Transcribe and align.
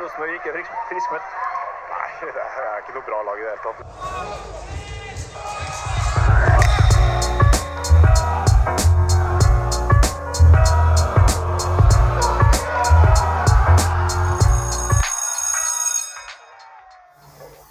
Rosenborg 0.00 0.32
ikke 0.34 0.50
frisk, 0.54 0.70
friskmeldt. 0.88 1.26
Nei, 1.92 2.08
det 2.36 2.42
er 2.68 2.76
ikke 2.80 2.94
noe 2.96 3.04
bra 3.08 3.18
lag 3.28 3.36
i 3.36 3.42
det 3.44 3.50
hele 3.52 3.62
tatt. 3.66 3.80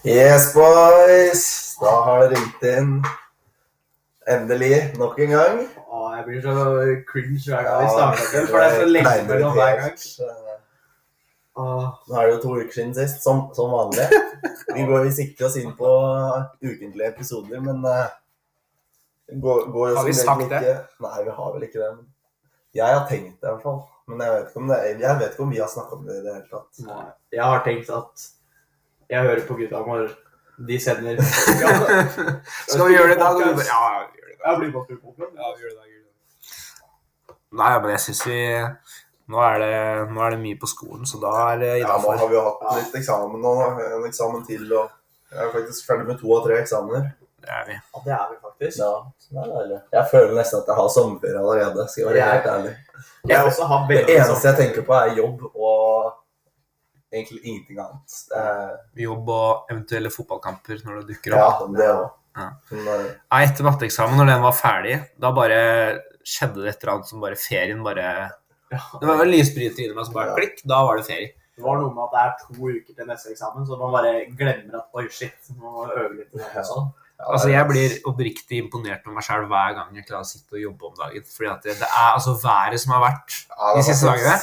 Yes, 0.05 0.53
boys! 0.53 1.43
Da 1.81 1.91
har 2.05 2.21
det 2.21 2.29
ringt 2.35 2.61
inn. 2.75 2.91
Endelig, 4.29 4.77
nok 5.01 5.17
en 5.25 5.33
gang. 5.33 5.57
Å, 5.89 6.13
jeg 6.19 6.23
blir 6.27 6.45
så 6.45 6.53
cringe 7.09 7.41
hver 7.47 7.65
gang 7.65 7.81
vi 7.81 7.89
starter 7.95 8.47
for 8.51 8.57
det 8.61 8.67
er 8.69 8.77
så 8.77 8.87
lenge 8.93 9.17
mellom 9.33 9.57
hver 9.57 9.81
gang. 9.81 9.97
Nå 11.59 12.15
er 12.15 12.27
det 12.27 12.33
jo 12.35 12.39
to 12.43 12.55
uker 12.59 12.75
siden 12.75 12.95
sist, 12.97 13.21
som, 13.25 13.47
som 13.55 13.73
vanlig. 13.73 14.07
Vi 14.69 14.85
går 14.87 15.05
vi 15.07 15.11
sikter 15.17 15.47
oss 15.49 15.57
inn 15.59 15.73
på 15.77 15.91
ukentlige 16.63 17.09
episoder, 17.09 17.61
men 17.63 17.83
uh, 17.85 18.07
går, 19.33 19.65
går 19.73 19.95
Har 19.97 20.07
vi 20.07 20.15
sagt 20.17 20.45
ikke... 20.45 20.61
det? 20.63 20.75
Nei, 21.05 21.15
vi 21.25 21.35
har 21.39 21.53
vel 21.55 21.67
ikke 21.67 21.81
det. 21.81 21.91
Jeg 22.79 22.95
har 22.95 23.05
tenkt 23.09 23.39
det, 23.41 23.47
i 23.47 23.51
hvert 23.51 23.65
fall. 23.65 23.81
Men 24.09 24.23
jeg 24.25 24.35
vet 24.35 24.49
ikke 24.49 24.61
om, 24.61 24.71
det, 24.71 24.79
jeg 24.89 25.19
vet 25.19 25.33
ikke 25.33 25.45
om 25.45 25.53
vi 25.53 25.61
har 25.61 25.69
snakka 25.69 25.97
om 25.97 26.07
det 26.07 26.17
i 26.17 26.23
det 26.25 26.33
hele 26.33 26.49
tatt. 26.49 26.81
nei. 26.85 27.05
Jeg 27.35 27.45
har 27.45 27.63
tenkt 27.65 27.93
at 27.93 28.25
jeg 29.09 29.25
hører 29.25 29.45
på 29.45 29.57
gutta 29.57 29.81
når 29.85 30.09
de 30.69 30.79
sender 30.81 31.21
Skal 32.69 32.89
vi 32.89 32.95
gjøre 32.97 33.13
det 33.13 33.15
i 33.15 33.21
dag? 33.21 33.37
Ja, 33.39 33.39
vi 33.43 33.45
gjør 34.19 34.27
det 34.29 34.33
i 34.33 34.41
dag. 34.41 34.43
Ja, 34.43 34.55
vi 34.57 35.63
gjør 35.63 35.69
det 35.69 35.75
i 35.75 35.77
dag. 35.77 35.85
Nei, 37.59 37.69
men 37.81 37.93
jeg 37.95 38.01
syns 38.05 38.25
vi 38.27 38.39
nå 39.29 39.41
er, 39.45 39.59
det, 39.61 39.73
nå 40.15 40.21
er 40.25 40.33
det 40.35 40.41
mye 40.41 40.57
på 40.59 40.67
skolen, 40.71 41.05
så 41.09 41.19
da 41.21 41.31
er 41.51 41.59
det 41.61 41.71
Ja, 41.83 41.95
nå 42.01 42.13
har 42.17 42.27
vi 42.31 42.37
jo 42.37 42.43
hatt 42.47 42.63
litt 42.79 42.95
eksamen 43.01 43.41
nå, 43.43 43.55
en 43.85 44.07
eksamen 44.09 44.45
til, 44.47 44.65
og 44.73 44.89
jeg 45.29 45.43
er 45.45 45.51
faktisk 45.53 45.85
ferdig 45.89 46.07
med 46.09 46.17
to 46.21 46.31
av 46.33 46.45
tre 46.47 46.57
eksamener. 46.63 47.11
Det 47.39 47.51
er 47.55 47.67
vi. 47.67 47.75
Ja, 47.77 48.01
det 48.05 48.13
er 48.15 48.23
vi 48.31 48.39
faktisk. 48.47 48.79
Ja, 48.81 48.93
det 49.29 49.43
er 49.43 49.51
deilig. 49.53 49.77
Jeg 49.95 50.09
føler 50.11 50.33
nesten 50.39 50.63
at 50.63 50.71
jeg 50.71 50.79
har 50.79 50.89
sommerferie 50.95 51.43
allerede, 51.43 51.85
skal 51.91 52.01
jeg 52.03 52.09
være 52.09 52.31
helt 52.31 52.49
ærlig. 52.55 52.73
Jeg 53.29 53.45
også 53.51 53.67
har 53.69 53.85
Det 53.91 54.01
eneste 54.15 54.49
jeg 54.49 54.57
tenker 54.63 54.87
på, 54.89 54.97
er 54.97 55.13
jobb 55.21 55.45
og 55.53 56.09
egentlig 57.13 57.39
ingenting 57.43 57.79
annet. 57.81 58.17
Er, 58.37 58.73
Jobb 59.05 59.29
og 59.33 59.71
eventuelle 59.71 60.11
fotballkamper 60.13 60.83
når 60.85 60.99
det 61.01 61.13
dukker 61.15 61.37
opp. 61.37 61.63
ja, 61.63 61.71
det 61.79 61.87
òg. 61.93 62.09
Ja. 62.39 62.49
Men, 62.71 63.07
Nei, 63.31 63.39
etter 63.45 63.65
matteeksamen, 63.65 64.17
når 64.19 64.29
den 64.33 64.43
var 64.43 64.53
ferdig, 64.55 64.99
da 65.19 65.31
bare 65.35 65.57
skjedde 66.25 66.61
det 66.63 66.73
et 66.75 66.83
eller 66.83 66.93
annet 66.97 67.09
som 67.09 67.23
bare 67.23 67.39
ferien 67.39 67.81
bare. 67.85 68.11
Det 68.69 69.07
var 69.09 69.23
en 69.25 69.31
lysbryter 69.33 69.85
inni 69.85 69.97
meg 69.97 70.05
som 70.07 70.15
bare 70.15 70.35
klikk, 70.37 70.63
da 70.69 70.83
var 70.85 70.99
det 70.99 71.05
ferie. 71.09 71.29
Det 71.59 71.65
var 71.65 71.75
noe 71.81 71.91
med 71.91 72.05
at 72.05 72.13
det 72.15 72.21
er 72.23 72.33
to 72.39 72.69
uker 72.71 72.95
til 72.95 73.07
neste 73.09 73.31
eksamen, 73.33 73.65
så 73.67 73.77
man 73.79 73.91
bare 73.91 74.11
glemmer 74.39 74.77
at 74.79 74.95
oi, 74.95 75.07
shit, 75.11 75.49
nå 75.57 75.71
må 75.73 75.87
øve 75.91 76.13
litt. 76.21 76.29
Og 76.37 76.67
sånn. 76.69 76.85
ja, 77.19 77.25
Altså, 77.33 77.49
Jeg 77.51 77.67
blir 77.67 77.95
oppriktig 78.07 78.61
imponert 78.63 79.03
over 79.03 79.17
meg 79.17 79.25
sjøl 79.27 79.43
hver 79.51 79.73
gang 79.75 79.97
jeg 79.97 80.05
klarer 80.07 80.23
å 80.23 80.29
sitte 80.29 80.55
og 80.55 80.61
jobbe 80.63 80.87
om 80.87 80.93
dagen. 81.01 81.25
Fordi 81.33 81.49
at 81.51 81.67
det, 81.67 81.75
det 81.81 81.89
er 81.89 82.13
altså 82.13 82.37
været 82.39 82.79
som 82.79 82.93
har 82.95 83.03
vært. 83.03 83.35
ja, 83.49 83.73
de 83.75 83.83
siste 83.89 84.07
dagene? 84.07 84.37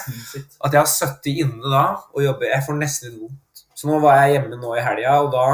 At 0.61 0.77
jeg 0.77 0.83
har 0.83 0.93
sittet 0.93 1.31
inne 1.47 1.73
da 1.73 1.87
og 2.13 2.21
jobber 2.27 2.51
Jeg 2.53 2.67
får 2.69 2.79
nesten 2.83 3.09
litt 3.15 3.23
vondt. 3.23 3.65
Så 3.77 3.89
nå 3.89 3.97
var 4.05 4.21
jeg 4.21 4.37
hjemme 4.37 4.61
nå 4.61 4.77
i 4.77 4.85
helga, 4.85 5.17
og 5.25 5.33
da 5.33 5.47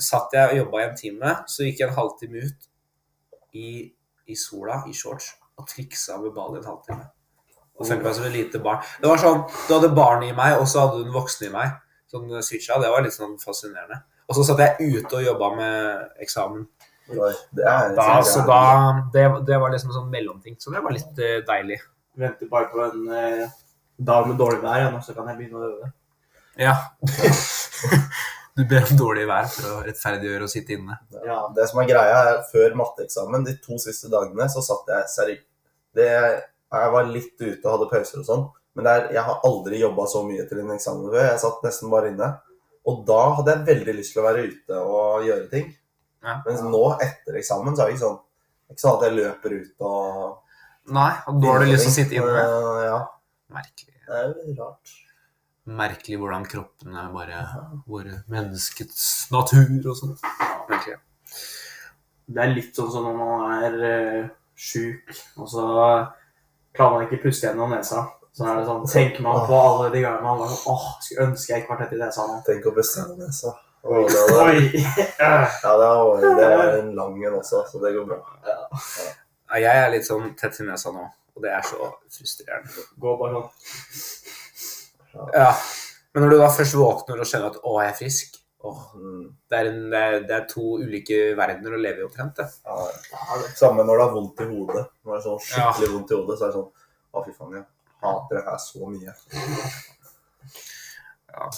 satt 0.00 0.32
jeg 0.32 0.48
og 0.54 0.58
jobba 0.62 0.80
i 0.80 0.88
en 0.88 0.96
time. 0.96 1.36
Så 1.44 1.68
gikk 1.68 1.84
jeg 1.84 1.90
en 1.90 1.96
halvtime 2.00 2.40
ut 2.48 2.68
i, 3.52 3.70
i 4.32 4.36
sola, 4.48 4.80
i 4.88 4.96
shorts, 4.96 5.34
og 5.60 5.68
triksa 5.68 6.16
med 6.24 6.32
ball 6.32 6.56
i 6.56 6.62
en 6.64 6.68
halvtime. 6.72 7.04
Og 7.80 7.88
følte 7.88 8.04
meg 8.04 8.16
som 8.16 8.26
et 8.28 8.34
lite 8.36 8.60
barn. 8.62 8.82
Det 9.00 9.08
var 9.08 9.20
sånn, 9.22 9.46
Du 9.66 9.72
hadde 9.72 9.94
barn 9.96 10.24
i 10.26 10.34
meg, 10.36 10.58
og 10.60 10.68
så 10.68 10.84
hadde 10.84 11.00
du 11.00 11.06
den 11.06 11.14
voksne 11.16 11.48
i 11.48 11.54
meg. 11.54 11.78
Sånn 12.12 12.28
switcha. 12.44 12.76
Det 12.82 12.90
var 12.92 13.04
litt 13.06 13.16
sånn 13.16 13.38
fascinerende. 13.40 14.02
Og 14.28 14.36
så 14.36 14.44
satt 14.46 14.60
jeg 14.62 14.98
ute 14.98 15.16
og 15.16 15.24
jobba 15.24 15.48
med 15.56 16.20
eksamen. 16.26 16.66
Oi, 17.10 17.32
Det 17.56 17.64
er 17.66 17.94
Da, 17.96 18.10
så 18.22 18.36
så 18.36 18.42
da, 18.46 18.60
det, 19.14 19.24
det 19.48 19.56
var 19.58 19.72
liksom 19.72 19.90
en 19.90 19.98
sånn 20.02 20.12
mellomting. 20.12 20.58
Så 20.60 20.74
det 20.74 20.82
var 20.84 20.94
litt 20.94 21.22
uh, 21.24 21.38
deilig. 21.48 21.80
Venter 22.20 22.50
bare 22.50 22.68
på 22.70 22.84
en 22.84 23.08
uh, 23.08 23.56
dag 24.10 24.28
med 24.28 24.38
dårlig 24.38 24.60
vær, 24.62 24.86
og 24.92 25.00
så 25.06 25.16
kan 25.16 25.30
jeg 25.32 25.40
begynne 25.40 25.58
å 25.62 25.70
øve. 25.70 25.90
Ja. 26.60 26.76
Du 28.58 28.64
ber 28.68 28.82
om 28.82 28.96
dårlig 28.98 29.22
vær 29.30 29.46
for 29.48 29.66
å 29.70 29.76
rettferdiggjøre 29.86 30.44
å 30.44 30.50
sitte 30.50 30.74
inne. 30.74 30.96
Ja. 31.24 31.36
Det 31.56 31.64
som 31.70 31.78
er 31.80 31.86
greia, 31.88 32.16
er 32.32 32.40
før 32.50 32.74
matteeksamen, 32.76 33.46
de 33.46 33.54
to 33.62 33.78
siste 33.80 34.10
dagene, 34.12 34.48
så 34.52 34.60
satt 34.66 34.90
jeg 34.90 35.06
seriøst 35.14 35.46
det, 35.96 36.10
Jeg 36.70 36.92
var 36.94 37.10
litt 37.10 37.34
ute 37.40 37.64
og 37.64 37.72
hadde 37.72 37.90
pauser 37.90 38.20
og 38.22 38.26
sånn, 38.28 38.46
men 38.78 38.86
det 38.86 38.92
er, 38.92 39.06
jeg 39.16 39.26
har 39.26 39.46
aldri 39.48 39.80
jobba 39.80 40.06
så 40.10 40.22
mye 40.26 40.44
til 40.46 40.62
en 40.62 40.72
eksamen 40.76 41.10
før. 41.10 41.24
Jeg 41.26 41.42
satt 41.42 41.64
nesten 41.66 41.90
bare 41.92 42.12
inne. 42.12 42.28
Og 42.88 43.02
da 43.08 43.20
hadde 43.36 43.54
jeg 43.54 43.66
veldig 43.66 43.94
lyst 43.98 44.14
til 44.14 44.22
å 44.22 44.26
være 44.28 44.44
ute 44.48 44.78
og 44.80 45.26
gjøre 45.26 45.48
ting. 45.50 45.66
Ja. 46.24 46.36
Mens 46.46 46.62
nå, 46.64 46.82
etter 47.02 47.40
eksamen, 47.40 47.74
så 47.74 47.84
er 47.84 47.90
det 47.90 47.96
ikke 47.96 48.04
sånn, 48.04 48.20
ikke 48.70 48.82
sånn 48.84 48.96
at 48.96 49.04
jeg 49.06 49.16
løper 49.18 49.56
ut 49.56 49.84
og 49.90 50.38
Nei, 50.90 51.10
og 51.28 51.36
da 51.42 51.52
har 51.52 51.62
du 51.62 51.68
lyst 51.68 51.84
til 51.86 51.90
å 51.90 51.94
sitte 51.94 52.16
inne. 52.18 52.44
Ja, 52.82 53.00
Merkelig. 53.52 53.94
det 54.08 54.16
er 54.16 54.30
jo 54.32 54.54
rart. 54.58 54.94
Merkelig 55.80 56.16
hvordan 56.18 56.46
kroppen 56.50 56.96
er 56.98 57.10
bare 57.14 57.42
hvor 57.84 58.08
menneskets 58.32 59.04
natur 59.30 59.90
og 59.92 59.98
sånn. 59.98 60.16
Merkelig. 60.70 60.96
Det 62.30 62.42
er 62.42 62.54
litt 62.56 62.78
sånn 62.78 62.90
som 62.94 63.06
når 63.06 63.18
man 63.20 63.54
er 63.68 63.76
uh, 63.84 64.32
sjuk, 64.58 65.12
og 65.36 65.50
så 65.52 65.66
klarer 66.76 66.96
man 66.96 67.06
ikke 67.06 67.22
puste 67.24 67.48
gjennom 67.48 67.72
nesa. 67.74 68.06
Så 68.30 68.46
er 68.46 68.60
det 68.60 68.66
sånn, 68.68 68.84
tenker 68.86 69.24
man 69.26 69.42
på 69.48 69.56
alle 69.58 69.88
de 69.90 70.04
gangene 70.04 70.22
man 70.22 70.52
sånn 70.52 70.70
Åh, 70.70 70.84
skulle 71.02 71.26
ønske 71.26 71.50
jeg 71.52 71.64
ikke 71.64 71.72
var 71.72 71.80
tett 71.82 71.96
i 71.96 72.00
nesa 72.00 72.26
nå. 72.28 72.36
Tenk 72.46 72.68
å 72.70 72.74
bestemme 72.76 73.16
nesa. 73.18 73.54
Oi, 73.90 74.04
det 74.06 74.24
var, 74.28 74.50
Oi! 74.52 74.82
ja, 75.18 75.38
det 75.64 75.88
var, 75.88 76.24
det 76.24 76.48
var 76.52 76.74
en 76.76 76.90
lang 76.98 77.14
en 77.24 77.38
også, 77.40 77.62
så 77.66 77.80
det 77.82 77.94
går 77.96 78.06
bra. 78.10 78.18
Ja, 78.44 79.60
jeg 79.64 79.70
er 79.72 79.94
litt 79.94 80.06
sånn 80.06 80.34
tett 80.38 80.60
i 80.60 80.66
nesa 80.68 80.92
nå, 80.94 81.06
og 81.34 81.42
det 81.44 81.54
er 81.56 81.64
så 81.66 81.88
frustrerende. 82.12 82.84
Gå 83.00 83.14
bare 83.18 83.40
sånn. 83.40 83.48
Ja. 85.34 85.48
Men 86.12 86.26
når 86.26 86.34
du 86.34 86.38
da 86.42 86.50
først 86.54 86.76
våkner 86.78 87.22
og 87.22 87.26
skjønner 87.26 87.54
at 87.54 87.58
'å, 87.62 87.74
jeg 87.82 87.90
er 87.90 87.98
frisk' 87.98 88.39
Mm. 88.60 89.22
det, 89.48 89.56
er 89.56 89.68
en, 89.70 89.78
det, 89.88 90.00
er, 90.00 90.16
det 90.28 90.34
er 90.36 90.42
to 90.50 90.64
ulike 90.82 91.18
verdener 91.38 91.76
å 91.76 91.80
leve 91.80 92.02
i 92.02 92.04
omtrent. 92.04 92.42
Ja, 92.44 93.38
Samme 93.56 93.86
når 93.88 93.96
det 93.96 94.04
har 94.04 94.16
vondt 94.16 94.42
i 94.44 94.48
hodet. 94.50 94.82
Når 95.00 95.14
det 95.14 95.18
er 95.18 95.26
sånn 95.26 95.44
skikkelig 95.46 95.92
vondt 95.94 96.12
i 96.12 96.18
hodet, 96.18 96.36
så 96.36 96.46
er 96.46 96.52
det 96.52 96.58
sånn 96.58 96.70
Å, 97.10 97.22
fy 97.24 97.32
faen, 97.34 97.54
jeg 97.56 97.64
hater 98.04 98.36
det 98.38 98.44
her 98.46 98.60
så 98.62 98.90
mye. 98.90 99.14
Ja. 101.30 101.48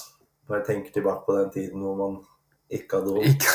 Bare 0.48 0.64
tenker 0.66 0.94
tilbake 0.94 1.26
på 1.26 1.36
den 1.38 1.50
tiden 1.54 1.82
hvor 1.84 1.98
man 1.98 2.16
ikke 2.72 3.00
hadde 3.00 3.18
vondt. 3.18 3.50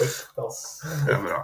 Ikke 0.00 0.46
ass. 0.46 0.62
Det 1.04 1.12
er 1.12 1.20
bra. 1.26 1.40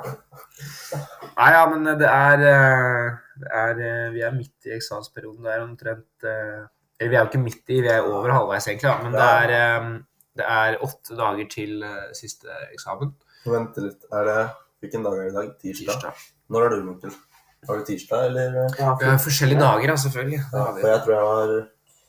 Nei, 1.36 1.50
ja, 1.52 1.62
men 1.68 1.84
det 2.00 2.08
er, 2.08 2.44
eh, 2.48 3.08
det 3.42 3.50
er 3.52 3.82
eh, 3.84 4.06
Vi 4.14 4.22
er 4.24 4.32
midt 4.32 4.68
i 4.70 4.76
eksamensperioden. 4.78 5.44
Det 5.44 5.52
er 5.52 5.64
omtrent 5.66 6.24
eh, 6.24 6.62
Eller 6.96 7.10
vi 7.12 7.18
er 7.18 7.20
jo 7.20 7.28
ikke 7.28 7.42
midt 7.42 7.74
i, 7.74 7.82
vi 7.84 7.90
er 7.92 8.08
over 8.08 8.32
halvveis, 8.32 8.70
egentlig. 8.70 8.94
Men 9.04 9.18
det 9.18 9.26
er, 9.26 9.98
det 10.36 10.46
er 10.46 10.76
åtte 10.84 11.16
dager 11.18 11.48
til 11.52 11.82
eh, 11.86 12.10
siste 12.16 12.48
eksamen. 12.72 13.14
Vent 13.46 13.76
litt. 13.82 14.06
Er 14.12 14.24
det 14.30 14.38
Hvilken 14.84 15.02
dag 15.06 15.14
er 15.16 15.22
det 15.24 15.30
i 15.32 15.36
dag? 15.36 15.46
Tirsdag? 15.62 15.94
Tirsdag. 16.02 16.24
Når 16.52 16.64
er 16.66 16.74
du, 16.74 16.82
Mikkel? 16.90 17.14
Har 17.66 17.78
du 17.80 17.84
tirsdag, 17.88 18.26
eller? 18.28 18.58
Ja, 18.78 18.90
for... 19.00 19.16
forskjellige 19.24 19.60
dager, 19.62 19.88
da, 19.90 19.94
selvfølgelig. 20.02 20.40
Ja, 20.52 20.64
for 20.76 20.88
jeg 20.92 21.00
tror 21.06 21.14
jeg 21.16 21.30
har 21.30 21.54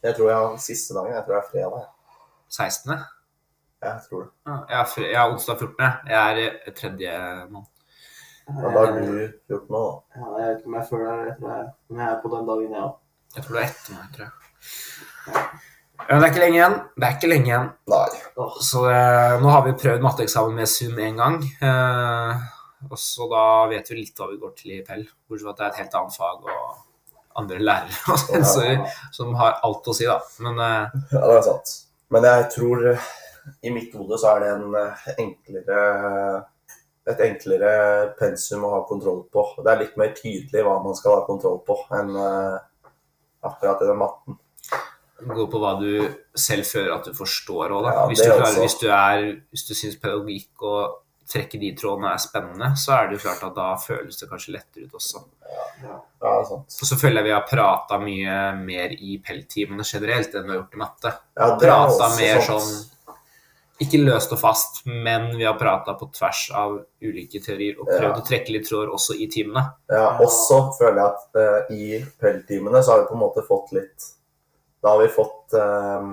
Jeg 0.03 0.15
tror 0.17 0.27
jeg 0.29 0.37
har 0.41 0.57
siste 0.65 0.93
dagen. 0.97 1.13
Jeg 1.15 1.23
tror 1.25 1.33
det 1.33 1.39
er 1.39 1.47
fredag. 1.53 1.87
16. 2.57 2.91
Jeg 3.87 4.01
tror 4.09 4.21
det. 4.25 4.29
Ja, 4.49 4.57
jeg 4.69 4.79
er, 4.81 4.85
fre- 4.91 5.09
jeg 5.13 5.31
onsdag 5.33 5.57
14. 5.63 5.89
Jeg 6.11 6.19
er 6.27 6.43
eh, 6.43 6.73
tredje 6.81 7.15
mann. 7.55 7.65
Ja, 8.47 8.53
da 8.61 8.69
har 8.77 8.93
du 8.99 9.17
gjort 9.51 9.71
nå, 9.73 9.81
da. 9.87 10.19
Ja, 10.19 10.27
jeg 10.41 10.51
vet 10.51 10.59
ikke 10.61 10.69
om 10.71 10.77
jeg 10.79 10.87
føler 10.91 11.23
det, 11.25 11.35
men 11.89 11.99
jeg 12.03 12.11
er 12.11 12.21
på 12.23 12.31
den 12.35 12.45
dagen, 12.51 12.75
jeg 12.77 12.83
òg. 12.85 12.93
Jeg 13.35 13.43
tror 13.47 13.57
det 13.57 13.63
er 13.63 13.71
etter 13.73 13.97
meg, 13.97 14.13
tror 14.15 14.27
jeg. 14.27 15.66
Ja, 16.07 16.17
det 16.17 16.23
er 16.23 16.29
ikke 16.31 16.43
lenge 16.45 16.57
igjen. 16.59 16.75
Det 16.95 17.07
er 17.07 17.15
ikke 17.17 17.29
lenge 17.31 17.49
igjen. 17.49 17.65
Nei. 17.91 18.05
Så 18.63 18.83
eh, 18.87 19.33
nå 19.43 19.51
har 19.51 19.65
vi 19.65 19.73
prøvd 19.81 20.05
matteeksamen 20.05 20.55
med 20.55 20.69
sum 20.71 20.99
én 21.03 21.19
gang. 21.19 21.41
Eh, 21.43 22.45
og 22.87 22.99
så 23.01 23.27
da 23.31 23.43
vet 23.71 23.91
vi 23.91 23.97
litt 23.99 24.19
hva 24.19 24.29
vi 24.31 24.39
går 24.39 24.53
til 24.55 24.77
i 24.77 24.83
Pell. 24.87 25.03
Bortsett 25.27 25.47
fra 25.49 25.53
at 25.53 25.59
det 25.59 25.65
er 25.65 25.73
et 25.73 25.81
helt 25.83 25.97
annet 25.99 26.15
fag 26.15 26.47
og 26.47 26.83
andre 27.41 27.59
lærere 27.59 28.13
og 28.13 28.21
sensorer 28.23 28.99
som 29.13 29.35
har 29.37 29.59
alt 29.67 29.91
å 29.91 29.95
si, 29.97 30.07
da. 30.07 30.19
Men 30.45 30.63
eh, 30.63 30.99
Ja, 31.11 31.23
det 31.25 31.39
er 31.41 31.47
sant. 31.49 31.75
Men 32.15 32.29
jeg 32.29 32.47
tror 32.55 32.87
eh, 32.93 33.09
i 33.67 33.73
mitt 33.75 33.95
hode 33.97 34.19
så 34.21 34.35
er 34.35 34.45
det 34.45 34.53
en 34.55 34.79
eh, 34.79 35.09
enklere 35.17 35.81
et 37.07 37.21
enklere 37.23 37.69
pensum 38.19 38.65
å 38.67 38.73
ha 38.73 38.81
kontroll 38.87 39.21
på. 39.31 39.43
Det 39.63 39.71
er 39.71 39.79
litt 39.83 39.99
mer 39.99 40.11
tydelig 40.15 40.63
hva 40.65 40.79
man 40.83 40.95
skal 40.97 41.19
ha 41.19 41.27
kontroll 41.27 41.61
på, 41.67 41.77
enn 41.95 42.11
eh, 42.19 42.57
akkurat 43.47 43.83
i 43.83 43.87
den 43.91 44.01
matten. 44.01 44.39
Gå 45.25 45.47
på 45.49 45.59
hva 45.63 45.73
du 45.81 45.89
selv 46.37 46.65
føler 46.69 46.93
at 46.93 47.05
du 47.09 47.13
forstår 47.17 47.71
òg, 47.73 47.83
da. 47.87 47.93
Ja, 47.95 48.05
hvis, 48.11 48.21
du 48.21 48.31
klarer, 48.31 48.59
hvis 48.61 48.75
du 48.81 48.87
er 48.93 49.27
Hvis 49.51 49.63
du 49.67 49.73
syns 49.73 49.95
pedagogikk 50.01 50.61
og 50.67 51.03
trekke 51.27 51.59
de 51.59 51.73
trådene 51.75 52.13
er 52.13 52.21
spennende, 52.23 52.69
så 52.79 52.93
er 52.95 53.07
det 53.09 53.17
jo 53.17 53.23
klart 53.25 53.41
at 53.43 53.55
da 53.57 53.71
føles 53.83 54.15
det 54.15 54.29
kanskje 54.29 54.53
lettere 54.53 54.85
ut 54.87 54.93
også. 54.95 55.23
Ja. 55.83 55.97
Ja, 56.23 56.35
sant. 56.47 56.77
Og 56.81 56.87
så 56.87 56.95
føler 56.97 57.19
jeg 57.19 57.27
vi 57.27 57.33
har 57.35 57.43
prata 57.49 57.97
mye 57.99 58.37
mer 58.61 58.93
i 58.95 59.17
PEL-timene 59.25 59.83
generelt 59.85 60.33
enn 60.39 60.47
vi 60.47 60.53
har 60.55 60.61
gjort 60.61 60.77
i 60.77 60.79
matte. 60.85 61.11
Ja, 61.35 61.49
Prata 61.59 62.07
mer 62.15 62.39
sant. 62.45 62.63
sånn 62.63 62.93
Ikke 63.83 63.99
løst 64.01 64.31
og 64.33 64.39
fast, 64.41 64.79
men 64.87 65.27
vi 65.37 65.43
har 65.45 65.53
prata 65.59 65.93
på 65.99 66.07
tvers 66.15 66.45
av 66.57 66.79
ulike 67.03 67.37
teorier 67.45 67.75
og 67.77 67.85
prøvd 67.91 68.07
Ja. 68.07 68.15
å 68.17 68.25
trekke 68.25 68.55
litt 68.55 68.65
tråder 68.69 68.89
også 68.95 69.13
i 69.21 69.27
timene. 69.29 69.65
Ja, 69.91 70.15
også 70.23 70.61
føler 70.79 70.97
jeg 71.03 71.11
at 71.11 71.37
uh, 71.37 71.75
i 71.75 71.99
PEL-timene 72.23 72.81
så 72.81 72.95
har 72.95 73.03
vi 73.03 73.09
på 73.11 73.13
en 73.19 73.21
måte 73.27 73.43
fått 73.45 73.75
litt 73.77 74.07
Da 74.87 74.91
har 74.91 74.99
vi 74.99 75.07
fått 75.07 75.53
eh, 75.53 76.03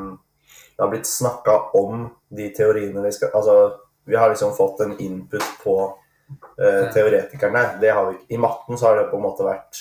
Det 0.77 0.83
har 0.83 0.89
blitt 0.91 1.07
snakka 1.07 1.59
om 1.79 2.09
de 2.29 2.49
teoriene 2.51 3.05
vi 3.05 3.13
skal 3.15 3.31
Altså, 3.39 3.77
vi 4.05 4.17
har 4.17 4.33
liksom 4.33 4.57
fått 4.57 4.81
en 4.81 4.97
input 5.01 5.45
på 5.63 5.77
uh, 6.61 6.93
teoretikerne. 6.93 7.63
Det 7.81 7.91
har 7.91 8.11
vi. 8.11 8.35
I 8.35 8.39
matten 8.39 8.79
så 8.79 8.87
har 8.87 8.97
det 8.97 9.05
på 9.13 9.17
en 9.17 9.23
måte 9.23 9.47
vært 9.47 9.79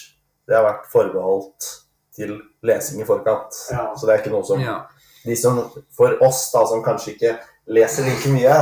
Det 0.47 0.55
har 0.55 0.63
vært 0.63 0.85
forbeholdt 0.93 1.67
til 2.15 2.37
lesing 2.63 3.01
i 3.01 3.09
forkant. 3.09 3.57
Ja. 3.73 3.89
Så 3.97 4.07
det 4.07 4.13
er 4.13 4.21
ikke 4.21 4.35
noe 4.35 4.45
som 4.47 4.61
Ja. 4.61 4.77
De 5.25 5.35
som 5.35 5.59
For 5.97 6.15
oss, 6.23 6.45
da, 6.53 6.63
som 6.69 6.85
kanskje 6.85 7.15
ikke 7.17 7.35
leser 7.73 8.07
like 8.07 8.31
mye 8.31 8.55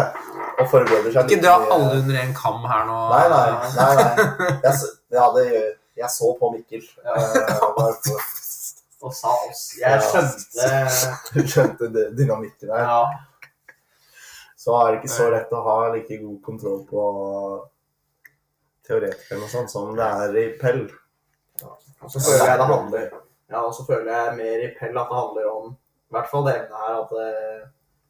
og 0.61 0.67
forbereder 0.71 1.11
seg 1.11 1.27
Ikke 1.27 1.43
dra 1.43 1.59
alle 1.59 1.99
under 1.99 2.23
en 2.23 2.35
kam 2.37 2.63
her 2.71 2.85
nå. 2.87 2.99
Nei, 3.11 3.23
nei. 3.35 3.47
nei, 3.75 3.93
nei. 3.99 4.51
Jeg, 4.65 4.93
ja, 5.11 5.29
det 5.35 5.47
jeg. 5.51 6.09
så 6.15 6.31
på 6.39 6.55
Mikkel. 6.55 6.87
Ja. 7.03 7.17
Eh, 7.19 8.29
Og 9.01 9.13
sa 9.17 9.31
oss. 9.49 9.63
Jeg 9.81 10.01
skjønte 10.05 10.67
Du 11.33 11.39
skjønte 11.49 11.87
dy- 11.93 12.09
dynamikken 12.19 12.69
her. 12.75 12.85
Ja. 12.85 13.75
Så 14.61 14.75
er 14.77 14.91
det 14.91 14.99
ikke 15.01 15.09
så 15.15 15.29
lett 15.33 15.53
å 15.57 15.61
ha 15.65 15.77
like 15.95 16.17
god 16.21 16.41
kontroll 16.45 16.83
på 16.85 17.05
teoretikerne 18.87 19.45
og 19.45 19.51
sånn 19.51 19.69
som 19.71 19.91
det 19.97 20.05
er 20.25 20.37
i 20.37 20.45
Pell. 20.59 20.83
Og 22.01 22.09
så 22.09 22.21
føler 22.21 22.45
jeg 22.49 22.59
det 22.61 22.67
handler 22.69 23.07
Ja, 23.51 23.61
og 23.67 23.73
så 23.75 23.83
føler 23.85 24.11
jeg 24.13 24.37
mer 24.37 24.63
i 24.65 24.69
Pell 24.77 24.97
at 24.97 25.09
det 25.09 25.17
handler 25.17 25.49
om 25.51 25.71
I 25.73 26.15
hvert 26.15 26.29
fall 26.31 26.45
det 26.47 26.53
emnet 26.59 26.83
her 26.83 26.95
at 26.99 27.11
det, 27.17 27.31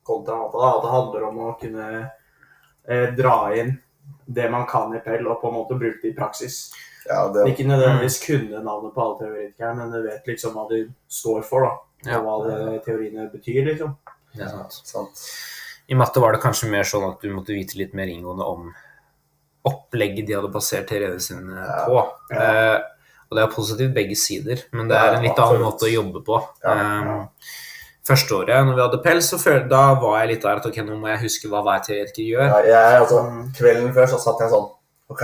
kontra 0.08 0.38
da, 0.52 0.70
at 0.76 0.84
det 0.86 0.92
handler 0.96 1.26
om 1.28 1.40
å 1.46 1.50
kunne 1.62 1.88
eh, 2.02 3.08
dra 3.18 3.36
inn 3.56 3.74
det 4.32 4.48
man 4.52 4.64
kan 4.70 4.94
i 4.96 5.02
Pell, 5.04 5.28
og 5.28 5.42
på 5.42 5.50
en 5.52 5.58
måte 5.60 5.76
bruke 5.80 6.00
det 6.04 6.14
i 6.14 6.16
praksis. 6.18 6.72
Ja, 7.10 7.24
det, 7.34 7.48
Ikke 7.50 7.66
nødvendigvis 7.66 8.20
kunne 8.26 8.62
navnet 8.64 8.94
på 8.94 9.02
alle 9.02 9.18
teoretikerne, 9.20 9.76
men 9.80 9.92
du 9.96 10.04
vet 10.06 10.28
liksom 10.30 10.54
hva 10.54 10.68
de 10.70 10.84
står 11.10 11.42
for, 11.48 11.66
da. 11.66 11.72
Ja. 12.12 12.20
Og 12.20 12.28
hva 12.28 12.36
det, 12.50 12.84
teoriene 12.86 13.30
betyr, 13.32 13.64
liksom. 13.72 13.96
Det 14.36 14.46
er 14.46 14.54
sant. 14.54 14.78
sant. 14.88 15.24
I 15.92 15.98
matte 15.98 16.22
var 16.24 16.32
det 16.36 16.42
kanskje 16.44 16.70
mer 16.72 16.84
sånn 16.88 17.08
at 17.10 17.20
du 17.22 17.30
måtte 17.34 17.56
vite 17.58 17.76
litt 17.80 17.94
mer 17.98 18.08
inngående 18.08 18.46
om 18.48 18.70
opplegget 19.68 20.26
de 20.30 20.34
hadde 20.38 20.52
basert 20.54 20.88
teoriene 20.90 21.20
sine 21.22 21.66
på. 21.88 21.98
Ja. 22.32 22.38
Eh, 22.38 22.78
og 23.32 23.38
det 23.38 23.44
er 23.46 23.52
positivt 23.54 23.94
begge 23.96 24.16
sider, 24.20 24.62
men 24.76 24.88
det 24.90 24.98
er 24.98 25.18
en 25.18 25.24
litt 25.26 25.38
annen 25.40 25.62
måte 25.64 25.88
å 25.88 25.92
jobbe 25.94 26.24
på. 26.28 26.40
Ja, 26.64 26.78
Eh, 26.78 27.28
Første 28.02 28.34
året 28.34 28.66
når 28.66 28.74
vi 28.76 28.82
hadde 28.82 28.98
pels, 29.04 29.28
så 29.30 29.38
føl, 29.38 29.68
da 29.70 29.94
var 30.02 30.16
jeg 30.24 30.30
litt 30.32 30.42
der 30.42 30.58
at 30.58 30.66
ok, 30.66 30.78
nå 30.88 30.96
må 30.98 31.08
jeg 31.12 31.20
huske 31.22 31.48
hva 31.52 31.60
hver 31.62 31.84
teoretiker 31.86 32.26
gjør. 32.32 32.48
Ja, 32.50 32.62
jeg, 32.66 33.02
altså, 33.04 33.20
Mm. 33.30 33.52
kvelden 33.54 33.94
før 33.94 34.08
så 34.10 34.18
satt 34.20 34.40
jeg 34.42 34.50
sånn 34.50 34.66
OK. 35.14 35.22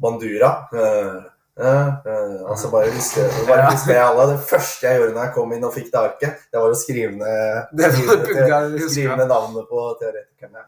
Bandura. 0.00 0.50
øh, 0.72 1.18
øh, 1.64 1.88
øh, 2.10 2.40
og 2.50 2.58
så 2.58 2.70
bare 2.70 2.90
visste 2.94 3.20
bare 3.48 3.70
visste 3.72 3.92
jeg 3.92 4.04
alle. 4.08 4.32
Det 4.32 4.40
første 4.52 4.86
jeg 4.86 5.00
gjorde 5.00 5.14
når 5.16 5.24
jeg 5.26 5.34
kom 5.34 5.52
inn 5.56 5.68
og 5.68 5.74
fikk 5.74 5.90
det 5.92 6.00
arket, 6.00 6.46
det 6.50 6.62
var 6.62 6.74
å 6.74 6.80
skrive 6.84 7.12
ned, 7.18 7.70
Det 7.78 7.92
skrive 8.86 9.18
ned, 9.18 9.28
navnet 9.34 9.66
på 9.70 9.84
teoretikerne. 10.00 10.66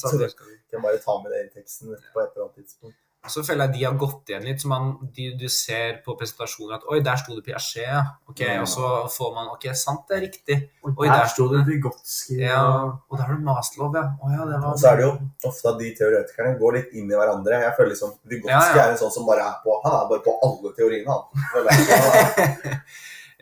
Så 0.00 0.12
Så 0.12 0.28
kan 0.70 0.82
bare 0.82 0.98
ta 1.06 1.18
med 1.22 1.30
det 1.34 1.46
i 1.46 1.50
teksten 1.60 1.92
på 1.92 2.20
et 2.20 2.30
eller 2.32 2.48
annet 2.48 2.56
tidspunkt. 2.62 2.98
Så 3.30 3.40
føler 3.46 3.66
jeg 3.66 3.74
de 3.78 3.84
har 3.86 3.94
gått 3.98 4.30
igjen 4.30 4.44
litt. 4.44 4.60
Så 4.60 4.68
man, 4.68 4.90
de, 5.16 5.30
du 5.40 5.46
ser 5.52 6.00
på 6.04 6.16
presentasjoner 6.20 6.76
at 6.76 6.84
oi, 6.92 6.98
der 7.04 7.16
sto 7.20 7.36
det 7.36 7.44
Piaget, 7.46 7.86
ja. 7.86 8.02
Ok, 8.28 8.42
ja. 8.44 8.58
Og 8.60 8.68
så 8.68 8.90
får 9.14 9.30
man 9.36 9.48
ok, 9.54 9.64
sant, 9.80 10.04
det 10.10 10.18
er 10.18 10.22
riktig. 10.26 10.58
Oi, 10.84 11.06
der 11.08 11.14
der 11.14 11.30
sto 11.32 11.48
det 11.52 11.62
Vygotsky. 11.68 12.36
Ja, 12.42 12.60
Og 13.08 13.16
der 13.16 13.24
har 13.24 13.38
du 13.38 13.46
Maslow, 13.46 13.90
ja. 13.96 14.04
Å 14.20 14.34
ja, 14.34 14.44
det 14.50 14.60
var 14.60 14.68
Og 14.74 14.78
så 14.82 14.92
er 14.92 15.00
det 15.00 15.06
jo 15.06 15.14
ofte 15.50 15.72
at 15.72 15.80
de 15.80 15.90
teoretikerne 16.02 16.54
går 16.60 16.78
litt 16.78 16.94
inn 17.00 17.08
i 17.08 17.18
hverandre. 17.18 17.62
Jeg 17.64 17.76
føler 17.78 17.94
liksom 17.94 18.14
ja. 18.50 18.60
er 18.74 18.84
en 18.90 19.00
sånn 19.00 19.16
som 19.16 19.26
bare 19.28 19.48
er 19.48 19.58
på 19.64 19.80
Han 19.86 19.98
er 19.98 20.06
bare 20.12 20.24
på 20.24 20.38
alle 20.44 20.74
teoriene, 20.76 21.18
han. 21.18 22.80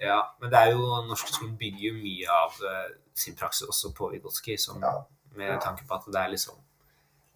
Ja, 0.02 0.19
men 0.40 0.50
det 0.50 0.58
er 0.58 0.73
jo 0.75 0.82
norske 1.06 1.31
skolen 1.31 1.55
bygger 1.58 1.84
jo 1.93 1.94
mye 2.00 2.31
av 2.34 2.56
eh, 2.67 2.87
sin 3.14 3.37
praksis 3.38 3.69
også 3.70 3.93
på 3.94 4.11
Vygotsky, 4.11 4.56
Ja. 4.82 5.05
med 5.37 5.61
tanke 5.62 5.87
på 5.87 5.94
at 5.94 6.06
det 6.11 6.19
er 6.20 6.32
liksom 6.34 6.56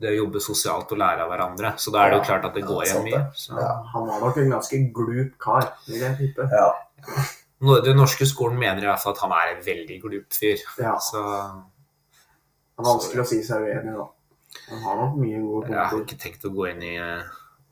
det 0.03 0.11
å 0.13 0.17
jobbe 0.19 0.43
sosialt 0.45 0.91
og 0.93 1.01
lære 1.01 1.25
av 1.25 1.31
hverandre. 1.33 1.73
Så 1.81 1.93
da 1.95 2.05
er 2.05 2.13
det 2.13 2.19
jo 2.21 2.27
klart 2.29 2.45
at 2.49 2.57
det 2.57 2.67
går 2.69 2.83
igjen 2.85 3.07
mye. 3.07 3.23
Så. 3.39 3.55
Ja. 3.57 3.71
Han 3.95 4.11
var 4.11 4.21
nok 4.27 4.41
en 4.43 4.53
ganske 4.53 4.81
glup 4.97 5.39
kar, 5.43 5.71
vil 5.89 6.03
jeg 6.05 6.19
tippe. 6.21 6.49
Ja. 6.53 6.69
Den 7.87 7.97
norske 7.97 8.29
skolen 8.29 8.59
mener 8.61 8.85
i 8.85 8.91
hvert 8.91 9.01
fall 9.01 9.15
at 9.17 9.23
han 9.25 9.33
er 9.33 9.55
en 9.55 9.65
veldig 9.65 9.97
glup 10.03 10.37
fyr. 10.37 10.61
Ja, 10.83 10.99
Så 11.01 11.23
Han 12.77 12.85
er 12.85 12.91
vanskelig 12.91 13.23
å 13.23 13.29
si 13.31 13.41
seg 13.45 13.65
uenig, 13.65 13.95
da. 13.97 14.11
Han 14.69 14.83
har 14.85 14.99
nok 15.01 15.15
mye 15.21 15.39
gode 15.41 15.71
jeg 15.73 15.81
har 15.81 16.01
ikke 16.03 16.19
tenkt 16.21 16.45
å 16.45 16.51
gå 16.53 16.67
inn 16.69 16.83
i 16.85 16.97
eh, 17.01 17.23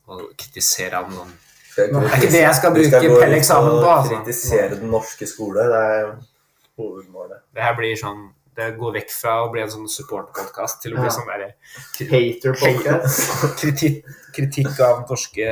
og 0.08 0.22
kritisere 0.40 1.02
sånn. 1.12 1.34
Det 1.74 1.84
er 1.90 2.16
ikke 2.16 2.30
det 2.32 2.40
jeg 2.40 2.56
skal 2.56 2.72
bruke 2.72 3.00
Pell-eksamen 3.02 3.76
på, 3.82 3.90
altså. 3.90 4.14
Kritisere 4.14 4.78
den 4.78 4.92
norske 4.94 5.28
skole. 5.28 5.66
Det 5.68 5.82
er 5.90 6.08
hovedmålet. 6.80 7.42
Det 7.52 7.64
her 7.66 7.76
blir 7.76 7.96
sånn 8.00 8.24
Det 8.54 8.68
går 8.78 8.92
vekk 9.00 9.10
fra 9.10 9.32
å 9.44 9.48
bli 9.52 9.62
en 9.64 9.70
sånn 9.72 9.88
support-podkast 9.90 10.82
til 10.84 10.94
å 10.94 11.00
bli 11.00 11.08
Ja. 11.08 11.14
sånn 11.16 11.26
derre 11.26 11.48
haterpodcast, 11.98 13.32
kritikk, 13.60 14.04
kritikk 14.36 14.78
av 14.80 15.00
den 15.00 15.08
norske 15.10 15.48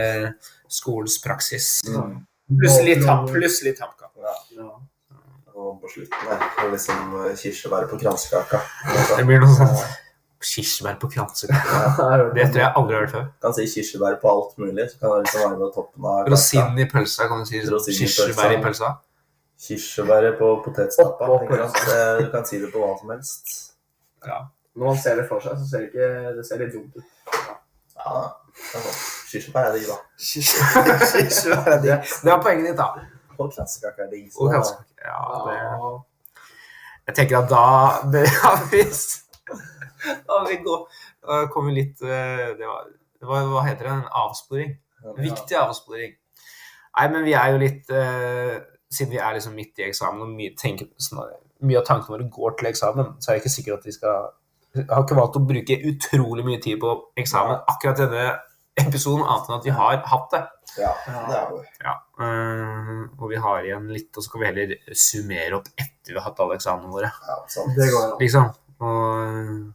skolens 0.70 1.18
praksis. 1.24 1.80
Mm. 1.88 2.20
Plutselig 2.60 3.00
tapp, 3.04 3.26
plutselig 3.32 3.74
tappkamp. 3.78 4.12
Ja. 4.22 4.34
Ja. 4.60 4.70
Og 5.54 5.80
på 5.82 5.90
slutten 5.92 6.28
der, 6.30 6.38
det 6.42 6.62
er 6.64 6.70
liksom 6.72 7.10
eh, 7.26 7.34
kirsebær 7.38 7.88
på 7.90 7.98
kransekaka. 8.00 8.62
Det 9.18 9.26
blir 9.28 9.42
noe 9.42 9.52
sånt. 9.56 9.82
kirsebær 10.42 10.96
på 11.02 11.10
kransekaka. 11.12 12.08
Det 12.36 12.48
tror 12.50 12.62
jeg 12.64 12.72
aldri 12.80 12.96
har 12.96 13.04
hørt 13.04 13.14
før. 13.14 13.26
kan 13.44 13.54
si 13.58 13.66
kirsebær 13.70 14.16
på 14.22 14.30
alt 14.32 14.56
mulig. 14.62 14.88
Så 14.90 14.98
kan 15.02 15.12
det 15.16 15.26
liksom 15.26 15.44
være 15.46 15.58
på 15.60 15.70
toppen 15.76 16.08
av. 16.12 16.22
Rosinen 16.32 16.78
i 16.82 16.88
pølsa, 16.90 17.28
kan 17.30 17.42
du 17.44 17.50
si. 17.50 17.60
Rosin 17.68 17.94
i 17.94 17.98
Kirsebær 18.00 18.56
i 18.56 18.62
pølsa. 18.64 18.94
Kirsebæret 19.62 20.38
på 20.38 20.48
potetstappa. 20.64 21.24
Eh, 21.24 22.24
Du 22.24 22.30
kan 22.32 22.44
si 22.46 22.58
det 22.58 22.72
på 22.72 22.82
hva 22.82 22.96
som 22.98 23.10
helst. 23.14 23.52
Når 24.74 24.86
man 24.86 24.96
ser 24.98 25.16
det 25.20 25.26
for 25.28 25.42
seg, 25.44 25.58
så 25.60 25.68
ser 25.70 25.82
det 25.84 25.90
ikke 25.92 26.36
Det 26.38 26.44
ser 26.48 26.62
litt 26.62 26.72
dumt 26.74 26.96
ut. 26.96 27.04
Ja, 27.96 28.12
ja. 28.74 28.92
Kirsebær 29.30 29.68
er 29.70 29.76
digg, 29.76 29.86
da. 29.88 29.98
Kirsebær 30.18 31.68
er 31.76 31.82
digg. 31.84 32.08
Det 32.22 32.30
var 32.32 32.42
poenget 32.44 32.70
ditt, 32.72 32.80
da. 32.80 32.88
Og 33.38 33.52
kransekake 33.52 34.06
er 34.06 34.10
digg. 34.12 34.30
Og 34.36 34.50
kransekake. 34.52 34.88
Ja, 35.04 35.20
det 35.46 35.60
Jeg 37.06 37.14
tenker 37.18 37.38
at 37.42 37.50
da 37.50 37.62
ja, 38.42 38.50
hvis... 38.70 39.04
vi 40.02 40.18
Da 40.26 40.42
vi 40.48 40.56
går 40.64 40.82
kom 41.54 41.68
vi 41.70 41.76
litt 41.76 42.02
eh, 42.02 42.48
det 42.58 42.66
var, 42.66 42.86
det 43.20 43.28
var, 43.28 43.46
Hva 43.52 43.62
heter 43.68 43.86
det? 43.86 43.92
En 44.00 44.08
avsporing. 44.24 44.72
Viktig 45.18 45.56
avsporing. 45.58 46.14
Nei, 46.98 47.06
men 47.12 47.24
vi 47.24 47.32
er 47.38 47.52
jo 47.54 47.60
litt 47.62 47.90
eh, 47.94 48.56
Siden 48.92 49.12
vi 49.14 49.20
er 49.22 49.34
liksom 49.38 49.56
midt 49.56 49.80
i 49.80 49.86
eksamen 49.88 50.26
og 50.26 50.32
mye, 50.36 50.52
tenker, 50.58 50.90
sånn, 51.00 51.22
mye 51.64 51.80
av 51.80 51.86
tankene 51.88 52.18
våre 52.18 52.30
går 52.34 52.56
til 52.58 52.68
eksamen, 52.72 53.14
så 53.22 53.30
er 53.30 53.38
jeg 53.38 53.44
ikke 53.46 53.56
sikker 53.56 53.76
at 53.78 53.86
vi 53.88 53.94
skal 53.96 54.30
Jeg 54.72 54.88
har 54.88 55.02
ikke 55.04 55.16
valgt 55.18 55.36
å 55.36 55.44
bruke 55.44 55.76
utrolig 55.88 56.44
mye 56.46 56.60
tid 56.64 56.78
på 56.80 56.90
eksamen 57.20 57.58
akkurat 57.68 57.98
denne 58.00 58.22
episoden, 58.80 59.24
annet 59.28 59.50
enn 59.50 59.58
at 59.58 59.66
vi 59.66 59.74
har 59.76 59.98
hatt 60.08 60.30
det. 60.32 60.40
Ja, 60.80 60.92
det 61.28 61.36
er 61.36 61.50
jo 61.52 61.58
Ja, 61.84 61.92
eh, 62.24 63.02
og 63.18 63.26
vi 63.28 63.40
har 63.44 63.66
igjen 63.66 63.90
litt, 63.92 64.08
og 64.16 64.22
så 64.22 64.30
skal 64.30 64.40
vi 64.40 64.48
heller 64.48 64.72
summere 64.96 65.58
opp 65.58 65.68
etter 65.76 66.14
vi 66.14 66.16
har 66.16 66.24
hatt 66.30 66.40
alle 66.40 66.56
eksamene 66.56 66.88
våre. 66.88 67.12
ja, 67.28 67.36
sant. 67.52 67.76
Det 67.76 67.90
går 67.92 68.06
an. 68.06 68.16
Liksom. 68.22 68.48
Og 68.80 69.72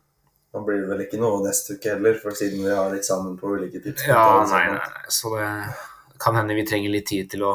Da 0.53 0.63
blir 0.65 0.81
det 0.81 0.89
vel 0.89 1.05
ikke 1.05 1.21
noe 1.21 1.43
neste 1.45 1.77
uke 1.77 1.93
heller, 1.93 2.17
for 2.17 2.33
siden 2.33 2.63
vi 2.65 2.73
har 2.73 2.95
eksamen 2.97 3.37
på 3.37 3.53
ulike 3.53 3.77
tidspunkt. 3.83 4.09
Ja, 4.09 4.43
nei, 4.49 4.63
nei, 4.73 4.81
nei. 4.81 5.13
Så 5.13 5.29
det 5.35 5.49
kan 6.23 6.35
hende 6.39 6.57
vi 6.57 6.65
trenger 6.65 6.89
litt 6.95 7.05
tid 7.11 7.29
til 7.29 7.45
å 7.45 7.53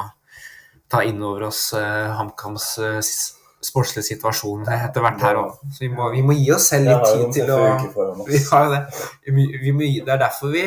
ta 0.93 1.01
inn 1.09 1.23
over 1.25 1.47
oss 1.49 1.63
uh, 1.73 2.13
HamKams 2.19 2.67
eh, 2.85 2.99
sportslige 3.65 4.05
situasjon 4.13 4.67
etter 4.77 5.01
hvert 5.05 5.23
her 5.25 5.39
òg. 5.41 5.59
Så 5.73 5.87
vi 5.87 5.91
må, 5.95 6.11
vi 6.13 6.23
må 6.27 6.37
gi 6.37 6.51
oss 6.55 6.69
selv 6.75 6.91
litt 6.93 7.09
tid 7.09 7.37
til 7.41 7.53
å 7.55 7.61
Vi 8.29 8.41
har 8.51 8.69
det. 8.75 8.83
Vi, 9.27 9.73
må- 9.73 9.89
det 9.89 10.13
er 10.17 10.21
derfor 10.27 10.53
vi 10.55 10.67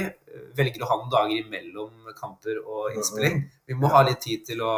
velger 0.56 0.84
å 0.84 0.90
ha 0.90 0.96
noen 1.02 1.12
dager 1.14 1.36
imellom 1.44 2.12
kamper 2.18 2.58
og 2.64 2.94
innspilling. 2.96 3.42
Vi 3.68 3.76
må 3.78 3.92
ha 3.94 4.02
litt 4.08 4.22
tid 4.24 4.46
til 4.48 4.62
å 4.66 4.74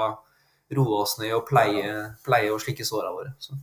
roe 0.76 0.98
oss 1.04 1.14
ned 1.22 1.32
og 1.38 1.46
pleie, 1.48 1.92
pleie 2.26 2.50
og 2.52 2.60
slikke 2.60 2.84
såra 2.86 3.14
våre. 3.16 3.32
Så. 3.40 3.56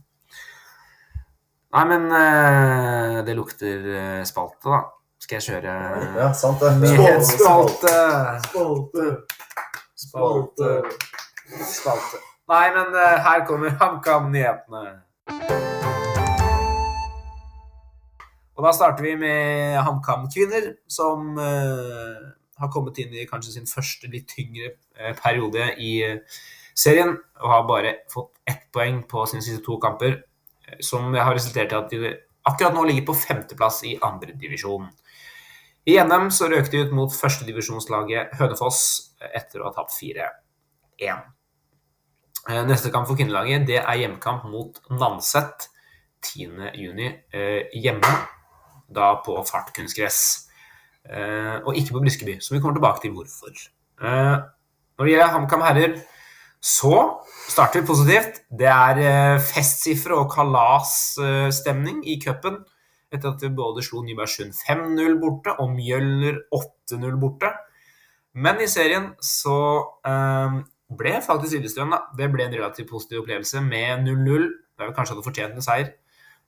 Nei, 1.75 1.83
men 1.91 2.05
eh, 2.15 3.17
det 3.27 3.35
lukter 3.37 3.89
eh, 3.99 4.21
spalte, 4.27 4.71
da. 4.71 4.79
Skal 5.25 5.39
jeg 5.39 5.45
kjøre 5.47 5.73
Ja, 6.19 6.25
sant 6.37 6.61
det. 6.61 6.71
Spalte! 7.27 7.27
Spalte. 7.27 7.93
Spalte. 8.45 9.09
Spalte. 10.05 10.71
Nei, 12.45 12.65
men 12.73 12.93
uh, 12.93 13.17
her 13.25 13.45
kommer 13.45 13.73
HamKam-nyhetene. 13.81 14.83
Og 18.55 18.63
da 18.63 18.71
starter 18.71 19.03
vi 19.03 19.15
med 19.19 19.79
HamKam 19.83 20.27
kvinner, 20.31 20.71
som 20.87 21.33
uh, 21.37 22.21
har 22.61 22.71
kommet 22.73 23.01
inn 23.03 23.13
i 23.13 23.27
kanskje 23.29 23.57
sin 23.57 23.69
første 23.69 24.09
litt 24.11 24.29
tyngre 24.31 24.75
uh, 25.01 25.11
periode 25.19 25.71
i 25.81 25.97
serien, 26.75 27.15
og 27.41 27.51
har 27.51 27.67
bare 27.69 27.97
fått 28.13 28.31
ett 28.47 28.69
poeng 28.73 29.03
på 29.09 29.25
sine 29.29 29.43
siste 29.43 29.63
to 29.65 29.79
kamper, 29.81 30.21
som 30.81 31.13
har 31.13 31.35
resultert 31.35 31.73
i 31.73 31.77
at 31.77 31.91
de 31.93 32.13
akkurat 32.45 32.73
nå 32.73 32.85
ligger 32.87 33.05
på 33.09 33.17
femteplass 33.17 33.83
i 33.85 33.97
andredivisjon. 34.05 34.87
I 35.85 35.99
NM 36.01 36.31
så 36.33 36.49
røk 36.49 36.71
de 36.73 36.81
ut 36.85 36.93
mot 36.97 37.13
førstedivisjonslaget 37.13 38.33
Hønefoss 38.39 38.81
etter 39.21 39.61
å 39.61 39.69
ha 39.69 39.75
tapt 39.75 39.93
4-1. 39.93 41.34
Eh, 42.49 42.63
Neste 42.69 42.91
kamp 42.93 43.07
for 43.09 43.17
kvinnelaget 43.17 43.65
det 43.65 43.79
er 43.81 44.01
hjemmekamp 44.01 44.45
mot 44.51 44.77
Nanset 44.93 45.69
10.6 46.25 46.99
eh, 47.33 47.71
hjemme, 47.73 48.11
da 48.93 49.15
på 49.25 49.37
fartkunstgress. 49.49 50.19
Eh, 51.09 51.55
og 51.65 51.77
ikke 51.77 51.95
på 51.95 52.03
Briskeby, 52.03 52.37
som 52.41 52.55
vi 52.55 52.61
kommer 52.61 52.77
tilbake 52.77 53.01
til 53.01 53.15
hvorfor. 53.15 53.55
Eh, 54.01 54.35
når 54.97 55.05
det 55.05 55.15
gjelder 55.15 55.33
HamKam 55.33 55.65
herrer, 55.65 55.97
så 56.61 56.93
starter 57.49 57.81
vi 57.81 57.87
positivt. 57.87 58.39
Det 58.49 58.69
er 58.69 59.01
eh, 59.01 59.41
festsifre 59.41 60.17
og 60.17 60.31
kalasstemning 60.33 62.03
i 62.05 62.19
cupen 62.21 62.61
etter 63.13 63.31
at 63.31 63.41
vi 63.41 63.51
både 63.53 63.83
slo 63.85 64.01
Nybergsund 64.03 64.53
5-0 64.65 65.19
borte 65.21 65.53
og 65.61 65.73
Mjøller 65.73 66.41
8-0 66.53 67.19
borte. 67.21 67.51
Men 68.35 68.59
i 68.61 68.67
serien 68.67 69.13
så 69.23 69.57
eh, 70.05 70.57
ble 70.99 71.17
faktisk 71.25 71.57
Lillestrøm 71.57 71.93
da. 71.95 72.01
Det 72.17 72.29
ble 72.33 72.47
en 72.47 72.57
relativt 72.57 72.89
positiv 72.91 73.23
opplevelse 73.23 73.63
med 73.65 74.05
0-0. 74.07 74.49
Der 74.75 74.89
vi 74.89 74.97
kanskje 74.97 75.15
hadde 75.15 75.27
fortjent 75.27 75.55
en 75.59 75.65
seier. 75.65 75.93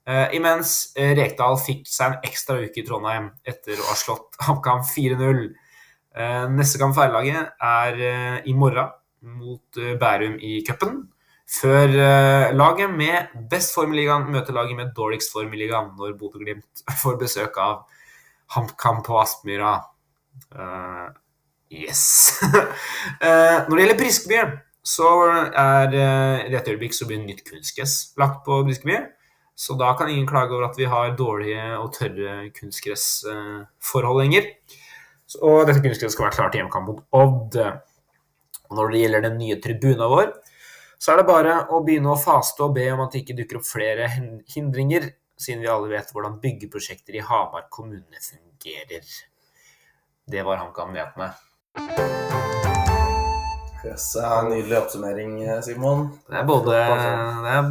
Uh, 0.07 0.29
imens 0.35 0.93
eh, 0.95 1.11
Rekdal 1.17 1.57
fikk 1.59 1.81
seg 1.91 2.13
en 2.13 2.29
ekstra 2.29 2.61
uke 2.61 2.79
i 2.79 2.83
Trondheim 2.87 3.25
etter 3.43 3.75
å 3.75 3.89
ha 3.89 3.95
slått 3.99 4.37
HamKam 4.47 4.85
4-0. 4.87 5.41
Uh, 6.17 6.45
neste 6.55 6.79
kamp 6.79 6.95
for 6.95 7.03
herrelaget 7.03 7.51
er 7.59 7.99
uh, 7.99 8.37
i 8.47 8.55
morgen 8.55 8.93
mot 9.21 9.77
eh, 9.77 9.95
Bærum 9.99 10.37
i 10.41 10.61
cupen. 10.67 11.07
Før 11.47 11.87
eh, 11.87 12.55
laget 12.55 12.91
med 12.91 13.35
best 13.51 13.75
form 13.75 13.93
i 13.93 14.01
ligaen 14.01 14.27
møter 14.31 14.55
laget 14.55 14.75
med 14.75 14.91
dårligst 14.95 15.31
form 15.33 15.53
i 15.53 15.61
ligaen 15.61 15.93
når 15.99 16.17
Bodø-Glimt 16.19 16.83
får 17.01 17.19
besøk 17.21 17.57
av 17.63 17.85
HamKam 18.55 19.03
på 19.05 19.19
Aspmyra. 19.21 19.77
Yes. 21.73 22.31
Eh, 23.17 23.57
når 23.67 23.71
det 23.71 23.83
gjelder 23.83 23.97
Briskeby, 23.97 24.39
så 24.85 25.07
er 25.57 25.93
eh, 25.95 26.47
i 26.47 26.51
dette 26.53 26.73
øyeblikk 26.73 26.93
så 26.93 27.07
blir 27.09 27.21
nytt 27.23 27.41
kunstgress 27.47 28.13
lagt 28.19 28.43
på 28.45 28.59
Briskeby. 28.67 28.99
Så 29.57 29.73
da 29.79 29.93
kan 29.97 30.11
ingen 30.11 30.27
klage 30.29 30.53
over 30.53 30.67
at 30.67 30.77
vi 30.77 30.85
har 30.85 31.15
dårlige 31.17 31.63
og 31.79 31.89
tørre 31.95 32.51
kunstgressforhold 32.53 34.21
lenger. 34.21 34.51
Og 35.41 35.63
dette 35.65 35.81
kunstgresset 35.81 36.13
skal 36.13 36.27
være 36.27 36.37
klart 36.37 36.53
til 36.53 36.61
hjemmekamp 36.61 36.91
mot 36.91 37.01
Odd. 37.17 37.57
Og 38.67 38.77
når 38.77 38.93
det 38.93 39.01
gjelder 39.01 39.25
den 39.25 39.39
nye 39.41 39.57
tribuna 39.63 40.11
vår, 40.11 40.29
så 40.99 41.13
er 41.13 41.21
det 41.21 41.29
bare 41.29 41.57
å 41.73 41.81
begynne 41.85 42.13
å 42.13 42.21
faste 42.21 42.67
og 42.67 42.75
be 42.77 42.85
om 42.93 43.01
at 43.05 43.15
det 43.15 43.23
ikke 43.23 43.39
dukker 43.41 43.59
opp 43.59 43.67
flere 43.69 44.11
hindringer, 44.53 45.09
siden 45.37 45.65
vi 45.65 45.71
alle 45.73 45.89
vet 45.91 46.13
hvordan 46.13 46.37
byggeprosjekter 46.43 47.17
i 47.17 47.25
Hamar 47.25 47.67
kommune 47.73 48.21
fungerer. 48.21 49.09
Det 50.27 50.45
var 50.45 50.61
HamKam-nyhetene. 50.61 51.31
Yes, 53.87 54.15
nydelig 54.49 54.77
oppsummering, 54.77 55.35
Simon. 55.63 56.07
Det 56.29 56.39
er 56.41 56.47
både 56.47 56.71
Det 56.71 56.81
er, 56.81 57.69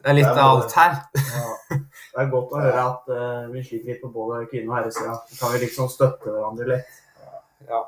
det 0.00 0.12
er 0.12 0.16
litt 0.16 0.30
av 0.32 0.44
alt 0.44 0.76
her. 0.78 1.00
Ja. 1.16 1.78
Det 2.10 2.24
er 2.24 2.30
godt 2.32 2.52
å 2.56 2.60
høre 2.60 2.82
at 2.82 3.10
uh, 3.12 3.48
vi 3.52 3.62
sliter 3.62 3.92
litt 3.92 4.00
på 4.02 4.08
både 4.12 4.42
kvinne- 4.50 4.72
og 4.72 4.78
herresida. 4.78 5.12
Kan 5.38 5.52
vi 5.54 5.60
liksom 5.62 5.90
støtte 5.92 6.32
hverandre 6.32 6.66
litt. 6.72 6.96
Ja. 7.68 7.84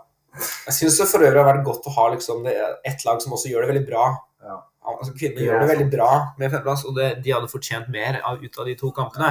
Jeg 0.68 0.76
syns 0.76 0.98
det 1.00 1.08
for 1.10 1.24
øvrig 1.26 1.40
har 1.42 1.48
vært 1.48 1.64
godt 1.66 1.88
å 1.90 1.94
ha 1.96 2.04
liksom, 2.12 2.44
det, 2.46 2.54
ett 2.88 3.02
lag 3.08 3.18
som 3.24 3.34
også 3.34 3.50
gjør 3.50 3.66
det 3.66 3.72
veldig 3.72 3.86
bra. 3.88 4.04
Ja. 4.44 4.58
Altså, 4.92 5.12
kvinner 5.16 5.38
Det 5.38 5.48
gjør 5.48 5.62
det 5.62 5.70
veldig 5.72 5.88
bra 5.92 6.10
med 6.38 6.48
femteplass, 6.48 6.84
og 6.88 6.96
det, 6.98 7.08
de 7.24 7.34
hadde 7.34 7.50
fortjent 7.50 7.90
mer 7.92 8.20
av, 8.22 8.40
ut 8.42 8.58
av 8.58 8.70
de 8.70 8.76
to 8.78 8.92
kampene. 8.94 9.30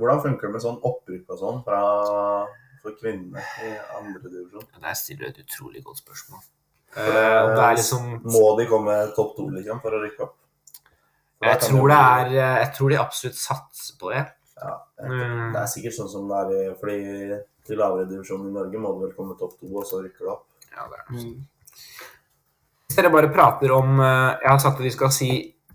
Hvordan 0.00 0.22
funker 0.24 0.48
det 0.48 0.56
med 0.56 0.64
sånn 0.64 0.80
opprykk 0.82 1.34
og 1.36 1.40
sånn 1.40 1.60
fra, 1.66 1.82
for 2.84 2.94
kvinnene 3.00 3.42
i 3.64 3.72
andre 3.98 4.20
divisjon? 4.28 4.68
Der 4.84 4.94
stiller 5.00 5.30
du 5.30 5.32
et 5.32 5.42
utrolig 5.46 5.82
godt 5.84 6.02
spørsmål. 6.04 6.44
Eh, 6.94 7.10
det 7.10 7.64
er 7.64 7.76
liksom 7.80 8.04
Må 8.30 8.44
de 8.60 8.68
komme 8.70 8.94
topp 9.16 9.32
to 9.36 9.48
liksom, 9.50 9.80
for 9.82 9.96
å 9.96 10.02
rykke 10.04 10.22
opp? 10.28 10.36
Jeg 11.44 11.58
tror, 11.60 11.88
det 11.90 11.96
er, 11.98 12.26
eh, 12.38 12.58
jeg 12.62 12.70
tror 12.76 12.92
de 12.94 13.00
absolutt 13.02 13.36
satser 13.40 13.96
på 14.00 14.12
det. 14.14 14.24
Ja, 14.62 14.76
Mm. 15.04 15.50
det 15.52 15.60
er 15.60 15.66
sikkert 15.66 15.96
sånn 15.96 16.08
som 16.08 16.28
det 16.30 16.36
er 16.68 16.74
fordi 16.78 17.40
til 17.66 17.76
lavere 17.76 18.06
divisjon 18.08 18.46
i 18.46 18.52
Norge 18.54 18.78
må 18.78 18.92
du 18.94 19.02
vel 19.06 19.16
komme 19.16 19.34
topp 19.36 19.58
to, 19.58 19.66
og 19.66 19.84
så 19.84 19.98
rykker 20.04 20.22
du 20.24 20.30
opp. 20.30 20.46
Ja, 20.70 20.86
det 20.88 21.00
er 21.00 21.04
det. 21.10 21.34
Hvis 22.86 22.96
dere 22.96 23.10
bare 23.10 23.28
prater 23.34 23.72
om 23.74 23.98
eh, 24.00 24.38
Jeg 24.44 24.50
har 24.52 24.58
sagt 24.62 24.78
at 24.78 24.84
vi 24.86 24.90
skal 24.94 25.10
si 25.10 25.30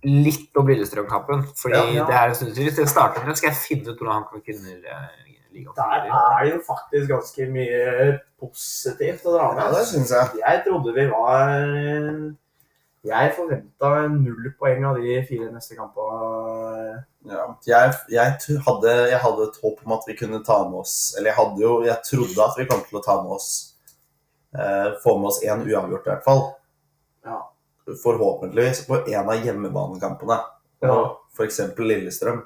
litt 0.07 0.55
om 0.55 0.67
Lillestrøm-kampen. 0.71 1.41
Fordi 1.59 1.75
Ja, 1.75 1.85
ja. 1.91 2.05
det 2.07 2.15
er 2.15 2.29
en 2.29 2.35
stund 2.35 2.53
siden. 2.55 2.69
Hvis 2.69 2.77
dere 2.79 2.87
starter 2.87 3.19
med 3.19 3.33
det, 3.33 3.37
skal 3.41 3.49
jeg 3.51 3.59
finne 3.59 3.91
ut 3.91 3.97
hvordan 3.99 4.13
han 4.15 4.27
kan 4.31 4.41
kvinner 4.45 4.79
Der 5.53 6.05
er 6.05 6.43
det 6.43 6.51
jo 6.53 6.59
faktisk 6.67 7.09
ganske 7.09 7.47
mye 7.49 8.19
positivt 8.39 9.25
å 9.25 9.33
dra 9.33 9.47
med. 9.53 9.63
Ja, 9.63 9.71
det 9.73 9.87
syns 9.89 10.11
jeg. 10.13 10.41
Jeg 10.43 10.61
trodde 10.67 10.93
vi 10.95 11.05
var 11.09 11.55
Jeg 13.09 13.31
forventa 13.37 13.89
null 14.11 14.51
poeng 14.59 14.85
av 14.89 14.99
de 14.99 15.15
fire 15.25 15.49
neste 15.53 15.77
kampene. 15.77 16.99
Ja. 17.29 17.47
Jeg, 17.67 17.95
jeg, 18.13 18.59
hadde, 18.67 18.93
jeg 19.11 19.19
hadde 19.23 19.47
et 19.49 19.59
håp 19.63 19.81
om 19.85 19.95
at 19.97 20.05
vi 20.07 20.15
kunne 20.19 20.39
ta 20.45 20.61
med 20.69 20.77
oss 20.79 20.93
Eller 21.17 21.33
jeg 21.33 21.35
hadde 21.35 21.59
jo 21.59 21.71
Jeg 21.83 21.97
trodde 22.07 22.45
at 22.45 22.55
vi 22.55 22.65
kom 22.69 22.79
til 22.87 22.95
å 22.95 23.01
ta 23.03 23.17
med 23.19 23.33
oss 23.35 23.49
eh, 24.55 24.93
Få 25.03 25.17
med 25.19 25.27
oss 25.33 25.41
én 25.43 25.65
uavgjort, 25.65 26.07
i 26.07 26.13
hvert 26.13 26.23
fall. 26.27 26.45
Ja. 27.27 27.41
Forhåpentligvis 28.03 28.85
på 28.87 29.01
en 29.01 29.33
av 29.33 29.45
hjemmebanekampene. 29.45 30.39
Ja. 30.85 30.95
F.eks. 31.35 31.59
Lillestrøm. 31.77 32.43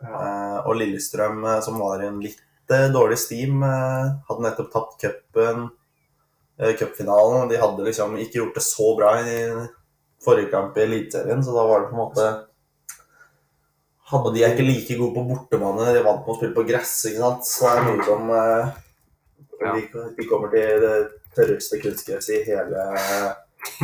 Ja. 0.00 0.14
Eh, 0.26 0.58
og 0.68 0.76
Lillestrøm, 0.78 1.44
eh, 1.44 1.60
som 1.64 1.78
var 1.80 2.02
i 2.02 2.08
en 2.08 2.20
litt 2.22 2.42
eh, 2.70 2.88
dårlig 2.92 3.18
steam, 3.20 3.62
hadde 3.62 4.44
nettopp 4.44 4.72
tapt 4.72 4.98
cupen, 5.02 5.68
cupfinalen. 6.78 7.48
De 7.50 7.60
hadde 7.60 7.86
liksom 7.86 8.16
ikke 8.22 8.40
gjort 8.40 8.58
det 8.58 8.64
så 8.64 8.90
bra 8.98 9.14
i 9.20 9.38
forrige 10.24 10.52
kamp 10.52 10.76
i 10.78 10.84
Eliteserien, 10.84 11.42
så 11.44 11.54
da 11.56 11.64
var 11.68 11.82
det 11.82 11.90
på 11.90 11.96
en 11.96 12.04
måte 12.04 12.26
Og 14.14 14.28
de 14.30 14.44
ikke 14.46 14.62
like 14.62 14.94
gode 15.00 15.14
på 15.16 15.22
bortebane. 15.26 15.88
De 15.96 16.02
vant 16.04 16.20
med 16.22 16.30
å 16.30 16.36
spille 16.36 16.54
på 16.54 16.66
gress, 16.68 16.92
ikke 17.08 17.22
sant. 17.22 17.46
Så 17.48 17.66
det 17.66 17.80
er 17.80 17.86
mye 17.88 18.04
som 18.06 18.28
de, 19.64 20.04
de 20.14 20.26
kommer 20.28 20.52
til 20.52 20.84
det 20.84 20.98
tørreste 21.34 21.80
kunstgresset 21.82 22.36
i 22.36 22.52
hele, 22.52 22.84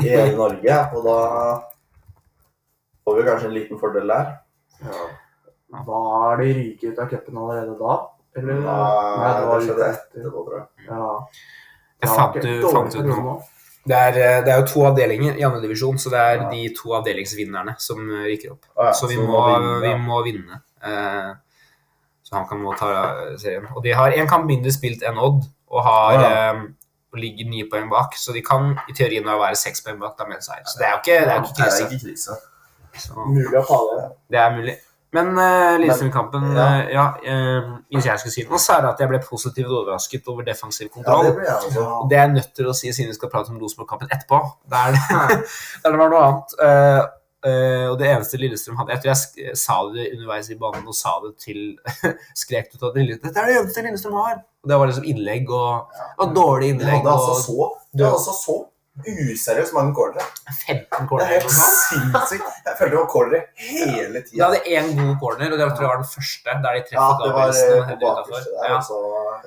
i 0.04 0.06
hele 0.06 0.36
Norge, 0.38 0.76
og 0.94 1.08
da 1.08 1.16
får 3.02 3.18
vi 3.18 3.26
kanskje 3.26 3.50
en 3.50 3.56
liten 3.56 3.80
fordel 3.80 4.12
der. 4.12 4.30
Ja. 4.84 5.08
Var 5.72 6.36
de 6.40 6.48
ryket 6.54 6.92
ut 6.92 6.98
av 6.98 7.08
cupen 7.12 7.36
allerede 7.38 7.76
da? 7.78 7.96
Eller? 8.36 8.60
Nei, 8.64 9.30
det 9.36 9.46
var 9.46 9.60
etter. 9.62 9.82
etterpå, 9.94 10.44
tror 10.46 10.56
jeg. 10.58 10.66
Ja. 10.88 11.10
Jeg 12.00 12.08
fant, 12.16 12.38
du, 12.42 12.68
fant 12.72 12.94
ut 12.96 13.06
nå. 13.10 13.34
Det 13.90 13.96
er, 13.96 14.16
eh, 14.20 14.40
det 14.44 14.52
er 14.52 14.58
jo 14.60 14.66
to 14.68 14.82
avdelinger 14.86 15.38
i 15.40 15.44
andre 15.46 15.60
divisjon, 15.62 15.96
så 15.98 16.10
det 16.12 16.18
er 16.20 16.34
Ja. 16.42 16.48
de 16.50 16.74
to 16.76 16.92
avdelingsvinnerne 16.98 17.74
som 17.80 17.98
eh, 18.10 18.24
rykker 18.28 18.52
opp. 18.52 18.64
Ah, 18.76 18.84
ja, 18.86 18.92
Så 18.92 19.06
vi 19.08 19.14
så 19.16 19.22
må, 19.26 19.40
vinne, 19.46 19.80
vi 19.80 19.94
må 20.08 20.18
vinne. 20.24 20.60
Eh, 20.84 21.30
så 22.24 22.34
han 22.36 22.46
kan 22.48 22.58
må 22.60 22.74
ta 22.78 22.90
eh, 23.30 23.36
serien. 23.38 23.66
Og 23.76 23.82
de 23.82 23.92
har 23.92 24.10
én 24.12 24.28
kamp 24.28 24.44
mindre 24.46 24.70
spilt 24.72 25.02
enn 25.02 25.18
Odd, 25.18 25.44
og 25.70 25.82
har 25.84 26.12
Ja. 26.20 26.52
eh, 26.52 26.60
ligger 27.14 27.48
ni 27.50 27.64
poeng 27.64 27.88
bak. 27.90 28.14
Så 28.16 28.32
de 28.32 28.42
kan 28.42 28.78
i 28.88 28.92
teorien 28.92 29.24
da 29.24 29.38
være 29.38 29.56
seks 29.56 29.80
poeng 29.82 29.98
bak 29.98 30.16
da 30.18 30.24
med 30.26 30.42
seier. 30.42 30.62
Så 30.66 30.78
det 30.78 30.86
er 30.86 30.92
jo 30.92 30.98
ikke, 30.98 31.24
det 31.24 31.32
er 31.32 31.40
ikke 31.40 31.56
Det 31.56 31.60
er 31.60 31.70
krise. 31.70 31.82
ikke 31.88 32.00
krise. 32.04 32.30
Så 32.98 33.14
Mulig 33.26 33.54
å 33.58 33.66
ta 33.66 33.80
det. 33.96 34.12
det 34.30 34.38
er 34.38 34.50
mulig. 34.56 34.76
Men 35.16 35.32
uh, 35.34 35.76
Lillestrøm-kampen 35.80 36.52
ja. 36.54 36.64
uh, 36.64 36.90
ja, 36.94 37.04
uh, 37.18 37.70
Hvis 37.90 38.06
jeg 38.06 38.22
skulle 38.22 38.34
si 38.34 38.44
noe, 38.46 38.60
så 38.62 38.76
er 38.76 38.84
det 38.84 38.90
at 38.92 39.00
jeg 39.02 39.10
ble 39.10 39.22
positivt 39.24 39.70
overrasket 39.70 40.28
over 40.30 40.46
defensiv 40.46 40.86
Ja, 40.86 40.92
kontroll. 40.98 41.24
det 41.26 41.32
blir 41.38 41.48
jeg 41.48 41.86
det 42.10 42.18
er 42.18 42.28
jeg 42.28 42.34
nødt 42.36 42.52
til 42.58 42.68
å 42.70 42.74
si 42.76 42.92
siden 42.94 43.10
vi 43.10 43.16
skal 43.18 43.32
prate 43.32 43.50
om 43.50 43.58
Rosenborg-kampen 43.58 44.12
etterpå. 44.14 44.38
Der 44.70 44.94
det, 44.94 45.00
der 45.82 45.96
det 45.96 46.02
var 46.02 46.12
noe 46.14 46.22
annet. 46.28 46.54
Og 47.90 47.94
det 47.96 48.08
eneste 48.10 48.36
Lillestrøm 48.36 48.76
hadde 48.76 48.92
Jeg 48.92 49.00
tror 49.02 49.10
jeg 49.14 49.54
sa 49.56 49.76
det 49.94 50.10
underveis 50.12 50.50
i 50.52 50.58
banen 50.60 50.84
og 50.84 50.96
sa 50.98 51.14
det 51.24 51.30
til 51.40 51.60
Skrek 52.42 52.74
ut 52.74 52.84
at 52.90 52.98
Dette 53.00 53.30
er 53.32 53.48
det 53.48 53.60
eneste 53.62 53.86
Lillestrøm 53.86 54.18
har! 54.20 54.42
Og 54.60 54.68
det 54.68 54.76
var 54.76 54.90
liksom 54.90 55.06
innlegg 55.08 55.48
og, 55.56 55.94
og 56.20 56.34
dårlig 56.36 56.74
innlegg. 56.74 57.00
innlegg. 57.00 57.06
hadde 57.08 57.16
altså 57.16 57.46
så, 57.48 57.70
Det 57.96 58.04
hadde 58.04 58.18
altså 58.18 58.36
så 58.36 58.58
useriøst 59.06 59.72
mange 59.76 59.92
cornere. 59.94 60.26
15 60.66 61.08
Det 61.10 61.24
er 61.24 61.30
helt 61.32 61.44
eller 61.44 61.56
noe 61.56 61.72
sinnssykt. 61.88 62.48
Jeg 62.66 62.74
følte 62.78 62.92
det 62.94 63.00
var 63.00 63.10
cornere 63.16 63.42
hele 63.56 64.22
tida. 64.26 64.38
Du 64.38 64.44
hadde 64.46 64.60
én 64.76 64.88
god 65.00 65.14
corner, 65.22 65.48
og 65.54 65.58
det 65.60 65.66
tror 65.74 65.84
jeg 65.86 65.90
var 65.92 66.00
den 66.02 66.10
første. 66.16 66.50
Der 66.64 66.72
de 66.76 66.80
Ja, 66.80 66.84
treffer 66.90 67.24
det 67.24 67.32
var 67.38 67.48
eh, 67.50 67.98
bakerste 68.04 68.50
der. 68.50 68.68
Ja. 68.68 68.76
altså. 68.76 68.96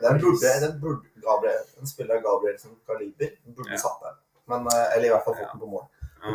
Den 0.03 0.21
burde, 0.23 0.49
den 0.65 0.73
burde 0.83 1.01
Gabriel, 1.27 1.63
den 1.79 1.87
spiller 1.93 2.15
Gabriel 2.27 2.57
som 2.63 2.71
kaliber 2.89 3.29
burde 3.55 3.71
Ja. 3.71 3.77
satt 3.85 3.99
der. 4.03 4.13
Men, 4.51 4.67
eh, 4.67 4.85
eller 4.95 5.05
i 5.07 5.11
hvert 5.13 5.25
fall 5.25 5.35
fått 5.39 5.51
den 5.53 5.61
på 5.63 5.69
mål. 5.75 5.85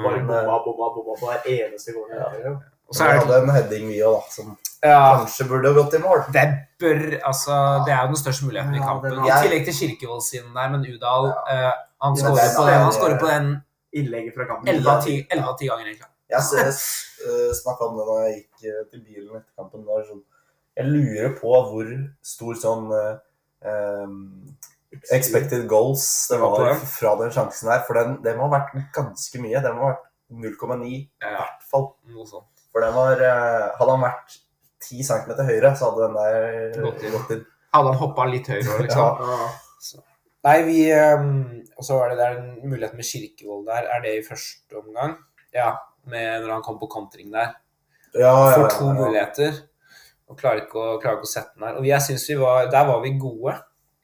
Bare 0.05 0.19
Mm. 0.21 0.27
bomma, 0.29 0.57
bomma, 0.65 0.87
bomma 0.97 1.15
på 1.21 1.27
hver 1.29 1.41
eneste 1.57 1.93
corner. 1.97 2.17
Ja. 2.45 2.51
Og 2.89 2.95
så 2.97 3.05
er 3.05 3.13
det 3.13 3.21
hadde 3.27 3.43
en 3.43 3.51
heading 3.57 3.89
vi 3.89 3.99
òg, 4.01 4.17
da, 4.17 4.31
som 4.33 4.57
ja, 4.85 5.17
kanskje 5.19 5.45
burde 5.49 5.75
gått 5.77 5.95
i 5.95 5.99
mål. 6.01 6.23
Det 6.33 6.45
bør 6.81 7.01
Altså, 7.29 7.85
det 7.85 7.93
er 7.93 8.01
jo 8.03 8.07
den 8.13 8.17
største 8.17 8.45
muligheten 8.47 8.75
i 8.75 8.79
kampen. 8.79 9.13
I 9.29 9.31
tillegg 9.43 9.65
til 9.67 9.75
Kirkevold 9.81 10.23
sin 10.25 10.47
der, 10.55 10.69
men 10.73 10.87
Udal 10.89 11.27
eh, 11.53 11.73
Han 12.05 12.17
skårer 12.17 12.55
på 12.57 12.65
den, 12.69 12.81
han 12.85 12.95
scorer 12.95 13.19
på 13.19 13.31
den 13.31 13.51
Innlegget 13.99 14.35
fra 14.37 14.45
kampen. 14.45 14.69
11 14.69 14.91
av 14.91 15.03
10 15.03 15.27
11 15.31 15.49
av 15.49 15.55
10 15.59 15.69
ganger, 15.71 15.87
egentlig. 15.87 16.09
Jeg 16.29 16.65
uh, 16.69 17.53
snakka 17.57 17.87
om 17.87 17.95
det 17.97 18.09
da 18.09 18.17
jeg 18.27 18.35
gikk 18.35 18.67
eh, 18.69 18.83
til 18.91 19.01
bilen 19.01 19.39
etter 19.39 19.53
kampen. 19.57 19.87
Det 19.87 20.03
sånn, 20.11 20.21
jeg 20.79 20.91
lurer 20.93 21.33
på 21.39 21.55
hvor 21.71 21.95
stor 22.33 22.59
sånn 22.61 22.91
eh, 22.95 23.15
um, 24.05 24.19
expected 25.15 25.65
goals 25.71 26.05
det 26.31 26.39
var 26.43 26.77
fra 26.85 27.15
den 27.23 27.33
sjansen 27.35 27.73
her. 27.73 27.81
For 27.89 27.97
den, 27.99 28.19
den 28.27 28.37
må 28.37 28.51
ha 28.51 28.59
vært 28.59 28.77
ganske 28.95 29.41
mye. 29.41 29.63
Den 29.65 29.79
må 29.79 29.87
ha 29.87 29.95
vært 29.95 30.05
0,9 30.29 30.91
i 30.93 31.01
hvert 31.25 31.65
fall. 31.71 31.89
For 32.69 32.85
den 32.85 32.93
var 32.95 33.25
eh, 33.25 33.65
Hadde 33.79 33.95
han 33.95 34.05
vært 34.05 34.37
10 34.85 35.09
cm 35.09 35.33
høyere, 35.49 35.73
så 35.75 35.89
hadde 35.89 36.05
den 36.05 36.21
der 36.21 37.17
gått 37.17 37.33
inn. 37.39 37.49
Hadde 37.75 37.95
han 37.95 37.99
hoppa 38.05 38.29
litt 38.29 38.53
høyere 38.53 38.77
òg, 38.77 38.83
liksom. 38.87 39.25
Ja. 39.33 39.49
Nei, 40.47 40.59
vi 40.67 40.83
ehm, 40.95 41.33
Og 41.79 41.87
så 41.87 41.97
var 41.99 42.13
det 42.13 42.19
der 42.21 42.37
en 42.39 42.71
mulighet 42.71 42.95
med 42.99 43.07
Kirkevold 43.07 43.67
der. 43.67 43.89
Er 43.95 44.03
det 44.05 44.15
i 44.19 44.27
første 44.27 44.79
omgang? 44.79 45.17
Ja, 45.55 45.73
med 46.11 46.45
når 46.45 46.53
han 46.57 46.63
kom 46.67 46.79
på 46.81 46.91
kontring 46.91 47.33
der. 47.33 47.57
Ja, 48.15 48.33
ja, 48.33 48.55
Får 48.55 48.65
ja, 48.65 48.71
to 48.75 48.87
ja. 48.89 48.95
muligheter 48.99 49.59
og 50.29 50.37
klarer 50.37 50.67
ikke 50.67 50.77
å, 50.77 50.97
klarer 51.01 51.19
ikke 51.19 51.29
å 51.29 51.31
sette 51.31 51.57
den 51.57 51.65
der. 51.65 51.77
Og 51.81 51.87
jeg 51.89 52.05
synes 52.05 52.27
vi 52.29 52.37
var, 52.37 52.67
Der 52.73 52.87
var 52.89 53.01
vi 53.01 53.15
gode 53.21 53.55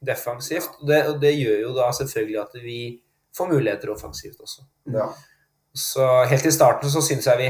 defensivt. 0.05 0.79
Og 0.81 0.89
det, 0.89 1.01
og 1.11 1.19
det 1.21 1.33
gjør 1.35 1.59
jo 1.67 1.73
da 1.77 1.91
selvfølgelig 1.93 2.39
at 2.41 2.57
vi 2.63 2.79
får 3.35 3.51
muligheter 3.51 3.91
offensivt 3.93 4.41
også. 4.41 4.65
Ja. 4.93 5.09
Så 5.75 6.07
helt 6.31 6.47
i 6.47 6.53
starten 6.55 6.91
så 6.91 7.03
syns 7.03 7.27
jeg 7.27 7.41
vi 7.41 7.49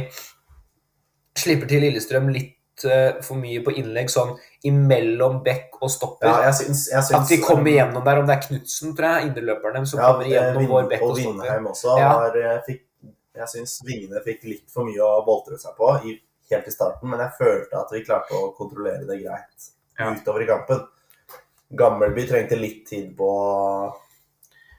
slipper 1.39 1.70
til 1.70 1.84
Lillestrøm 1.86 2.32
litt 2.34 2.56
for 3.24 3.36
mye 3.39 3.62
på 3.63 3.72
innlegg, 3.77 4.10
sånn 4.12 4.34
imellom 4.67 5.44
bekk 5.46 5.77
og 5.82 5.89
stopper. 5.94 6.27
Ja, 6.27 6.41
jeg 6.50 6.53
syns, 6.60 6.88
jeg 6.91 7.03
syns 7.08 7.15
At 7.22 7.29
vi 7.32 7.38
kommer 7.44 7.72
igjennom 7.72 8.03
der, 8.03 8.20
om 8.20 8.25
det 8.27 8.36
er 8.36 8.41
Knutsen, 8.48 8.96
tror 8.98 9.08
jeg, 9.20 9.29
indreløperen 9.29 9.86
som 9.88 10.00
Ja, 10.00 10.12
kommer 10.12 10.25
gjennom 10.25 10.67
vår 10.67 10.89
bekk 10.89 11.01
og 11.05 11.10
Og 11.13 11.17
stopper. 11.20 11.41
Vindheim 11.44 11.67
også. 11.72 11.98
Ja. 12.00 12.10
Var, 12.20 12.38
eh, 12.41 12.62
fikk, 12.67 12.82
jeg 13.36 13.48
syns 13.53 13.77
vingene 13.86 14.24
fikk 14.25 14.44
litt 14.44 14.70
for 14.72 14.84
mye 14.86 15.00
å 15.03 15.25
boltre 15.25 15.58
seg 15.62 15.75
på 15.77 15.91
i, 16.05 16.17
helt 16.51 16.67
i 16.67 16.72
starten, 16.72 17.10
men 17.10 17.20
jeg 17.20 17.32
følte 17.39 17.79
at 17.79 17.91
vi 17.91 18.03
klarte 18.03 18.34
å 18.36 18.51
kontrollere 18.58 19.05
det 19.08 19.22
greit 19.24 19.72
Ja. 20.00 20.12
utover 20.13 20.41
i 20.44 20.48
kampen. 20.48 20.88
Gammelby 21.75 22.27
trengte 22.27 22.55
litt 22.60 22.86
tid 22.88 23.15
på 23.17 23.29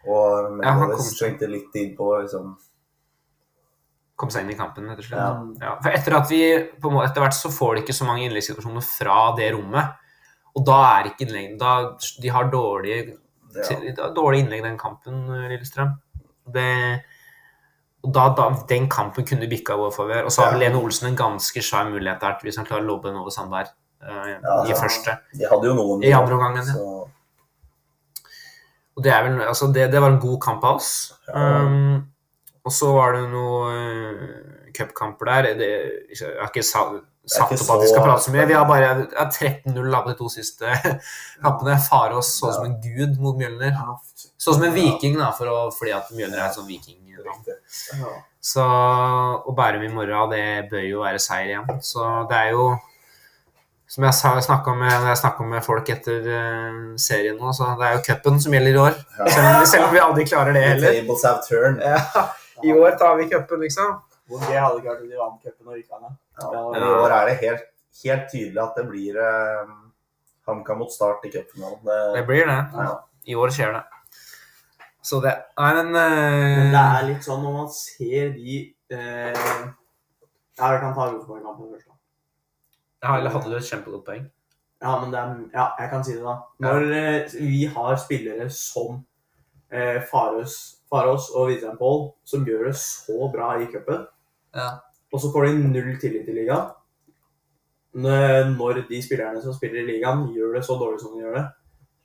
Og 0.08 0.62
Ja, 0.62 0.70
han 0.70 0.88
Mendes 0.88 0.96
kom 0.98 1.16
trengte 1.18 1.48
litt 1.50 1.72
tid 1.72 1.96
på 1.96 2.12
liksom 2.22 2.56
Kom 4.16 4.30
seg 4.32 4.46
inn 4.46 4.54
i 4.54 4.56
kampen, 4.56 4.86
rett 4.88 5.02
og 5.02 5.04
slett. 5.04 5.60
Ja. 5.60 5.74
For 5.84 5.92
etter 5.92 6.14
at 6.16 6.30
vi 6.32 6.40
på 6.80 6.92
måte, 6.92 7.10
Etter 7.10 7.24
hvert 7.24 7.36
så 7.36 7.50
får 7.52 7.76
de 7.76 7.82
ikke 7.84 7.96
så 7.96 8.06
mange 8.08 8.24
innleggssituasjoner 8.24 8.84
fra 8.84 9.18
det 9.36 9.50
rommet. 9.52 9.98
Og 10.56 10.64
da 10.64 10.78
er 10.94 11.10
ikke 11.10 11.26
innlegg 11.26 11.58
da, 11.60 11.74
De 12.22 12.32
har 12.32 12.48
dårlige, 12.52 13.18
dårlige 14.16 14.46
innlegg 14.46 14.64
den 14.64 14.78
kampen, 14.80 15.26
Lillestrøm. 15.50 15.92
Det, 16.54 16.70
og 18.06 18.14
da, 18.14 18.28
da, 18.38 18.48
Den 18.70 18.88
kampen 18.88 19.26
kunne 19.28 19.50
bikka 19.50 19.76
vår 19.76 19.92
favør. 19.94 20.30
Og 20.30 20.32
så 20.32 20.46
har. 20.46 20.56
Lene 20.60 20.80
Olsen 20.80 21.10
en 21.10 21.18
ganske 21.18 21.62
svær 21.62 21.90
mulighet 21.90 22.22
der 22.22 22.40
hvis 22.40 22.56
han 22.60 22.68
klarer 22.68 22.86
å 22.86 22.90
lobbe 22.94 23.10
den 23.10 23.20
over 23.20 23.34
Sandberg 23.34 23.68
uh, 24.06 24.32
Ja, 24.32 24.58
i 24.64 24.78
første. 24.78 25.18
De 25.36 25.48
hadde 25.50 25.68
jo 25.68 25.76
noen 25.76 26.06
I 26.06 26.14
andre 26.16 26.38
omgangen, 26.38 26.72
ja. 26.72 26.96
Og 28.96 29.04
det, 29.04 29.12
vel, 29.12 29.42
altså 29.44 29.66
det, 29.76 29.90
det 29.92 30.00
var 30.00 30.14
en 30.14 30.22
god 30.22 30.38
kamp 30.40 30.62
av 30.64 30.78
oss. 30.78 30.92
Um, 31.28 32.06
og 32.66 32.74
så 32.74 32.90
var 32.96 33.14
det 33.16 33.24
noen 33.30 34.16
uh, 34.18 34.70
cupkamper 34.76 35.30
der. 35.30 35.50
Det, 35.60 35.68
jeg 36.12 36.32
har 36.40 36.50
ikke 36.50 36.64
sa, 36.66 36.82
satt 37.26 37.54
opp 37.56 37.70
at 37.76 37.84
vi 37.84 37.88
skal 37.92 38.04
prate 38.04 38.24
så 38.26 38.34
mye. 38.34 38.44
Vi 38.50 38.56
har 38.58 38.66
bare 38.68 38.90
13-0 39.30 39.96
på 40.02 40.10
de 40.12 40.16
to 40.18 40.28
siste 40.34 40.74
kampene. 41.44 41.78
Farås 41.86 42.34
så 42.36 42.50
sånn 42.50 42.56
som 42.58 42.68
en 42.68 42.76
gud 42.84 43.16
mot 43.22 43.38
Mjølner. 43.38 43.72
Sånn 43.78 44.34
Så 44.36 44.56
som 44.58 44.66
en 44.68 44.74
viking, 44.76 45.16
da, 45.22 45.30
for 45.38 45.48
å, 45.50 45.60
fordi 45.74 45.94
at 45.96 46.10
Mjølner 46.12 46.42
er 46.42 46.50
et 46.50 46.58
sånn 46.58 46.68
viking. 46.68 46.98
Ja. 47.16 48.10
Så, 48.46 48.62
å 48.62 49.52
Bærum 49.56 49.82
i 49.82 49.88
morgen, 49.90 50.28
det 50.30 50.68
bør 50.70 50.84
jo 50.86 51.00
være 51.02 51.18
seier 51.22 51.48
igjen. 51.54 51.80
Så 51.82 52.04
det 52.30 52.36
er 52.38 52.52
jo 52.54 52.66
Som 53.90 54.02
jeg 54.04 54.14
snakka 54.42 54.72
med, 54.74 55.08
med 55.50 55.62
folk 55.64 55.88
etter 55.94 56.24
uh, 56.26 56.78
serien 56.98 57.36
nå, 57.38 57.52
så 57.54 57.68
det 57.78 57.86
er 57.86 57.92
jo 57.96 58.04
cupen 58.06 58.40
som 58.42 58.54
gjelder 58.54 58.74
i 58.74 58.80
år. 58.82 58.96
Ja. 59.18 59.28
Selv, 59.30 59.46
om- 59.50 59.66
selv 59.72 59.84
om 59.88 59.92
vi 59.94 60.00
aldri 60.02 60.24
klarer 60.26 60.52
det 60.56 60.62
The 60.64 60.72
heller. 60.74 60.96
tables 61.00 61.22
have 61.26 61.42
turned. 61.46 61.82
Ja, 61.86 62.26
I 62.64 62.72
år 62.72 62.96
tar 62.98 63.16
vi 63.16 63.28
cupen, 63.30 63.60
liksom. 63.60 63.96
Hvor 64.28 64.38
gøy 64.48 64.58
hadde 64.58 64.78
ikke 64.80 64.90
vært 64.90 65.02
om 65.02 65.08
de 65.10 65.18
vant 65.20 65.42
cupen 65.42 65.68
og 65.68 65.74
rykka 65.76 65.98
ned? 66.02 66.14
Ja. 66.40 66.52
Ja. 66.52 66.62
Men 66.72 66.82
i 66.82 66.92
år 67.00 67.10
er 67.16 67.26
det 67.30 67.36
helt, 67.42 67.66
helt 68.04 68.24
tydelig 68.32 68.62
at 68.62 68.74
det 68.80 68.86
blir 68.88 69.18
eh, 69.22 69.74
HamKam 70.48 70.78
mot 70.82 70.92
Start 70.92 71.24
i 71.24 71.30
cupfinalen. 71.30 71.82
Det 71.84 71.98
Det- 72.16 72.26
blir 72.26 72.46
det. 72.46 72.58
Ja. 72.74 73.00
I 73.26 73.34
år 73.34 73.48
skjer 73.50 73.72
det. 73.72 73.84
Så 75.02 75.20
det 75.22 75.34
Nei, 75.58 75.74
men, 75.74 75.92
Men 75.92 76.72
det 76.72 76.80
eh, 76.80 76.96
er 76.98 77.04
litt 77.06 77.22
sånn 77.24 77.42
når 77.42 77.52
man 77.52 77.68
ser 77.70 78.30
de 78.34 78.74
eh, 78.90 79.32
Ja, 80.58 80.70
vi 80.72 80.78
kan 80.80 80.94
ta 80.94 81.06
Rosenborg-kampen 81.12 81.68
først, 81.70 81.86
da. 81.86 81.94
ja, 83.04 83.16
Eller 83.18 83.30
hadde 83.30 83.50
du 83.50 83.56
et 83.56 83.62
kjempegodt 83.70 84.04
poeng? 84.06 84.30
Ja, 84.82 84.98
men 85.00 85.10
det 85.12 85.18
er, 85.20 85.36
ja, 85.54 85.66
jeg 85.78 85.90
kan 85.90 86.04
si 86.04 86.12
det, 86.14 86.22
da. 86.24 86.34
Når 86.60 86.82
ja. 86.92 87.22
vi 87.38 87.64
har 87.66 87.96
spillere 87.96 88.50
som 88.50 89.04
eh, 89.70 90.02
Farås, 90.10 90.75
Farås 90.90 91.30
og 91.34 91.48
Vidheim 91.50 91.76
Pål, 91.78 92.12
som 92.24 92.44
gjør 92.46 92.68
det 92.68 92.76
så 92.78 93.30
bra 93.32 93.56
i 93.60 93.66
cupen, 93.72 94.06
Ja. 94.54 94.68
og 95.12 95.20
så 95.20 95.32
får 95.32 95.46
de 95.46 95.68
null 95.68 95.98
tillit 96.00 96.28
i 96.28 96.32
ligaen 96.32 96.70
Når 97.94 98.56
når 98.56 98.82
de 98.88 99.02
spillerne 99.02 99.42
som 99.42 99.54
spiller 99.54 99.82
i 99.82 99.86
ligaen, 99.86 100.26
gjør 100.34 100.54
det 100.54 100.64
så 100.64 100.76
dårlig 100.78 101.00
som 101.00 101.14
de 101.14 101.22
gjør 101.24 101.34
det, 101.38 101.44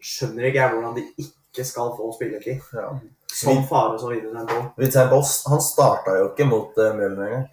skjønner 0.02 0.48
ikke 0.48 0.60
jeg 0.62 0.74
hvordan 0.74 0.96
de 0.96 1.04
ikke 1.18 1.66
skal 1.68 1.92
få 1.98 2.12
spilletid. 2.16 2.62
Ja. 2.74 2.90
Som 3.28 3.64
Farås 3.68 4.04
og 4.04 4.12
Vidheim 4.16 4.48
Pål. 4.48 4.70
Vincent 4.78 5.10
Boss 5.12 5.44
han 5.48 5.62
starta 5.62 6.18
jo 6.20 6.30
ikke 6.32 6.48
mot 6.48 6.78
uh, 6.78 6.94
Mjølner 6.96 7.26
engang. 7.28 7.50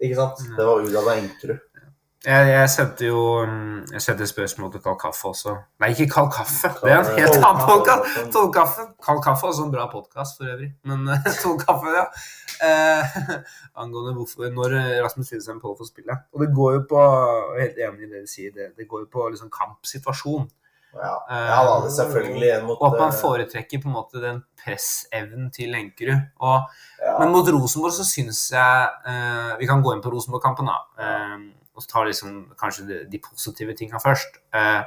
Ikke 0.00 0.16
sant? 0.16 0.38
Det 0.56 0.66
var 0.66 0.80
Udal 0.86 1.10
Enkerud. 1.16 1.58
Jeg, 2.20 2.48
jeg 2.52 2.68
sendte 2.68 3.06
jo 3.06 3.20
mm, 3.48 3.92
Jeg 3.94 4.02
sendte 4.04 4.26
spørsmål 4.28 4.72
til 4.74 4.82
Kald 4.84 4.98
Kaffe 5.00 5.30
også. 5.30 5.54
Nei, 5.80 5.88
ikke 5.94 6.06
Kald 6.14 6.28
Kaffe. 6.34 6.68
Det 6.82 6.92
er 6.92 6.98
en 6.98 7.14
helt 7.16 7.36
annen 7.38 7.44
Kaffe. 7.44 7.68
podkast. 7.70 8.18
Tollkaffe. 8.34 8.84
Kald 9.06 9.22
Kaffe 9.24 9.46
er 9.46 9.52
også 9.54 9.64
en 9.64 9.72
bra 9.72 9.86
podkast 9.92 10.36
for 10.36 10.50
øvrig. 10.52 10.68
Men 10.84 11.08
Tolv 11.42 11.62
Kaffe, 11.62 11.94
ja. 11.96 12.04
Eh, 12.68 13.16
angående 13.82 14.12
hvorfor 14.18 14.52
Når 14.52 14.76
eh, 14.82 14.98
Rasmus 15.04 15.32
Lillesheim 15.32 15.62
Pål 15.62 15.78
får 15.78 15.88
spille. 15.88 16.16
Og 16.34 16.44
det 16.44 16.50
går 16.58 16.74
jo 16.76 16.82
på 16.90 17.04
helt 17.56 17.80
enig 17.86 18.04
i 18.04 18.10
det 18.10 18.20
du 18.26 18.32
sier. 18.34 18.52
Det, 18.52 18.68
det 18.76 18.88
går 18.90 19.06
jo 19.06 19.08
på 19.16 19.28
liksom 19.32 19.48
kampsituasjon. 19.54 20.44
Ja. 20.90 21.14
ja 21.30 21.58
da, 21.64 21.78
det 21.84 21.92
selvfølgelig 21.94 22.48
en 22.50 22.64
mot 22.66 22.80
Og 22.80 22.86
at 22.88 22.98
man 22.98 23.12
eh, 23.14 23.20
foretrekker 23.20 23.80
på 23.80 23.88
en 23.88 23.94
måte 23.94 24.20
den 24.20 24.42
pressevnen 24.60 25.48
til 25.54 25.72
Lenkerud. 25.72 26.28
Ja. 26.42 26.56
Men 27.22 27.32
mot 27.32 27.48
Rosenborg 27.48 27.94
så 27.96 28.04
syns 28.04 28.42
jeg 28.52 28.88
eh, 29.08 29.56
Vi 29.62 29.70
kan 29.70 29.80
gå 29.80 29.94
inn 29.94 30.04
på 30.04 30.12
Rosenborg-kampen, 30.12 30.68
da. 30.68 31.06
Eh, 31.06 31.48
og 31.80 31.86
tar 31.88 32.08
liksom 32.08 32.40
kanskje 32.60 32.86
de, 32.88 32.98
de 33.12 33.20
positive 33.24 33.76
tinga 33.78 34.00
først. 34.02 34.40
Eh, 34.54 34.82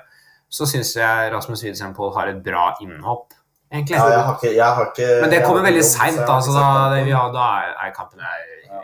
så 0.54 0.68
syns 0.70 0.94
jeg 0.96 1.32
Rasmus 1.34 1.64
Widesheim 1.66 1.96
Pål 1.98 2.14
har 2.18 2.30
et 2.30 2.42
bra 2.46 2.68
innhopp, 2.84 3.34
egentlig. 3.72 3.98
ja, 3.98 4.06
jeg 4.12 4.26
har 4.28 4.36
ikke, 4.38 4.54
jeg 4.54 4.80
har 4.80 4.90
ikke 4.92 5.08
Men 5.24 5.32
det 5.34 5.40
kommer 5.46 5.66
veldig 5.66 5.86
seint, 5.88 6.22
da. 6.22 6.40
Så 6.46 6.54
da, 6.54 6.66
det, 6.94 7.06
den. 7.08 7.14
da 7.34 7.48
er, 7.64 7.74
er 7.88 7.94
kampen. 7.96 8.22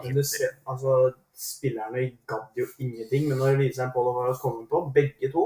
Men 0.03 0.17
du 0.17 0.23
ser, 0.25 0.55
altså, 0.69 1.11
spillerne 1.37 2.07
gadd 2.29 2.57
jo 2.57 2.65
ingenting, 2.81 3.29
men 3.29 3.37
når 3.37 3.61
Lillestrøm 3.61 3.93
Pål 3.93 4.11
og 4.11 4.17
Varas 4.17 4.41
kom 4.41 4.63
på, 4.71 4.81
begge 4.95 5.31
to, 5.31 5.45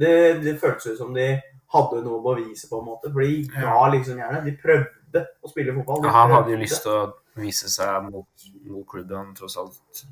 det, 0.00 0.14
det 0.42 0.58
føltes 0.60 0.92
ut 0.92 0.98
som 0.98 1.14
de 1.14 1.30
hadde 1.70 2.02
noe 2.02 2.18
å 2.18 2.24
bevise 2.24 2.66
på 2.70 2.80
en 2.80 2.88
måte. 2.90 3.12
For 3.12 3.22
de 3.22 3.44
ga 3.54 3.76
liksom 3.94 4.18
gjerne. 4.18 4.42
De 4.46 4.56
prøvde 4.58 5.22
å 5.22 5.50
spille 5.52 5.74
fotball. 5.76 6.08
Han 6.10 6.34
hadde 6.34 6.56
jo 6.56 6.60
lyst 6.60 6.82
til 6.82 6.96
å 6.96 7.02
vise 7.38 7.70
seg 7.70 8.08
mot, 8.08 8.48
mot 8.66 8.86
klubben 8.90 9.30
tross 9.38 9.58
alt 9.60 10.02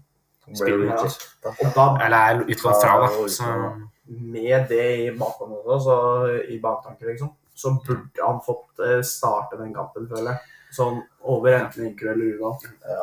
Ble 0.48 0.56
spiller 0.56 0.92
ut. 1.04 1.26
Og 1.52 1.74
da, 1.74 1.87
Eller 2.06 2.18
er 2.18 2.44
utlånt 2.44 2.82
fra, 2.82 2.98
da. 3.04 3.28
Så, 3.28 3.48
med 4.08 4.68
det 4.68 4.84
i 5.04 5.11
bakhånd 5.18 5.52
også, 5.58 5.78
så 5.84 5.96
i 6.48 6.58
baktanken, 6.62 7.08
liksom, 7.12 7.32
så 7.54 7.74
burde 7.84 8.22
han 8.24 8.40
fått 8.44 8.80
eh, 8.87 9.02
starte 9.04 9.58
den 9.61 9.74
kampen, 9.74 10.08
føler 10.08 10.32
jeg. 10.32 10.54
Sånn 10.76 10.98
over 11.24 11.54
enten 11.56 11.87
Inker 11.88 12.11
eller. 12.12 12.34
Ja. 12.38 12.50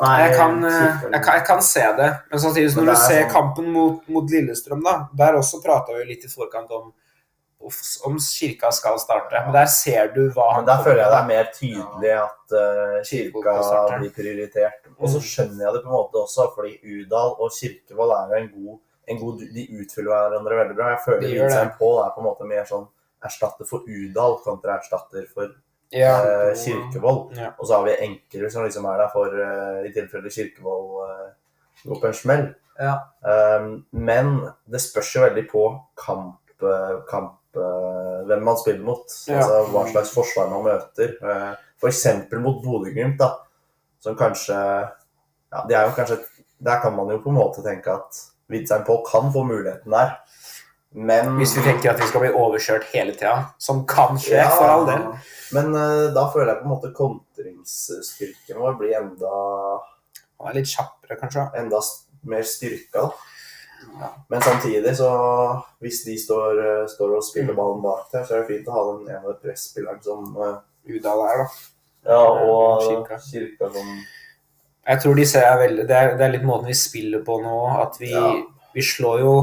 Nei, 0.02 0.16
jeg, 0.22 0.36
kan, 0.38 0.60
eh, 0.64 0.72
Kirke 0.72 1.06
eller- 1.08 1.16
jeg, 1.18 1.24
kan, 1.26 1.34
jeg 1.40 1.46
kan 1.48 1.62
se 1.66 1.86
det, 1.98 2.10
men 2.32 2.40
samtidig 2.40 2.72
så 2.72 2.78
når 2.80 2.86
du 2.86 2.92
er 2.92 3.02
ser 3.08 3.24
sånn- 3.24 3.32
kampen 3.34 3.72
mot, 3.74 4.08
mot 4.10 4.30
Lillestrøm, 4.30 4.84
da 4.86 5.08
Der 5.18 5.34
også 5.40 5.62
prata 5.64 5.94
vi 5.98 6.06
litt 6.06 6.26
i 6.26 6.28
forkant 6.30 6.70
om 6.72 6.94
om 8.06 8.18
Kirka 8.20 8.72
skal 8.72 9.00
starte. 9.00 9.42
Men 9.46 9.54
der 9.56 9.70
ser 9.72 10.12
du 10.16 10.22
hva 10.36 10.48
Men 10.58 10.68
der 10.68 10.84
føler 10.86 11.02
jeg 11.04 11.12
det 11.14 11.20
er 11.20 11.30
mer 11.30 11.52
tydelig 11.56 12.14
at 12.22 12.56
uh, 12.56 12.98
kirka 13.10 13.56
blir 14.00 14.14
prioritert. 14.16 14.90
Og 14.98 15.12
så 15.14 15.22
skjønner 15.24 15.66
jeg 15.66 15.76
det 15.76 15.84
på 15.84 15.92
en 15.92 15.98
måte 15.98 16.22
også, 16.22 16.50
fordi 16.56 16.78
Udal 16.84 17.36
og 17.40 17.54
Kirkevold 17.60 18.16
er 18.16 18.34
jo 18.34 18.42
en 18.42 18.50
god, 18.56 18.82
en 19.12 19.22
god 19.22 19.46
De 19.58 19.68
utfyller 19.80 20.12
hverandre 20.12 20.60
veldig 20.62 20.80
bra. 20.80 20.90
Jeg 20.96 21.04
føler 21.06 21.28
De 21.28 21.36
gjør 21.36 21.50
Vincent 21.50 21.78
Pål 21.80 22.02
er 22.04 22.12
på 22.16 22.24
en 22.24 22.30
måte 22.30 22.50
mer 22.50 22.68
sånn 22.70 22.90
erstatter 23.26 23.70
for 23.70 23.88
Udal 23.90 24.38
kontra 24.46 24.78
erstatter 24.80 25.26
for 25.34 25.56
ja. 25.94 26.14
uh, 26.22 26.52
Kirkevold. 26.60 27.34
Ja. 27.40 27.54
Og 27.60 27.68
så 27.68 27.80
har 27.80 27.90
vi 27.90 27.98
Enkerud 28.10 28.54
som 28.54 28.68
liksom 28.68 28.88
er 28.92 29.02
der 29.06 29.12
for 29.16 29.42
uh, 29.42 29.82
i 29.86 29.94
tilfelle 29.96 30.34
Kirkevold 30.34 31.34
går 31.86 32.02
på 32.02 32.08
en 32.08 32.14
smell. 32.14 32.46
Ja. 32.80 32.96
Um, 33.60 33.86
men 33.92 34.40
det 34.72 34.82
spørs 34.84 35.14
jo 35.16 35.24
veldig 35.24 35.46
på 35.52 35.66
kamp, 36.00 36.40
kamp 37.10 37.40
hvem 37.56 38.44
man 38.44 38.58
spiller 38.58 38.84
mot. 38.86 39.06
Ja. 39.30 39.40
Altså 39.42 39.62
hva 39.72 39.84
slags 39.92 40.12
forsvar 40.16 40.50
man 40.52 40.64
møter. 40.68 41.16
Uh, 41.22 41.54
F.eks. 41.82 42.06
mot 42.40 42.62
Bodø-Glimt, 42.64 43.18
da. 43.20 43.32
Som 44.04 44.16
kanskje 44.20 44.56
Ja, 44.56 45.62
det 45.70 45.76
er 45.78 45.86
jo 45.88 45.94
kanskje 45.96 46.18
Der 46.62 46.80
kan 46.82 46.94
man 46.96 47.10
jo 47.10 47.18
på 47.24 47.30
en 47.32 47.38
måte 47.38 47.64
tenke 47.66 47.94
at 47.94 48.18
Witzheim 48.52 48.84
Pål 48.86 49.02
kan 49.08 49.32
få 49.34 49.44
muligheten 49.48 49.92
der. 49.92 50.12
Men 50.96 51.34
Hvis 51.38 51.56
vi 51.58 51.64
tenker 51.66 51.92
at 51.92 52.00
vi 52.00 52.08
skal 52.08 52.22
bli 52.24 52.30
overkjørt 52.32 52.86
hele 52.94 53.12
tida, 53.18 53.50
som 53.60 53.82
kan 53.90 54.16
skje, 54.22 54.38
Ja. 54.38 54.50
for 54.56 54.66
all 54.70 54.86
del. 54.88 55.02
Men 55.58 55.74
uh, 55.76 56.14
da 56.16 56.28
føler 56.32 56.54
jeg 56.54 56.62
på 56.62 56.68
en 56.70 56.74
måte 56.76 56.94
kontringsstyrken 56.96 58.60
vår 58.62 58.78
blir 58.80 58.96
enda, 59.00 59.32
Han 60.40 60.52
er 60.52 60.58
litt 60.60 60.68
kjappere, 60.72 61.16
kanskje. 61.20 61.46
enda 61.58 61.80
mer 62.28 62.44
styrka. 62.44 63.10
Men 64.30 64.42
samtidig, 64.42 64.96
så 64.98 65.10
hvis 65.84 66.02
de 66.04 66.18
står, 66.20 66.60
eh, 66.64 66.88
står 66.92 67.16
og 67.18 67.24
spiller 67.24 67.56
ballen 67.56 67.82
bak 67.84 68.10
der, 68.12 68.26
så 68.26 68.36
er 68.36 68.44
det 68.44 68.50
fint 68.50 68.68
å 68.68 68.76
ha 68.76 68.84
den 68.90 69.14
ene 69.16 69.36
presspilleren 69.42 70.02
som 70.04 70.36
eh, 70.44 70.58
Udal 70.96 71.24
er, 71.26 71.44
da. 71.44 71.46
Ja, 72.06 72.22
og 72.22 72.84
Kirka. 72.84 73.18
Kirka 73.24 73.70
som 73.74 73.94
Jeg 74.86 75.02
tror 75.02 75.16
de 75.18 75.26
ser 75.26 75.48
veldig, 75.58 75.88
det, 75.90 75.96
er, 75.96 76.18
det 76.20 76.26
er 76.26 76.34
litt 76.36 76.46
måten 76.46 76.70
vi 76.70 76.78
spiller 76.78 77.24
på 77.26 77.40
nå. 77.42 77.56
At 77.82 77.96
vi, 78.00 78.12
Ja. 78.14 78.34
vi 78.76 78.84
slår 78.86 79.24
jo 79.24 79.36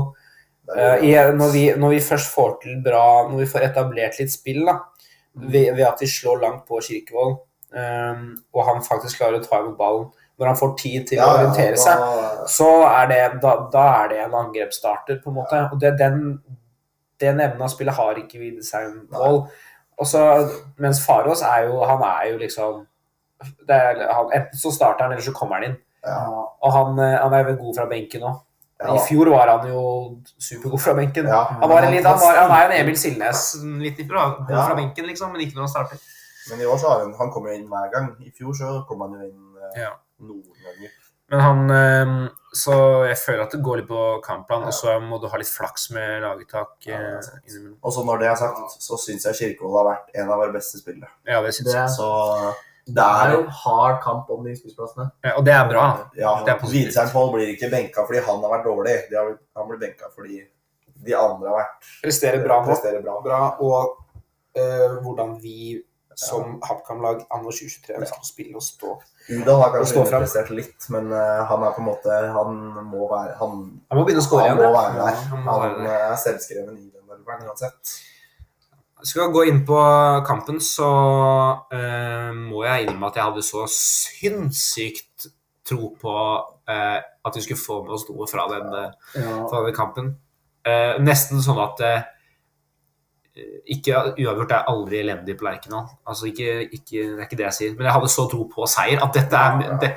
eh, 0.76 1.00
er, 1.00 1.02
i, 1.02 1.14
når, 1.34 1.50
vi, 1.56 1.64
når 1.74 1.96
vi 1.96 2.02
først 2.06 2.30
får 2.34 2.58
til 2.62 2.76
bra 2.84 3.28
Når 3.30 3.40
vi 3.40 3.48
får 3.50 3.66
etablert 3.70 4.20
litt 4.20 4.30
spill, 4.30 4.62
da, 4.68 4.76
ved, 5.34 5.72
ved 5.74 5.86
at 5.88 6.04
vi 6.04 6.10
slår 6.12 6.44
langt 6.44 6.66
på 6.68 6.78
Kirkevold, 6.84 7.38
um, 7.72 8.26
og 8.52 8.66
han 8.68 8.82
faktisk 8.84 9.16
klarer 9.16 9.40
å 9.40 9.44
ta 9.46 9.62
imot 9.62 9.78
ballen 9.78 10.10
når 10.42 10.50
han 10.52 10.58
får 10.60 10.72
tid 10.82 11.06
til 11.08 11.20
ja, 11.20 11.26
å 11.30 11.36
orientere 11.38 11.78
seg, 11.80 12.02
da- 12.02 12.46
så 12.50 12.68
er 12.90 13.06
det, 13.12 13.20
da, 13.42 13.52
da 13.72 13.82
er 14.02 14.08
det 14.12 14.20
en 14.26 14.34
angrepsstarter, 14.42 15.20
på 15.22 15.30
en 15.30 15.36
måte. 15.38 15.60
Og 15.72 15.80
det, 15.80 15.92
den, 16.00 16.18
den 17.22 17.40
evnen 17.40 17.62
av 17.62 17.70
spillet 17.70 17.94
har 17.94 18.18
ikke 18.18 18.40
vi 18.42 18.50
design 18.56 19.04
Vold. 19.14 19.44
Og 20.02 20.08
så, 20.10 20.22
mens 20.82 20.98
Farås 21.06 21.42
er 21.46 21.68
jo 21.68 21.82
Han 21.86 22.00
er 22.02 22.30
jo 22.32 22.38
liksom 22.40 22.80
det 23.68 23.74
er, 23.76 24.00
han, 24.10 24.30
Enten 24.34 24.58
så 24.58 24.70
starter 24.74 25.04
han, 25.04 25.12
eller 25.14 25.22
så 25.24 25.32
kommer 25.34 25.58
han 25.60 25.64
inn. 25.70 25.76
Ja. 26.06 26.18
Og 26.62 26.72
han, 26.74 26.98
eh, 27.02 27.18
han 27.18 27.34
er 27.34 27.44
vel 27.48 27.56
god 27.60 27.74
fra 27.78 27.86
benken 27.90 28.22
òg. 28.26 28.40
Ja. 28.82 28.96
I 28.96 29.02
fjor 29.06 29.28
var 29.30 29.50
han 29.50 29.68
jo 29.70 29.82
supergod 30.42 30.80
fra 30.82 30.94
benken. 30.98 31.26
Ja. 31.30 31.44
Han, 31.60 31.68
var 31.70 31.86
en 31.86 31.94
litt, 31.94 32.06
han, 32.06 32.18
var, 32.22 32.38
han 32.40 32.50
er 32.56 32.62
jo 32.64 32.70
en 32.72 32.76
Emil 32.80 32.96
Silnes 32.98 33.42
litt 33.82 33.98
ifra, 34.02 34.24
god 34.40 34.50
Ja. 34.50 34.64
fra 34.66 34.74
benken, 34.78 35.06
liksom, 35.10 35.30
men 35.34 35.44
ikke 35.44 35.54
når 35.58 35.68
han 35.68 35.72
starter. 35.74 36.02
Men 36.50 36.62
i 36.64 36.66
år 36.66 36.78
så 36.82 36.88
har 36.90 37.04
han, 37.04 37.12
han 37.18 37.30
kommer 37.34 37.54
inn 37.54 37.68
hver 37.70 37.90
gang. 37.92 38.08
I 38.26 38.32
fjor 38.34 38.54
så 38.58 38.72
kom 38.88 39.04
han 39.06 39.14
jo 39.18 39.28
inn 39.28 39.60
eh, 39.62 39.82
Ja. 39.84 39.92
Noen 40.22 40.62
ganger. 40.64 40.98
Men 41.32 41.40
han 41.40 41.70
eh, 41.70 42.10
Så 42.52 42.74
jeg 43.08 43.16
føler 43.16 43.44
at 43.46 43.54
det 43.54 43.62
går 43.64 43.78
litt 43.80 43.88
på 43.88 44.00
kampplan, 44.24 44.66
og 44.68 44.74
så 44.76 44.98
må 45.00 45.16
du 45.22 45.28
ha 45.32 45.38
litt 45.40 45.48
flaks 45.48 45.86
med 45.96 46.20
laguttak. 46.24 46.74
Ja, 46.84 46.98
eh. 47.22 47.62
Og 47.80 47.94
så 47.94 48.02
når 48.04 48.20
det 48.20 48.28
er 48.28 48.36
sagt, 48.42 48.74
så 48.84 48.98
syns 49.00 49.24
jeg 49.30 49.38
Kirkevold 49.38 49.78
har 49.80 49.88
vært 49.88 50.10
en 50.20 50.28
av 50.28 50.42
våre 50.42 50.52
beste 50.52 50.82
spillere. 50.82 51.08
Ja, 51.24 51.40
det 51.44 51.54
synes 51.56 51.72
jeg. 51.72 51.94
Så 51.94 52.10
det 52.92 53.06
er 53.06 53.32
jo 53.36 53.42
hard 53.62 54.00
kamp 54.02 54.28
om 54.34 54.44
de 54.44 54.52
spiseplassene. 54.58 55.06
Ja, 55.24 55.36
og 55.38 55.46
det 55.46 55.54
er 55.54 55.68
bra. 55.70 55.84
Ja, 56.18 56.34
Det 56.44 56.52
er 56.52 56.58
positivt. 56.60 56.90
Widsheim 56.90 57.12
Pål 57.14 57.32
blir 57.36 57.52
ikke 57.54 57.70
benka 57.72 58.04
fordi 58.08 58.24
han 58.26 58.42
har 58.42 58.52
vært 58.58 58.66
dårlig. 58.68 58.96
De 59.08 59.16
har, 59.20 59.30
han 59.56 59.68
blir 59.70 59.80
benka 59.86 60.10
fordi 60.12 60.42
de 61.06 61.14
andre 61.16 61.48
har 61.48 61.60
vært 61.62 61.88
Presterer 62.02 62.42
bra 62.44 62.58
nå. 62.60 62.66
presterer 62.68 63.00
bra. 63.06 63.14
Bra, 63.24 63.40
og 63.62 63.96
øh, 64.58 64.98
hvordan 65.06 65.36
vi 65.40 65.78
som 66.18 66.58
HamKam-lag 66.64 67.24
anno 67.32 67.50
2023 67.50 68.06
skal 68.10 68.26
spille 68.26 68.56
og 68.58 68.64
stå. 68.66 68.94
Udal 69.30 69.60
har 69.62 69.72
kanskje 69.74 69.96
interessert 69.96 70.06
underprestert 70.12 70.50
litt, 70.56 70.88
men 70.94 71.12
eh, 71.14 71.42
han 71.50 71.66
er 71.66 71.74
på 71.76 71.82
en 71.82 71.86
måte 71.86 72.16
Han 72.34 72.56
må 72.90 73.06
være 73.10 73.36
Han, 73.38 73.52
Han 73.90 74.00
må 74.00 74.04
begynne 74.06 74.22
å 74.22 74.26
skåre 74.26 74.48
han 74.48 74.58
igjen. 74.58 74.72
må 74.72 74.80
være 74.80 74.96
der. 74.98 75.20
Han 75.30 75.44
må 75.46 75.58
være 75.62 75.76
Han 75.78 75.92
er 75.92 76.16
selvskreven 76.24 76.80
i 76.80 76.88
den 76.88 77.14
elveren 77.18 77.46
uansett. 77.46 77.94
Skal 79.02 79.28
vi 79.28 79.34
gå 79.34 79.44
inn 79.50 79.62
på 79.66 79.78
kampen, 80.26 80.60
så 80.62 80.88
uh, 81.74 82.28
må 82.38 82.60
jeg 82.62 82.84
innrømme 82.84 83.08
at 83.10 83.16
jeg 83.18 83.24
hadde 83.26 83.42
så 83.42 83.64
sinnssykt 83.70 85.26
tro 85.66 85.88
på 85.98 86.12
uh, 86.38 86.98
at 87.02 87.38
vi 87.38 87.42
skulle 87.42 87.58
få 87.58 87.80
med 87.82 87.96
oss 87.96 88.06
noe 88.10 88.28
fra 88.30 88.46
den, 88.52 88.68
uh, 88.70 89.16
Ja. 89.18 89.40
fra 89.50 89.64
den 89.66 89.74
kampen. 89.74 90.12
Eh, 90.62 90.94
nesten 91.02 91.42
sånn 91.42 91.58
at 91.58 91.80
eh, 91.82 92.04
ikke 93.72 93.94
Uavgjort 94.20 94.50
er 94.52 94.66
aldri 94.68 94.98
elendig 95.00 95.38
på 95.40 95.46
Lerkendal. 95.46 95.86
Altså 96.06 96.26
ikke, 96.28 96.68
ikke, 96.68 97.00
det 97.00 97.18
er 97.18 97.24
ikke 97.24 97.38
det 97.40 97.46
jeg 97.46 97.56
sier. 97.58 97.74
Men 97.78 97.86
jeg 97.88 97.94
hadde 97.96 98.10
så 98.12 98.26
tro 98.28 98.44
på 98.52 98.66
seier 98.68 99.00
at 99.04 99.14
dette 99.16 99.40
er, 99.40 99.78
det, 99.80 99.90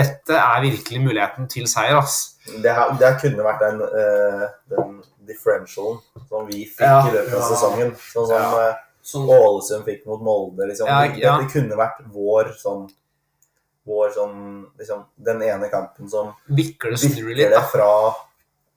dette 0.00 0.38
er 0.42 0.64
virkelig 0.64 1.00
muligheten 1.04 1.46
til 1.52 1.68
seier. 1.70 1.98
ass. 2.00 2.36
Det, 2.50 2.72
her, 2.74 2.96
det 2.98 3.06
her 3.06 3.18
kunne 3.22 3.46
vært 3.46 3.62
den, 3.62 3.82
uh, 3.86 4.46
den 4.74 4.96
differentialen 5.30 6.00
som 6.28 6.48
vi 6.50 6.64
fikk 6.66 6.80
Ja. 6.88 7.02
i 7.06 7.12
løpet 7.14 7.34
av 7.36 7.44
Ja. 7.44 7.50
sesongen. 7.52 7.92
Sånn 8.10 8.26
som 8.26 8.36
Ja. 8.36 8.68
eh, 8.70 8.86
Sånn, 9.02 9.28
Ålesund 9.32 9.84
fikk 9.86 10.02
mot 10.06 10.20
Molde. 10.20 10.66
Liksom. 10.68 10.86
Ja, 10.86 11.04
ja. 11.16 11.38
Dette 11.38 11.52
kunne 11.54 11.76
vært 11.78 12.02
vår 12.12 12.50
sånn 12.58 12.88
vår 13.86 14.10
sånn 14.12 14.66
liksom, 14.78 15.04
Den 15.16 15.40
ene 15.42 15.70
kampen 15.70 16.08
som 16.10 16.34
vikler 16.48 16.96
det 17.36 17.48
det 17.50 17.62
fra, 17.72 18.14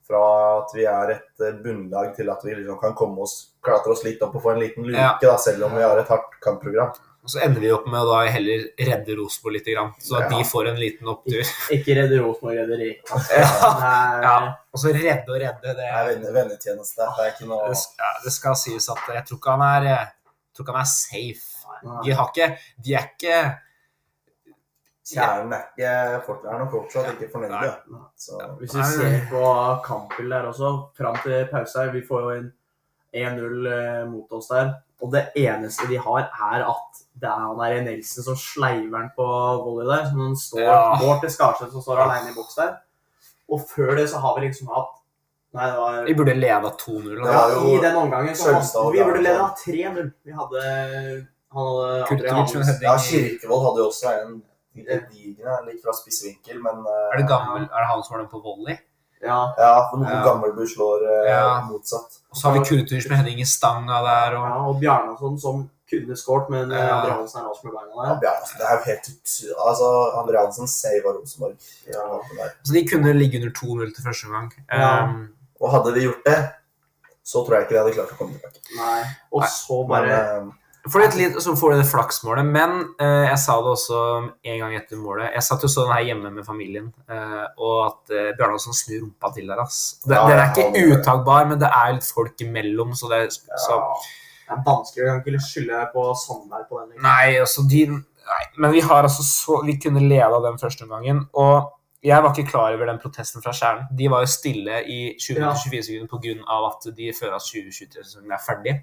fra 0.08 0.24
at 0.60 0.74
vi 0.76 0.84
er 0.90 1.16
et 1.16 1.42
eh, 1.48 1.56
bunnlag, 1.64 2.14
til 2.18 2.30
at 2.34 2.44
vi 2.44 2.56
liksom 2.58 2.80
kan 2.82 2.94
komme 2.98 3.24
oss, 3.24 3.38
klatre 3.64 3.94
oss 3.96 4.04
litt 4.04 4.22
opp 4.26 4.36
og 4.36 4.44
få 4.44 4.52
en 4.56 4.60
liten 4.66 4.84
luke, 4.90 5.00
Ja. 5.00 5.18
da, 5.22 5.38
selv 5.38 5.64
om 5.70 5.76
vi 5.78 5.84
har 5.86 5.98
et 6.02 6.08
hardt 6.12 6.40
kampprogram. 6.44 6.92
Og 7.24 7.32
så 7.32 7.40
ender 7.46 7.62
vi 7.64 7.70
opp 7.72 7.86
med 7.88 8.02
å 8.04 8.10
da 8.10 8.18
heller 8.28 8.66
redde 8.76 9.14
Rosenborg 9.16 9.54
litt, 9.56 9.68
så 10.04 10.18
at 10.20 10.26
Ja. 10.32 10.38
de 10.38 10.44
får 10.44 10.68
en 10.74 10.76
liten 10.82 11.08
opptur. 11.08 11.40
ikke 11.72 11.96
redde 11.96 12.20
Rosenborg 12.20 12.58
rederi. 12.60 12.90
Ja. 13.32 13.48
Nei, 13.80 14.22
Ja. 14.24 14.36
Og 14.74 14.80
så 14.82 14.92
redde 14.92 15.30
og 15.32 15.40
redde, 15.40 15.76
det, 15.78 15.88
er 15.88 16.34
vennetjeneste. 16.36 17.08
Det 17.16 17.24
er 17.24 17.32
ikke 17.32 17.48
noe 17.48 17.70
det, 17.70 17.80
ja, 18.00 18.12
det 18.26 18.34
skal 18.34 18.56
sies 18.60 18.90
at 18.90 18.98
jeg 19.08 19.24
tror 19.30 19.38
ikke 19.40 19.56
han 19.56 19.62
er, 19.70 19.88
jeg 19.88 20.56
tror 20.58 20.66
ikke 20.66 20.76
han 20.76 20.82
er 20.82 20.92
safe. 20.92 21.50
nei. 21.84 22.02
De 22.04 22.12
har 22.12 22.28
ikke 22.34 22.58
De 22.84 22.94
er 22.96 23.08
ikke 23.08 23.40
Kjernen 25.14 25.54
er 25.54 25.64
ikke 25.70 26.26
folk 26.26 26.46
er 26.46 26.60
nok 26.64 26.72
fortsatt 26.72 27.12
ikke 27.14 27.30
fornøyde. 27.34 27.70
Ja, 27.94 28.02
Så 28.18 28.40
Hvis 28.60 28.76
vi 28.76 28.84
ser 28.84 29.20
på 29.32 29.44
kampbildet 29.86 30.36
der 30.40 30.50
også, 30.52 30.74
fram 30.98 31.16
til 31.24 31.48
pause 31.52 31.84
her 31.84 31.92
Vi 31.94 32.02
får 32.08 32.22
jo 32.26 32.34
inn 32.40 32.52
1-0 33.14 33.68
eh, 33.70 34.06
mot 34.10 34.32
oss 34.32 34.48
der. 34.50 34.74
Og 35.04 35.12
det 35.12 35.26
eneste 35.36 35.86
de 35.90 35.98
har, 36.00 36.30
er 36.54 36.64
at 36.64 37.02
det 37.20 37.28
er 37.30 37.42
han 37.44 37.60
der 37.60 37.82
Nelson 37.86 38.24
som 38.24 38.36
sleiver 38.40 38.98
den 39.02 39.10
på 39.18 39.26
volley 39.66 39.86
der. 39.90 40.06
Som 40.10 40.20
han 40.26 40.36
står 40.40 40.62
Ja. 40.64 40.98
går 41.00 41.20
til 41.22 41.30
Skarseth 41.30 41.72
som 41.72 41.82
står 41.82 41.98
alene 42.06 42.32
i 42.32 42.36
boks 42.36 42.56
der. 42.56 42.78
Og 43.52 43.62
før 43.70 43.96
det 44.00 44.10
så 44.10 44.18
har 44.24 44.40
vi 44.40 44.48
liksom 44.48 44.68
hatt 44.74 45.00
Nei, 45.54 45.68
det 45.70 45.78
var 45.78 46.06
Vi 46.08 46.14
burde 46.18 46.34
leda 46.34 46.70
2-0. 46.82 47.26
Ja, 47.30 47.42
jo 47.54 47.76
I 47.76 47.82
den 47.84 47.96
omgangen 47.96 48.36
så 48.36 48.54
hadde, 48.56 48.92
vi 48.96 49.04
burde 49.04 49.22
leda 49.22 49.52
3-0. 49.60 50.12
Vi 50.26 50.32
hadde 50.34 50.64
Han 51.54 51.68
hadde 51.68 52.06
André 52.10 52.58
med 52.58 52.82
Ja, 52.82 52.96
Kirkevold 52.98 53.66
hadde 53.68 53.84
jo 53.84 53.88
også 53.92 54.14
en 54.24 54.42
gedigen 54.76 55.68
litt 55.68 55.82
fra 55.84 55.94
spissvinkel, 55.94 56.58
men 56.62 56.82
eh, 56.86 57.14
Er 57.14 57.18
det 57.22 57.28
gammel 57.30 57.64
Er 57.68 57.80
det 57.84 57.88
han 57.92 58.04
som 58.04 58.16
har 58.16 58.24
den 58.24 58.32
på 58.32 58.42
volley? 58.44 58.78
Ja, 59.24 59.54
Ja, 59.58 59.90
for 59.90 59.98
noen 60.02 60.10
Ja. 60.12 60.24
Gammelbu 60.26 60.66
slår 60.68 61.06
eh, 61.08 61.30
Ja. 61.32 61.62
motsatt. 61.70 62.20
Og 62.32 62.36
så 62.38 62.48
har 62.50 62.58
vi 62.60 62.66
Kurtovic 62.66 63.08
med 63.10 63.18
Henning 63.18 63.40
i 63.40 63.46
stanga 63.48 64.02
der, 64.04 64.36
og 64.38 64.48
ja, 64.50 64.58
og 64.68 64.80
Bjarnason 64.82 65.38
som 65.40 65.70
kunne 65.90 66.16
skåret, 66.18 66.50
men 66.50 66.72
eh, 66.72 66.78
Ja. 66.82 66.98
Andreansen 67.02 67.42
er 67.42 67.48
rask 67.50 67.64
med 67.64 67.74
beina 67.74 67.94
Ja, 67.94 68.10
der. 68.14 68.20
Bjarne, 68.20 68.58
det 68.58 68.66
er 68.68 68.74
jo 68.74 68.84
helt 68.90 69.08
Altså, 69.68 69.88
Andreansen 70.24 70.68
saver 70.68 71.14
Rosenborg. 71.20 71.56
Ja. 71.88 72.50
Så 72.64 72.74
de 72.74 72.88
kunne 72.90 73.14
ligge 73.14 73.38
under 73.40 73.54
2-0 73.54 73.94
til 73.96 74.04
første 74.04 74.28
gang. 74.34 74.52
Ja. 74.72 75.04
Um, 75.06 75.30
Og 75.62 75.72
hadde 75.72 75.94
de 75.96 76.02
gjort 76.02 76.26
det, 76.26 76.40
så 77.24 77.46
tror 77.46 77.56
jeg 77.56 77.62
ikke 77.64 77.74
de 77.76 77.80
hadde 77.80 77.94
klart 77.96 78.12
å 78.12 78.18
komme 78.20 78.34
tilbake. 78.36 78.60
Nei. 78.76 79.04
Og 79.32 79.44
så 79.48 79.78
bare 79.88 80.18
Men, 80.44 80.52
litt, 80.84 81.42
så 81.42 81.56
får 81.56 81.72
du 81.72 81.78
det 81.78 81.88
flaksmålet, 81.88 82.46
men 82.46 82.72
eh, 83.00 83.30
jeg 83.30 83.40
sa 83.40 83.56
det 83.64 83.72
også 83.72 84.00
en 84.44 84.58
gang 84.60 84.74
etter 84.76 85.00
målet. 85.00 85.32
Jeg 85.32 85.46
satt 85.48 85.64
jo 85.64 85.70
sånn 85.72 85.92
her 85.94 86.04
hjemme 86.10 86.32
med 86.34 86.44
familien, 86.46 86.90
eh, 87.08 87.46
og 87.58 87.78
at 87.86 88.12
eh, 88.12 88.32
Bjarnason 88.36 88.76
snur 88.76 89.06
rumpa 89.06 89.32
til 89.36 89.48
der. 89.48 89.62
ass. 89.64 90.00
Det, 90.04 90.18
Ja, 90.18 90.26
den 90.28 90.42
er 90.42 90.52
ikke 90.52 90.98
uttakbar, 90.98 91.48
men 91.48 91.62
det 91.62 91.70
er 91.72 91.94
litt 91.96 92.08
folk 92.08 92.36
imellom, 92.44 92.92
så 93.00 93.08
det 93.12 93.22
så, 93.32 93.80
Det 94.44 94.58
er 94.58 94.66
vanskelig. 94.66 95.06
Jeg 95.06 95.24
kan 95.24 95.38
ikke 95.38 95.46
skylde 95.46 95.86
på 95.94 96.04
Sandberg 96.20 96.68
på 96.68 96.82
den. 96.82 96.90
liksom. 96.90 97.08
Nei, 97.08 97.38
altså 97.46 97.70
de 97.70 97.86
Nei, 98.24 98.44
men 98.56 98.72
vi 98.72 98.80
har 98.80 99.04
altså 99.04 99.20
så 99.20 99.58
Vi 99.68 99.74
kunne 99.84 100.00
leda 100.00 100.38
den 100.46 100.60
første 100.60 100.86
omgangen, 100.86 101.26
og 101.34 101.74
jeg 102.04 102.24
var 102.24 102.32
ikke 102.32 102.52
klar 102.52 102.76
over 102.76 102.88
den 102.88 103.00
protesten 103.00 103.44
fra 103.44 103.52
Skjæren. 103.56 103.86
De 103.96 104.10
var 104.12 104.24
jo 104.24 104.32
stille 104.32 104.82
i 104.92 105.00
20-24 105.16 105.82
sekunder 105.88 106.12
pga. 106.12 106.58
at 106.68 106.88
de 106.98 107.12
føler 107.16 107.36
at 107.36 107.48
2023-sesongen 107.48 108.32
er 108.32 108.44
ferdig. 108.44 108.76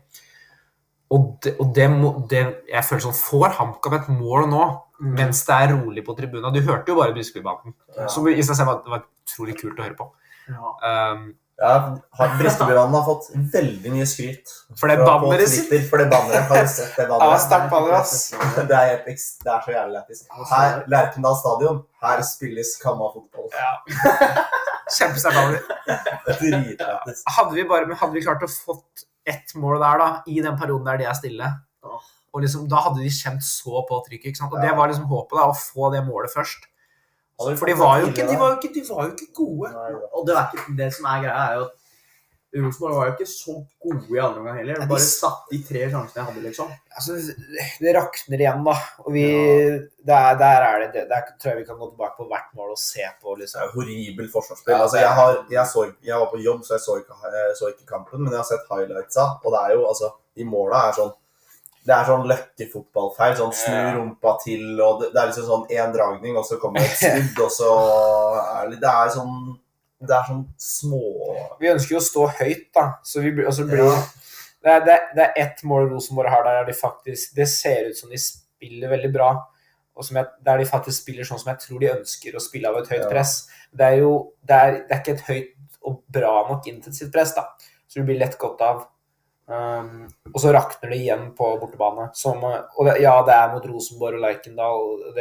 Og, 1.11 1.25
det, 1.43 1.57
og 1.59 1.73
det, 1.75 1.89
må, 1.91 2.11
det 2.31 2.41
Jeg 2.71 2.85
føler 2.87 3.03
sånn 3.03 3.17
Får 3.19 3.57
HamKam 3.59 3.97
et 3.99 4.09
mål 4.15 4.49
nå, 4.53 4.69
Mm. 5.01 5.15
mens 5.17 5.39
det 5.49 5.55
er 5.57 5.71
rolig 5.73 6.03
på 6.05 6.13
tribunen? 6.13 6.53
Du 6.53 6.61
hørte 6.61 6.93
jo 6.93 6.99
bare 6.99 7.15
Briskebybanden, 7.17 7.73
ja. 7.97 8.07
som 8.13 8.27
i 8.29 8.43
seg 8.45 8.53
selv 8.59 8.69
var, 8.69 8.83
det 8.85 8.91
var 8.93 9.05
utrolig 9.25 9.55
kult 9.57 9.79
å 9.81 9.87
høre 9.87 9.97
på. 9.97 10.07
Ja. 10.51 10.73
Um, 11.15 11.23
ja, 11.57 11.71
har- 12.19 12.35
har 12.93 13.07
fått 13.07 13.31
veldig 13.55 13.93
mye 13.95 14.05
skryt. 14.09 14.53
for 14.77 14.89
det 14.93 14.99
banneret 15.01 15.49
sitt 15.49 15.89
For 15.89 15.97
det 16.05 16.11
banneret. 16.13 16.49
Har 16.53 16.63
du 16.65 16.69
sett 16.69 16.93
det 16.97 17.07
banneret? 17.09 17.33
Ja. 18.33 18.53
Det 18.69 18.77
er, 18.77 18.87
helt 18.91 19.07
det 19.45 19.53
er 19.55 19.61
så 19.65 19.73
jævlig 19.73 19.95
lættis. 19.97 20.23
Her, 20.53 20.85
Lerkendal 20.87 21.37
stadion. 21.41 21.83
Her 22.05 22.21
spilles 22.23 22.77
Kamma 22.85 23.09
fotball. 23.17 23.49
Ja. 23.57 23.73
Kjempesterkt 24.99 25.37
banner. 25.37 25.61
Hadde 27.37 27.55
vi 27.55 27.65
bare 27.65 27.95
hadde 27.95 28.13
vi 28.17 28.23
klart 28.25 28.43
å 28.45 28.49
fått 28.53 29.05
ett 29.29 29.55
mål 29.55 29.81
der, 29.83 30.01
da, 30.01 30.09
i 30.27 30.41
den 30.45 30.57
perioden 30.59 30.87
der 30.89 31.01
de 31.01 31.09
er 31.11 31.19
stille 31.19 31.51
og 32.31 32.45
liksom, 32.45 32.69
Da 32.71 32.83
hadde 32.85 33.03
de 33.03 33.11
kjent 33.11 33.43
så 33.43 33.83
på 33.89 33.97
trykket. 34.07 34.31
ikke 34.31 34.39
sant? 34.39 34.53
Og 34.55 34.63
det 34.63 34.71
var 34.77 34.91
liksom 34.91 35.09
håpet, 35.11 35.37
da, 35.39 35.49
å 35.51 35.57
få 35.57 35.91
det 35.95 36.05
målet 36.07 36.31
først. 36.31 36.69
For 37.41 37.67
de 37.67 37.75
var 37.79 38.03
jo 38.03 38.11
ikke, 38.11 38.27
de 38.29 38.37
var 38.39 38.53
jo 38.53 38.59
ikke, 38.61 38.73
de 38.75 38.83
var 38.87 39.07
jo 39.09 39.15
ikke 39.17 39.31
gode. 39.35 39.71
Og 40.13 40.27
det, 40.29 40.37
er 40.37 40.55
ikke, 40.55 40.75
det 40.79 40.91
som 40.95 41.09
er 41.11 41.23
greia, 41.25 41.47
er 41.47 41.57
jo 41.59 41.65
at 41.67 41.80
Rosenborg 42.51 42.97
var 42.99 43.07
jo 43.07 43.13
ikke 43.15 43.27
så 43.31 43.53
gode 43.85 44.09
i 44.11 44.19
andre 44.19 44.41
omgang 44.41 44.57
heller. 44.59 44.79
De 44.81 44.87
bare 44.91 45.05
satt 45.07 45.45
de 45.53 45.59
tre 45.69 45.85
sjansene 45.93 46.19
jeg 46.19 46.27
hadde, 46.27 46.41
liksom. 46.49 46.73
Altså, 46.99 47.19
det 47.85 47.93
rakner 47.95 48.43
igjen, 48.43 48.65
da. 48.67 48.75
Og 49.05 49.13
vi 49.15 49.23
der, 50.11 50.35
der 50.41 50.67
er 50.67 50.83
det 50.97 51.05
Der 51.13 51.29
tror 51.39 51.53
jeg 51.53 51.61
vi 51.61 51.67
kan 51.69 51.79
gå 51.79 51.91
tilbake 51.93 52.17
på 52.19 52.27
hvert 52.33 52.49
mål 52.59 52.73
og 52.75 52.81
se 52.83 53.07
på, 53.23 53.37
Det 53.37 53.45
liksom. 53.45 53.61
er 53.61 53.69
jo 53.69 53.77
horribelt 53.79 54.33
forsvarsspill. 54.35 54.75
Ja, 54.75 54.83
altså, 54.83 54.97
er- 54.99 55.07
jeg, 55.07 55.15
har, 55.21 55.39
jeg, 55.55 55.67
så, 55.77 55.87
jeg 56.11 56.19
var 56.25 56.29
på 56.35 56.43
jobb, 56.43 56.65
så 56.67 56.75
jeg 56.75 56.85
så 56.89 56.99
ikke, 57.05 57.21
jeg 57.37 57.57
så 57.61 57.71
ikke 57.71 57.87
kampen, 57.95 58.25
men 58.25 58.33
jeg 58.35 58.43
har 58.43 58.51
sett 58.51 58.67
highlightsa, 58.73 59.29
og 59.45 59.55
det 59.55 59.63
er 59.65 59.77
jo 59.79 59.87
altså 59.87 60.11
De 60.37 60.45
måla 60.51 60.83
er 60.89 60.93
sånn 60.99 61.15
Det 61.87 61.95
er 61.97 62.05
sånn 62.11 62.27
løkkefotballfeil. 62.29 63.37
Sånn 63.39 63.55
snu 63.57 63.79
rumpa 63.97 64.35
til, 64.43 64.67
og 64.85 65.01
det, 65.01 65.15
det 65.15 65.23
er 65.23 65.31
liksom 65.31 65.47
sånn 65.49 65.71
én 65.71 65.95
dragning, 65.95 66.35
og 66.37 66.45
så 66.51 66.59
kommer 66.59 66.83
et 66.83 66.99
skudd, 67.07 67.45
og 67.47 67.51
så 67.55 67.71
er 68.59 68.71
det 68.75 68.83
Det 68.83 68.91
er 68.91 69.15
sånn 69.21 69.37
Det 70.01 70.15
er 70.17 70.29
sånn 70.31 70.45
små 70.57 71.01
Vi 71.61 71.69
ønsker 71.69 71.93
jo 71.97 72.01
å 72.01 72.05
stå 72.07 72.27
høyt, 72.41 72.67
da. 72.77 72.87
Så 73.05 73.21
vi, 73.21 73.33
og 73.45 73.57
blir 73.69 73.83
Ja. 73.85 73.97
det, 74.65 74.71
er, 74.75 74.85
det, 74.87 74.99
det 75.17 75.25
er 75.27 75.33
ett 75.45 75.63
mål 75.69 75.91
Rosenborg 75.91 76.31
har 76.33 76.45
der, 76.47 76.65
de 76.69 76.73
faktisk 76.77 77.35
Det 77.37 77.47
ser 77.49 77.91
ut 77.91 77.99
som 77.99 78.09
de 78.13 78.17
spiller 78.21 78.89
veldig 78.93 79.13
bra. 79.13 79.31
Jeg, 80.01 80.27
der 80.47 80.59
de 80.63 80.65
faktisk 80.65 81.03
spiller 81.03 81.25
sånn 81.29 81.41
som 81.43 81.51
jeg 81.53 81.61
tror 81.67 81.81
de 81.83 81.91
ønsker 81.93 82.37
å 82.37 82.41
spille 82.41 82.69
av 82.71 82.79
et 82.81 82.89
høyt 82.89 83.03
Ja. 83.03 83.09
press. 83.11 83.35
Det 83.77 83.85
er 83.87 83.99
jo 84.01 84.13
det 84.49 84.57
er, 84.57 84.73
det 84.89 84.95
er 84.97 85.03
ikke 85.03 85.17
et 85.19 85.27
høyt 85.29 85.51
og 85.85 86.03
bra 86.13 86.33
nok 86.49 86.67
intensivt 86.69 87.13
press, 87.13 87.35
da. 87.37 87.45
Så 87.89 88.01
du 88.01 88.05
blir 88.09 88.19
lett 88.21 88.39
godt 88.41 88.61
av. 88.65 88.87
Um, 89.51 90.05
og 90.31 90.39
så 90.41 90.53
rakner 90.55 90.93
det 90.93 90.99
igjen 91.03 91.25
på 91.35 91.47
bortebane. 91.59 92.11
Som, 92.15 92.45
og 92.45 92.87
det, 92.87 93.01
ja, 93.03 93.17
det 93.27 93.35
er 93.35 93.53
mot 93.53 93.65
Rosenborg 93.67 94.15
og 94.21 94.23
Lerkendal. 94.23 95.17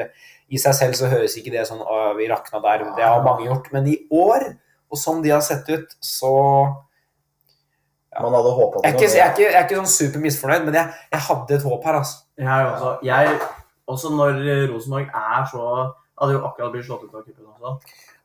I 0.53 0.59
seg 0.61 0.75
selv 0.77 0.93
så 0.99 1.09
høres 1.09 1.35
ikke 1.39 1.51
det 1.55 1.63
sånn 1.67 1.81
vi 2.19 2.27
rakna 2.29 2.61
der. 2.61 2.83
Det 2.95 3.03
har 3.07 3.23
mange 3.25 3.47
gjort. 3.47 3.71
Men 3.73 3.87
i 3.89 3.95
år, 4.13 4.45
og 4.89 4.97
sånn 4.97 5.21
de 5.23 5.29
har 5.35 5.41
sett 5.45 5.69
ut, 5.69 5.95
så 6.01 6.33
Ja. 8.09 8.23
Man 8.25 8.33
hadde 8.33 8.51
håpa 8.57 8.79
jeg 8.83 8.89
er, 8.89 8.97
ikke, 8.97 9.09
jeg, 9.13 9.21
er 9.21 9.31
ikke, 9.35 9.43
jeg 9.45 9.55
er 9.59 9.65
ikke 9.67 9.75
sånn 9.77 9.91
super 9.93 10.19
misfornøyd, 10.23 10.63
men 10.65 10.73
jeg, 10.79 10.93
jeg 11.13 11.21
hadde 11.27 11.53
et 11.59 11.63
håp 11.69 11.83
her, 11.85 11.97
altså. 11.99 12.15
Jeg 12.41 12.65
også, 12.71 12.93
jeg, 13.05 13.35
også 13.87 14.09
når 14.17 14.39
Rosenborg 14.73 15.11
er 15.13 15.45
så 15.51 15.65
Hadde 16.19 16.33
jo 16.35 16.41
akkurat 16.43 16.73
blitt 16.73 16.83
slått 16.83 17.03
ut 17.05 17.13
av 17.15 17.21
kuppen 17.23 17.45
også. 17.47 17.69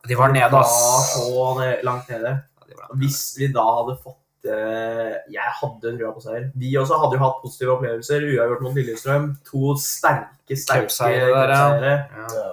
De 0.08 0.16
var 0.18 0.32
nede, 0.34 0.58
ass. 0.58 1.12
så 1.14 1.44
ned- 1.60 1.84
langt 1.86 2.08
nede. 2.10 2.32
Ja, 2.58 2.64
de 2.66 2.74
var- 2.80 2.96
Hvis 2.98 3.20
vi 3.38 3.46
da 3.54 3.62
hadde 3.76 3.94
fått 4.02 4.48
eh, 4.50 5.12
Jeg 5.30 5.52
hadde 5.60 5.92
trua 6.00 6.10
på 6.16 6.20
seier. 6.24 6.48
Vi 6.58 6.72
også 6.80 6.98
hadde 6.98 7.14
jo 7.14 7.22
hatt 7.22 7.38
positive 7.44 7.76
opplevelser. 7.76 8.26
Uavgjort 8.34 8.64
mot 8.66 8.74
Lillestrøm. 8.74 9.28
To 9.52 9.76
sterke, 9.78 10.56
sterke 10.58 10.88
Cupseiere. 10.88 11.94
Ja. 12.18 12.50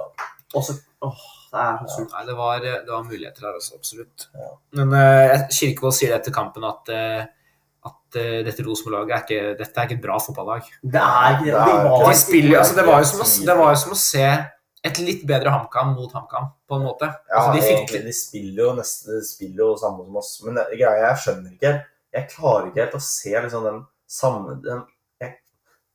Og 0.54 0.64
så 0.64 0.78
Åh, 1.02 1.26
det 1.52 1.60
er 1.60 1.92
så. 1.92 2.06
Nei, 2.08 2.24
det 2.30 2.38
var, 2.38 2.64
det 2.64 2.88
var 2.88 3.04
muligheter 3.04 3.44
der 3.44 3.60
også, 3.60 3.76
absolutt. 3.76 4.28
Ja. 4.40 4.50
Men 4.80 4.96
uh, 4.96 5.50
Kirkevold 5.52 5.98
sier 5.98 6.16
etter 6.16 6.32
kampen 6.36 6.64
at, 6.64 6.92
uh, 6.96 7.26
at 7.90 8.20
uh, 8.22 8.40
dette 8.48 8.64
Rosenborg-laget 8.64 9.18
er 9.18 9.26
ikke, 9.26 9.58
dette 9.60 9.76
er 9.76 9.90
ikke 9.90 9.98
et 10.00 10.06
bra 10.06 10.16
fotballag. 10.24 10.72
Det 10.80 11.04
er 11.04 11.36
ikke 11.36 11.52
det. 11.52 11.76
Var 11.90 12.08
De 12.08 12.16
spiller, 12.22 12.58
altså, 12.62 12.78
det, 12.80 12.88
var 12.88 13.04
jo 13.04 13.10
som 13.12 13.26
å, 13.26 13.30
det 13.50 13.58
var 13.60 13.76
jo 13.76 13.82
som 13.84 13.98
å 13.98 14.00
se 14.00 14.26
et 14.82 15.02
litt 15.04 15.28
bedre 15.30 15.52
HamKam 15.54 15.92
mot 15.98 16.16
HamKam, 16.16 16.48
på 16.68 16.80
en 16.80 16.88
måte. 16.88 17.12
Ja, 17.30 17.42
Altså, 17.42 17.52
de 17.58 17.66
fikk, 17.66 17.78
egentlig, 17.82 18.02
de 18.08 18.16
spiller 18.18 18.64
jo 18.64 18.72
neste 18.80 19.20
spiller 19.28 19.66
jo 19.66 19.76
samme 19.84 20.08
som 20.08 20.18
oss. 20.24 20.32
Men 20.46 20.58
det, 20.58 20.66
greia 20.80 21.04
jeg 21.10 21.22
skjønner 21.26 21.54
ikke 21.58 21.74
Jeg 22.12 22.28
klarer 22.34 22.66
ikke 22.68 22.82
helt 22.82 22.98
å 22.98 23.04
se 23.06 23.36
liksom 23.36 23.68
den 23.68 23.84
samme 24.12 24.58
den, 24.64 24.82
jeg, 25.22 25.36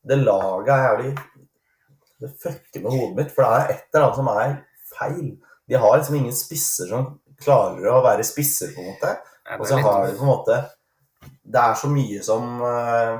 Det 0.06 0.20
laget 0.20 0.72
er 0.76 0.86
jævlig 0.86 1.10
Det 2.22 2.30
fucker 2.44 2.84
med 2.84 2.94
hodet 2.94 3.16
mitt, 3.18 3.34
for 3.34 3.44
det 3.44 3.50
er 3.56 3.74
et 3.74 3.82
eller 3.90 4.06
annet 4.06 4.20
som 4.20 4.30
er 4.32 4.54
feil. 4.98 5.36
De 5.66 5.78
har 5.78 5.96
liksom 5.96 6.18
ingen 6.18 6.34
spisser 6.36 6.90
som 6.90 7.14
klarer 7.42 7.88
å 7.92 8.02
være 8.04 8.24
spisser, 8.26 8.72
på 8.74 8.82
en 8.82 8.92
måte. 8.94 9.12
Ja, 9.46 9.58
Og 9.60 9.68
så 9.68 9.78
har 9.78 10.06
de 10.06 10.16
på 10.16 10.24
en 10.24 10.32
måte 10.32 10.56
Det 11.46 11.60
er 11.60 11.74
så 11.78 11.86
mye 11.86 12.22
som 12.26 12.62
eh, 12.66 13.12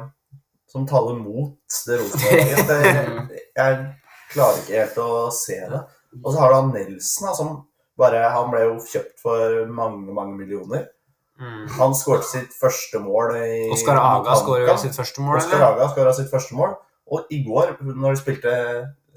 Som 0.67 0.87
taler 0.91 1.15
mot 1.15 1.77
det 1.87 2.01
Rosenborg-laget. 2.01 2.67
Jeg, 3.31 3.37
Jeg 3.55 3.77
klarer 4.33 4.59
ikke 4.59 4.81
helt 4.81 4.99
å 5.05 5.11
se 5.31 5.61
det. 5.71 5.85
Og 6.23 6.33
så 6.33 6.41
har 6.41 6.51
du 6.51 6.57
han 6.57 6.73
Nelson, 6.75 7.31
som 7.37 7.55
bare 7.99 8.27
Han 8.35 8.51
ble 8.53 8.65
jo 8.65 8.75
kjøpt 8.83 9.23
for 9.23 9.62
mange, 9.71 10.12
mange 10.12 10.37
millioner. 10.41 10.89
Mm. 11.41 11.67
Han 11.77 11.95
skåret 11.97 12.25
sitt 12.25 12.55
første 12.57 12.99
mål 13.05 13.35
i 13.37 13.67
Oskar 13.75 13.99
Aga 14.01 14.39
skåra 14.41 14.77
sitt 14.81 14.97
første 14.97 15.21
mål, 15.21 15.37
Oskar 15.43 15.59
eller? 15.59 15.75
Aga 15.75 15.91
skåra 15.93 16.15
sitt 16.17 16.31
første 16.33 16.57
mål. 16.57 16.75
Og 17.12 17.29
i 17.31 17.43
går, 17.45 17.77
når 17.93 18.17
de 18.17 18.21
spilte 18.21 18.55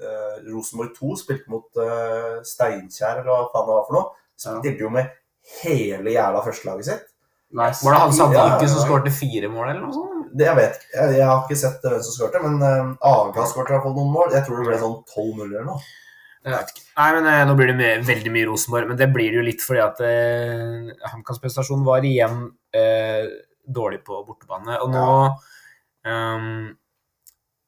eh, 0.00 0.36
Rosenborg 0.48 0.92
2, 0.96 1.14
spilte 1.20 1.52
mot 1.52 1.80
eh, 1.82 2.40
Steinkjer, 2.46 3.22
eller 3.22 3.30
hva 3.30 3.46
faen 3.52 3.68
det 3.68 3.76
var 3.76 3.86
for 3.88 3.98
noe, 3.98 4.20
spilte 4.40 4.84
jo 4.84 4.92
med 4.94 5.12
hele 5.60 6.14
jævla 6.16 6.44
førstelaget 6.46 6.90
sitt. 6.90 7.06
Nice. 7.50 7.82
Var 7.82 7.96
det 7.96 8.00
han 8.04 8.12
Sandviken 8.14 8.62
Ja, 8.62 8.70
som 8.70 8.84
skårte 8.86 9.12
fire 9.14 9.48
mål, 9.50 9.72
eller 9.72 9.80
noe 9.82 9.94
sånt? 9.94 10.28
Det 10.38 10.46
jeg 10.46 10.58
vet 10.60 10.76
ikke. 10.78 10.90
Jeg, 10.94 11.14
jeg 11.18 11.26
har 11.26 11.40
ikke 11.42 11.58
sett 11.58 11.86
hvem 11.88 12.02
som 12.06 12.14
skårte, 12.14 12.42
men 12.44 12.60
uh, 12.62 12.92
Aga 13.10 13.46
skårte 13.50 13.72
i 13.72 13.74
hvert 13.74 13.88
fall 13.88 13.96
noen 13.96 14.12
mål. 14.14 14.28
Jeg 14.36 14.46
tror 14.46 14.60
det 14.60 14.66
ble 14.68 14.76
sånn 14.78 15.00
12-0 15.10 15.48
eller 15.48 15.66
noe. 15.66 15.80
Ikke. 16.40 16.84
Nei, 16.96 17.08
men 17.18 17.26
eh, 17.28 17.42
Nå 17.44 17.54
blir 17.58 17.68
det 17.68 17.76
mye, 17.76 17.96
veldig 18.06 18.30
mye 18.32 18.48
Rosenborg, 18.48 18.88
men 18.88 18.96
det 18.96 19.10
blir 19.12 19.28
det 19.28 19.40
jo 19.40 19.44
litt 19.44 19.64
fordi 19.64 19.82
at 19.84 19.98
eh, 20.06 20.92
HamKams 21.12 21.40
prestasjon 21.42 21.82
var 21.84 22.06
igjen 22.06 22.46
eh, 22.72 23.26
dårlig 23.68 24.00
på 24.06 24.22
bortebane. 24.24 24.78
Og 24.80 24.94
nå 24.94 25.08
ehm, 26.08 26.70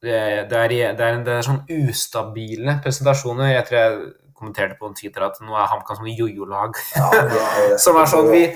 det, 0.02 0.48
det, 0.50 0.58
er, 0.58 0.68
det, 0.96 1.00
er, 1.00 1.12
en- 1.14 1.24
det 1.24 1.32
er 1.38 1.46
sånn 1.46 1.62
ustabile 1.70 2.78
presentasjoner. 2.82 3.52
Jeg 3.54 3.66
tror 3.68 3.78
jeg 3.78 4.12
kommenterte 4.42 4.74
på 4.80 4.88
en 4.90 4.96
Twitter 4.98 5.22
at 5.22 5.36
nå 5.44 5.54
er 5.54 5.68
HamKam 5.70 6.00
som 6.00 6.06
et 6.10 6.18
jojo-lag. 6.18 6.74
Ja, 6.98 7.10
Som 7.84 7.98
er 8.00 8.08
sånn, 8.10 8.26
vi-. 8.32 8.48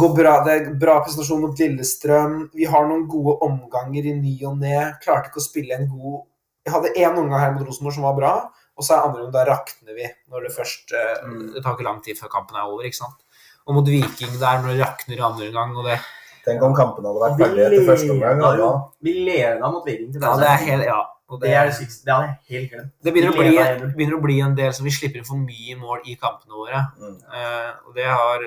Går 0.00 0.14
bra, 0.16 0.38
Det 0.46 0.54
er 0.54 0.70
bra 0.80 0.94
presentasjon 1.04 1.42
mot 1.44 1.58
Lillestrøm. 1.60 2.38
Vi 2.56 2.64
har 2.72 2.86
noen 2.88 3.04
gode 3.12 3.36
omganger 3.44 4.08
i 4.08 4.14
ny 4.16 4.38
og 4.48 4.56
ne. 4.62 4.78
Klarte 5.04 5.28
ikke 5.28 5.42
å 5.42 5.48
spille 5.50 5.76
en 5.76 5.90
god 5.92 6.22
Jeg 6.66 6.72
hadde 6.74 6.94
én 6.98 7.12
omgang 7.20 7.38
her 7.44 7.52
mot 7.54 7.62
Rosenborg 7.68 7.94
som 7.94 8.02
var 8.08 8.16
bra, 8.16 8.30
og 8.76 8.82
så 8.82 8.96
er 8.96 9.04
andre 9.06 9.20
runde, 9.22 9.36
da 9.36 9.44
rakner 9.46 9.94
vi. 9.94 10.08
når 10.32 10.48
Det 10.48 10.54
først, 10.56 10.90
eh, 10.98 11.20
Mm. 11.28 11.52
det 11.54 11.62
tar 11.62 11.76
ikke 11.76 11.84
lang 11.86 12.00
tid 12.02 12.18
før 12.18 12.28
kampen 12.32 12.56
er 12.56 12.64
over. 12.66 12.82
ikke 12.88 12.96
sant? 13.04 13.20
Og 13.68 13.74
mot 13.76 13.86
Viking 13.86 14.34
der, 14.40 14.58
når 14.64 14.72
det 14.74 14.80
rakner 14.82 15.16
i 15.16 15.22
andre 15.28 15.46
omgang 15.52 15.76
og 15.76 15.84
det, 15.86 16.00
Tenk 16.46 16.62
om 16.62 16.74
kampen 16.78 17.06
hadde 17.08 17.22
vært 17.24 17.40
ferdig 17.40 17.64
etter 17.66 17.88
første 17.88 18.12
omgang. 18.14 18.40
jo 18.44 18.50
Da. 18.62 18.70
Vi 19.02 19.14
leda 19.26 19.70
mot 19.72 19.86
Viking 19.86 20.12
til 20.14 20.22
ja, 20.22 20.34
det 20.38 20.52
er 20.52 20.84
ja, 20.86 21.00
det, 21.26 21.40
det, 21.42 21.54
er 21.58 21.70
det 21.70 21.74
sykeste. 21.74 22.04
Det 22.06 22.14
hadde 22.14 22.28
jeg 22.28 22.60
helt 22.60 22.70
glemt. 22.74 22.92
det 23.02 23.14
begynner, 23.16 23.34
å 23.34 23.40
bli, 23.40 23.90
begynner 23.98 24.18
å 24.20 24.22
bli 24.22 24.38
en 24.46 24.54
del 24.60 24.70
som 24.76 24.86
vi 24.86 24.94
slipper 24.94 25.22
inn 25.22 25.26
for 25.26 25.42
mye 25.42 25.74
mål 25.80 26.06
i 26.06 26.14
kampene 26.20 26.54
våre. 26.54 26.84
Mm. 27.02 27.18
Uh, 27.26 27.88
og 27.88 27.98
det 27.98 28.06
har 28.06 28.46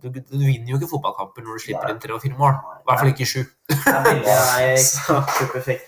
du, 0.00 0.08
du 0.08 0.36
vinner 0.44 0.70
jo 0.72 0.78
ikke 0.78 0.90
fotballkamper 0.94 1.44
når 1.44 1.56
du 1.58 1.64
slipper 1.64 1.92
inn 1.92 1.98
tre 2.00 2.14
og 2.16 2.22
fire 2.22 2.36
mål. 2.38 2.54
I 2.80 2.86
hvert 2.88 3.02
fall 3.02 3.10
ikke 3.12 3.28
sju. 3.28 3.40
Det 3.68 3.80
er 3.96 4.06
den 4.12 4.22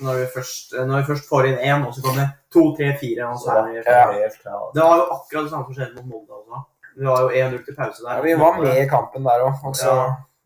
når, 0.05 0.09
når 0.09 0.99
vi 0.99 1.07
først 1.13 1.31
får 1.31 1.49
inn 1.49 1.61
én, 1.61 1.87
og 1.87 1.95
så 1.97 2.05
kommer 2.05 2.35
to, 2.53 2.67
tre, 2.77 2.93
fire. 3.01 3.31
Og 3.31 3.41
så 3.41 3.57
er 3.57 3.71
det, 3.71 3.87
Ja. 3.89 4.59
Det 4.75 4.85
var 4.85 5.01
jo 5.01 5.07
akkurat 5.17 5.47
det 5.47 5.55
samme 5.55 5.65
som 5.69 5.77
skjedde 5.79 6.05
mot 6.05 6.13
Molde 6.13 6.41
også. 6.41 6.67
Vi 6.93 7.09
var 7.09 7.23
jo 7.25 7.31
1-0 7.41 7.65
til 7.65 7.77
pause 7.77 8.05
der. 8.05 8.19
Ja, 8.19 8.21
vi 8.27 8.35
var 8.41 8.61
med 8.61 8.83
i 8.83 8.89
kampen 8.89 9.25
der 9.25 9.47
òg. 9.47 9.65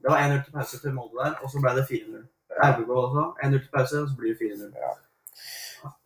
Ja. 0.07 0.14
Det 0.14 0.14
var 0.14 0.38
1-0 0.38 0.45
til 0.45 0.53
pause 0.53 0.79
til 0.81 0.92
Molde 0.95 1.19
der, 1.25 1.35
og 1.42 1.51
så 1.51 1.61
ble 1.61 1.75
det 1.81 1.87
4-0. 1.90 2.23
Haugegold 2.62 3.03
også. 3.09 3.25
1-0 3.42 3.59
til 3.59 3.71
pause, 3.75 4.03
og 4.03 4.09
så 4.09 4.16
blir 4.21 4.35
det 4.35 4.38
4-0. 4.38 5.03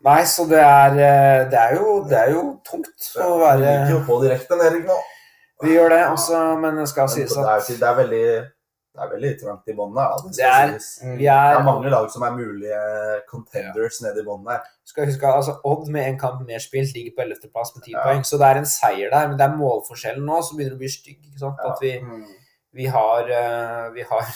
Nei, 0.04 0.22
så 0.28 0.44
det 0.50 0.58
er, 0.60 0.96
eh, 0.98 1.50
det 1.50 1.58
er, 1.58 1.74
jo, 1.78 2.04
det 2.08 2.16
er 2.18 2.30
jo 2.34 2.40
tungt 2.66 3.10
å 3.16 3.28
Vi 3.36 3.42
være 3.44 3.68
gikk 3.68 3.90
jo 3.94 4.00
på 4.08 4.16
direkte 4.24 4.58
Erik 4.66 4.86
nå. 4.88 4.96
Vi 5.62 5.74
gjør 5.76 5.92
det, 5.92 6.00
også, 6.14 6.40
men 6.60 6.76
det 6.80 6.88
skal 6.88 7.08
sies 7.12 7.32
det, 7.36 7.44
at 7.44 7.68
er, 7.70 7.76
det 7.78 7.88
er 7.88 7.94
veldig 8.00 8.24
det 8.90 9.04
er 9.04 9.10
veldig 9.12 9.30
trangt 9.40 9.68
i 9.70 9.74
bånn 9.78 9.92
der. 9.94 10.16
Det, 10.24 10.32
Det 10.36 10.44
er- 10.46 10.72
sies. 10.78 10.98
vi 11.04 11.16
det 11.24 11.28
er 11.28 11.56
er 11.60 11.62
mange 11.62 11.88
lag 11.90 12.10
som 12.10 12.22
er 12.26 12.32
mulige 12.34 12.80
contenders 13.30 14.00
nede 14.02 14.20
i 14.20 14.24
bånn 14.26 14.44
der. 14.48 14.60
skal 14.84 15.06
huske 15.06 15.26
altså, 15.26 15.54
Odd 15.64 15.88
med 15.88 16.06
en 16.08 16.18
kamp 16.18 16.40
mer 16.46 16.58
spilt 16.58 16.92
ligger 16.94 17.12
på 17.16 17.22
11.-plass 17.28 17.70
med 17.76 17.82
10 17.84 17.92
Ja. 17.92 18.02
poeng, 18.04 18.24
så 18.24 18.36
det 18.38 18.46
er 18.50 18.58
en 18.58 18.66
seier 18.66 19.10
der. 19.10 19.28
Men 19.28 19.38
det 19.38 19.46
er 19.46 19.56
målforskjellen 19.56 20.24
nå 20.26 20.42
som 20.42 20.58
begynner 20.58 20.74
å 20.74 20.78
bli 20.82 20.88
stygg. 20.88 21.20
ikke 21.22 21.38
sant? 21.38 21.56
Ja. 21.64 21.70
At 21.72 21.78
vi, 21.80 21.92
Mm. 22.00 22.26
Vi 22.72 22.86
har 22.86 23.30
eh, 23.30 23.90
vi 23.94 24.02
har 24.10 24.26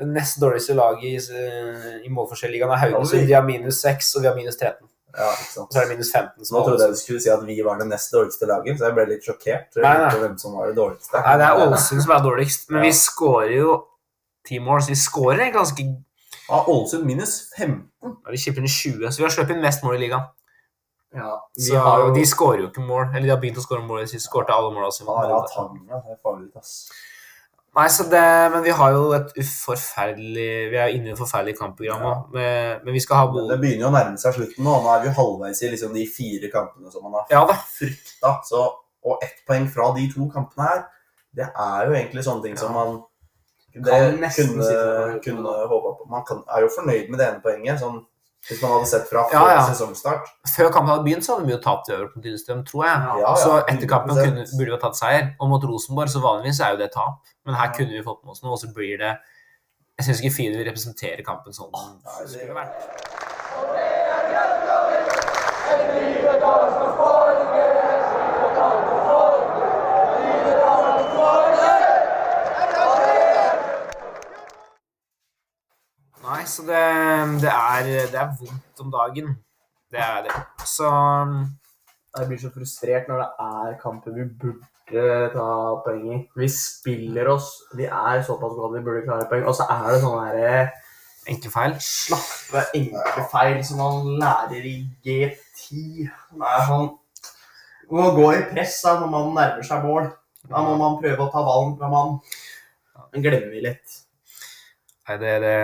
det 0.00 0.06
nest 0.08 0.38
dårligste 0.40 0.74
laget 0.78 1.04
i, 1.04 1.16
eh, 1.16 1.96
i 2.06 2.08
målforskjell-ligaen 2.14 2.70
er 2.72 2.80
Haugesund. 2.86 3.26
De 3.28 3.34
har 3.36 3.44
minus 3.44 3.80
6, 3.84 4.14
og 4.16 4.22
vi 4.24 4.28
har 4.30 4.36
minus 4.38 4.56
13. 4.56 4.86
Ja? 5.16 5.28
Så 5.50 5.66
er 5.74 5.88
det 5.88 5.96
minus 5.96 6.12
15. 6.14 6.44
som 6.46 6.56
Nå 6.56 6.62
trodde 6.64 6.86
jeg 6.86 6.94
du 6.94 7.00
skulle 7.00 7.20
si 7.20 7.30
at 7.34 7.42
vi 7.46 7.56
var 7.66 7.80
det 7.82 7.88
nest 7.90 8.12
dårligste 8.14 8.46
laget, 8.48 8.78
så 8.78 8.88
jeg 8.88 8.96
ble 8.96 9.06
litt 9.10 9.26
sjokkert. 9.26 9.76
Nei, 9.82 9.94
nei. 10.04 10.10
hvem 10.22 10.38
som 10.38 10.54
var 10.56 10.70
det 10.70 10.76
dårligste. 10.78 11.20
Nei, 11.26 11.36
det 11.42 11.48
er 11.48 11.64
Ålesund 11.66 12.04
som 12.06 12.14
er 12.16 12.22
dårligst, 12.24 12.68
men 12.70 12.78
Ja. 12.80 12.86
vi 12.86 12.92
skårer 12.96 13.56
jo 13.58 13.76
ti 14.46 14.58
mål, 14.58 14.80
så 14.82 14.94
vi 14.94 15.00
skårer 15.02 15.52
ganske 15.52 15.88
Ja, 16.50 16.64
Ålesund 16.66 17.04
minus 17.04 17.50
15. 17.56 17.82
Ja, 18.02 18.30
Vi 18.30 18.38
slipper 18.38 18.60
inn 18.62 18.68
20, 18.68 19.10
så 19.10 19.18
vi 19.18 19.22
har 19.26 19.30
sluppet 19.30 19.56
inn 19.56 19.62
mest 19.62 19.82
mål 19.84 19.96
i 19.98 20.06
ligaen. 20.06 20.24
Ja, 21.14 21.42
Så 21.58 21.76
har 21.78 22.14
De 22.14 22.22
skårer 22.26 22.60
jo 22.62 22.68
ikke 22.70 22.86
mål. 22.86 23.10
Eller 23.14 23.26
de 23.26 23.30
har 23.34 23.40
begynt 23.42 23.58
å 23.58 23.64
skåre 23.66 23.82
mål. 23.86 24.06
De 24.06 24.18
skårte 24.18 24.54
alle 24.54 24.70
måla 24.74 24.90
sine. 24.94 25.06
Molde. 25.06 25.48
Tanga, 25.54 26.02
det 26.06 26.14
er 26.14 26.20
farlig, 26.22 26.50
ass. 26.56 26.90
Nei, 27.78 27.86
så 27.94 28.02
det, 28.10 28.22
men 28.50 28.64
vi 28.66 28.72
har 28.74 28.94
jo 28.96 29.02
et 29.14 29.28
uforferdelig 29.38 30.46
Vi 30.72 30.78
er 30.82 30.94
inne 30.96 31.12
i 31.12 31.12
et 31.12 31.20
forferdelig 31.20 31.54
kampprogram 31.58 32.00
nå. 32.02 32.14
Men, 32.34 32.80
men 32.82 32.96
vi 32.96 33.02
skal 33.04 33.20
ha 33.20 33.28
bo... 33.30 33.44
Det 33.46 33.60
begynner 33.62 33.86
jo 33.86 33.90
å 33.92 33.94
nærme 33.94 34.18
seg 34.18 34.34
slutten 34.34 34.66
nå. 34.66 34.78
Nå 34.82 34.90
er 34.90 35.04
vi 35.04 35.10
jo 35.10 35.18
halvveis 35.20 35.62
i 35.62 35.70
liksom 35.70 35.94
de 35.94 36.06
fire 36.10 36.50
kampene 36.50 36.90
som 36.90 37.06
man 37.06 37.20
har 37.20 37.30
Ja 37.30 37.44
frykta. 37.76 38.40
Så, 38.48 38.64
og 39.06 39.22
ett 39.22 39.44
poeng 39.46 39.70
fra 39.70 39.92
de 39.94 40.08
to 40.10 40.26
kampene 40.32 40.66
her, 40.66 40.82
det 41.38 41.46
er 41.46 41.86
jo 41.86 41.94
egentlig 41.94 42.26
sånne 42.26 42.48
ting 42.48 42.58
som 42.58 42.74
man 42.74 42.98
det 43.70 44.30
kunne, 44.34 45.20
kunne 45.22 45.50
håpa 45.70 45.92
på. 46.00 46.06
Man 46.10 46.24
kan, 46.26 46.42
er 46.50 46.64
jo 46.64 46.72
fornøyd 46.74 47.10
med 47.10 47.20
det 47.20 47.28
ene 47.28 47.42
poenget, 47.44 47.78
sånn, 47.78 48.00
hvis 48.48 48.62
man 48.62 48.70
hadde 48.72 48.86
sett 48.88 49.08
fra 49.10 49.26
Ja, 49.32 49.40
før 49.42 49.50
ja. 49.52 49.64
sesongstart. 49.68 50.28
Før 50.56 50.70
kampen 50.72 50.90
hadde 50.94 51.04
begynt, 51.04 51.24
så 51.26 51.34
hadde 51.36 51.46
vi 51.46 51.52
jo 51.52 51.58
tapt 51.64 51.90
over 51.92 52.06
på 52.14 52.22
Lillestrøm, 52.24 52.64
tror 52.66 52.84
jeg. 52.86 53.02
Ja, 53.06 53.18
Ja, 53.20 53.34
så 53.36 53.58
etter 53.68 53.86
kampen 53.90 54.16
kunne, 54.16 54.46
burde 54.56 54.70
vi 54.70 54.76
ha 54.76 54.80
tatt 54.80 54.96
seier. 54.96 55.34
Og 55.40 55.48
mot 55.52 55.64
Rosenborg 55.64 56.08
så 56.08 56.22
vanligvis 56.24 56.60
er 56.64 56.70
jo 56.74 56.80
det 56.80 56.90
tap. 56.94 57.20
Men 57.46 57.54
her 57.60 57.72
kunne 57.76 57.92
vi 57.92 58.02
fått 58.02 58.24
med 58.24 58.32
oss 58.32 58.42
noe, 58.42 58.52
og 58.52 58.58
så 58.58 58.72
blir 58.74 58.96
det 58.98 59.12
Jeg 60.00 60.06
syns 60.06 60.20
ikke 60.24 60.34
Fine 60.34 60.56
vil 60.56 60.64
representere 60.70 61.22
kampen 61.24 61.52
sånn 61.52 61.70
den 61.76 62.00
det- 62.00 62.30
skulle 62.32 62.54
vært. 62.56 63.90
Nei, 76.30 76.44
så 76.46 76.62
det, 76.62 76.80
det, 77.42 77.50
er, 77.50 77.86
det 78.12 78.18
er 78.20 78.34
vondt 78.38 78.82
om 78.84 78.90
dagen. 78.92 79.32
Det 79.90 79.98
er 79.98 80.20
det. 80.28 80.34
Så 80.62 80.86
Jeg 82.18 82.26
blir 82.26 82.38
så 82.38 82.50
frustrert 82.54 83.08
når 83.08 83.22
det 83.22 83.46
er 83.46 83.72
kamper 83.80 84.14
vi 84.14 84.26
burde 84.42 85.06
ta 85.32 85.46
poeng 85.82 86.04
i. 86.14 86.18
Vi 86.38 86.48
spiller 86.54 87.30
oss 87.32 87.48
Vi 87.78 87.86
er 87.86 88.22
såpass 88.26 88.54
gode 88.54 88.68
at 88.70 88.76
vi 88.76 88.84
burde 88.86 89.02
klare 89.08 89.26
poeng, 89.30 89.42
og 89.50 89.56
så 89.58 89.66
er 89.74 89.88
det 89.90 90.02
sånne 90.04 90.28
her 90.28 90.70
enkle 91.34 91.50
feil. 91.54 91.74
slappe, 91.82 92.62
enkle 92.78 93.24
feil 93.32 93.58
som 93.66 93.82
man 93.82 94.12
lærer 94.22 94.68
i 94.70 94.76
G10. 95.06 96.06
Det 96.36 96.52
er 96.52 96.62
sånn 96.68 96.92
Man 97.90 98.04
må 98.04 98.12
gå 98.20 98.28
i 98.36 98.44
press 98.52 98.76
da, 98.86 98.94
når 99.00 99.10
man 99.16 99.34
nærmer 99.34 99.66
seg 99.66 99.82
mål. 99.82 100.06
Da 100.46 100.62
må 100.62 100.78
man 100.78 101.00
prøve 101.02 101.26
å 101.26 101.34
ta 101.34 101.42
ballen 101.42 101.74
fra 101.80 101.90
mannen. 101.90 102.22
Den 103.10 103.26
glemmer 103.26 103.50
vi 103.50 103.64
litt. 103.66 103.99
Nei, 105.10 105.16
det, 105.18 105.30
det, 105.42 105.54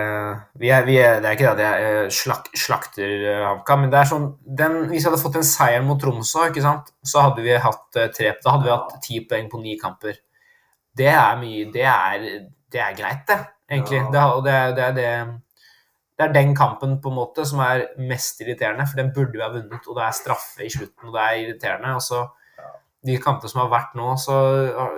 vi 0.59 0.69
er, 0.75 0.81
vi 0.83 0.95
er, 0.99 1.21
det 1.23 1.27
er 1.29 1.35
ikke 1.37 1.51
det 1.55 1.63
at 1.63 1.79
jeg 1.79 1.91
eh, 1.91 2.07
slak, 2.11 2.47
slakter 2.51 3.11
eh, 3.15 3.43
HamKam, 3.45 3.85
men 3.85 3.91
det 3.93 3.99
er 4.01 4.09
sånn 4.09 4.25
den, 4.59 4.73
Hvis 4.89 5.05
vi 5.05 5.07
hadde 5.07 5.19
fått 5.21 5.37
en 5.39 5.45
seier 5.47 5.85
mot 5.87 6.01
Tromsø, 6.01 6.49
ikke 6.49 6.63
sant, 6.65 6.89
så 7.07 7.23
hadde 7.29 7.45
vi 7.45 7.53
hatt 7.55 7.99
eh, 8.01 8.09
tre 8.11 8.33
Da 8.43 8.57
hadde 8.57 8.67
vi 8.67 8.73
hatt 8.73 8.97
ti 9.05 9.21
poeng 9.29 9.47
på 9.47 9.61
ni 9.61 9.77
kamper. 9.79 10.17
Det 10.99 11.07
er 11.13 11.39
mye 11.39 11.69
Det 11.71 11.85
er, 11.87 12.25
det 12.75 12.81
er 12.83 12.97
greit, 12.97 13.23
det, 13.29 13.37
egentlig. 13.71 14.01
Ja. 14.01 14.09
Det, 14.17 14.25
det, 14.49 14.57
det, 14.81 14.89
det, 14.97 15.63
det 16.17 16.27
er 16.27 16.35
den 16.35 16.51
kampen 16.57 16.97
på 16.99 17.13
en 17.13 17.17
måte 17.21 17.47
som 17.47 17.63
er 17.63 17.85
mest 18.03 18.43
irriterende, 18.43 18.89
for 18.89 18.99
den 18.99 19.13
burde 19.15 19.37
vi 19.37 19.45
ha 19.45 19.49
vunnet, 19.53 19.87
og 19.87 19.95
det 19.95 20.09
er 20.09 20.19
straffe 20.19 20.67
i 20.67 20.73
slutten, 20.73 21.07
og 21.07 21.15
det 21.15 21.23
er 21.23 21.39
irriterende. 21.45 21.95
og 21.95 22.03
så 22.03 22.25
de 23.07 23.15
kampene 23.23 23.47
som 23.47 23.63
har 23.63 23.71
vært 23.71 23.95
nå, 23.95 24.11
så 24.19 24.35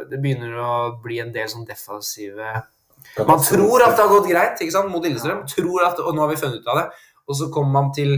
det 0.09 0.17
begynner 0.23 0.57
å 0.57 0.75
bli 1.03 1.19
en 1.21 1.35
del 1.35 1.51
sånn 1.51 1.67
defensive 1.69 2.63
man 3.27 3.39
tror 3.43 3.81
at 3.83 3.95
det 3.97 4.03
har 4.05 4.11
gått 4.13 4.29
greit 4.29 4.59
ikke 4.61 4.71
sant, 4.71 4.91
mot 4.91 5.03
Lillestrøm, 5.03 5.45
tror 5.47 5.85
at, 5.87 5.99
og 5.99 6.13
nå 6.15 6.21
har 6.21 6.29
vi 6.29 6.35
funnet 6.41 6.61
ut 6.61 6.67
av 6.67 6.77
det. 6.77 6.85
Og 7.27 7.35
så 7.35 7.49
kommer 7.53 7.71
man 7.81 7.91
til 7.93 8.13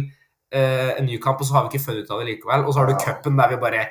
eh, 0.52 0.92
en 1.00 1.06
ny 1.06 1.18
kamp, 1.20 1.40
og 1.42 1.48
så 1.48 1.54
har 1.54 1.64
vi 1.68 1.72
ikke 1.78 1.86
funnet 1.86 2.04
ut 2.06 2.12
av 2.12 2.20
det 2.20 2.28
likevel. 2.32 2.66
Og 2.66 2.74
så 2.74 2.80
har 2.80 2.88
du 2.92 2.96
cupen 3.00 3.38
der 3.38 3.50
vi 3.50 3.58
bare 3.62 3.86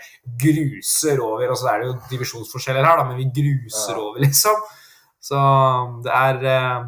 gruser 0.45 1.21
over. 1.25 1.51
Og 1.51 1.59
så 1.61 1.69
er 1.73 1.79
det 1.83 1.89
jo 1.91 1.97
divisjonsforskjeller 2.13 2.85
her, 2.87 3.01
da, 3.01 3.05
men 3.09 3.19
vi 3.21 3.29
gruser 3.41 3.99
over, 4.01 4.21
liksom. 4.27 4.57
Så 5.21 5.37
det 6.05 6.13
er, 6.17 6.39
eh, 6.49 6.85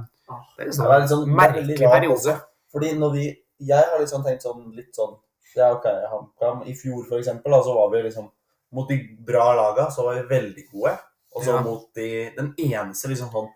det 0.57 0.65
er 0.65 0.71
liksom 0.71 0.87
Det 0.89 0.95
er 0.95 1.01
liksom- 1.03 1.25
det 1.25 1.33
er 1.33 1.37
veldig 1.37 1.37
merkelig 1.37 1.91
periode. 1.93 2.37
Fordi 2.73 2.93
når 2.99 3.11
vi 3.13 3.25
Jeg 3.63 3.85
har 3.93 4.01
liksom 4.01 4.25
tenkt 4.25 4.43
sånn 4.43 4.75
litt 4.75 4.95
sånn 4.97 5.13
Det 5.55 5.61
er 5.63 5.75
ok, 5.77 5.85
HamKam 6.11 6.63
I 6.67 6.73
fjor, 6.75 7.05
for 7.07 7.19
eksempel, 7.21 7.53
da, 7.53 7.61
så 7.63 7.75
var 7.77 7.91
vi 7.93 8.01
liksom 8.09 8.31
Mot 8.73 8.89
de 8.89 8.97
bra 9.27 9.53
laga 9.55 9.91
så 9.91 10.03
var 10.07 10.15
vi 10.15 10.23
veldig 10.35 10.65
gode. 10.73 10.99
Og 11.37 11.45
så 11.45 11.53
Ja. 11.55 11.61
mot 11.63 11.85
de 11.95 12.31
Den 12.37 12.55
eneste 12.59 13.09
liksom 13.09 13.31
sånn, 13.31 13.51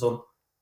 sånn 0.00 0.18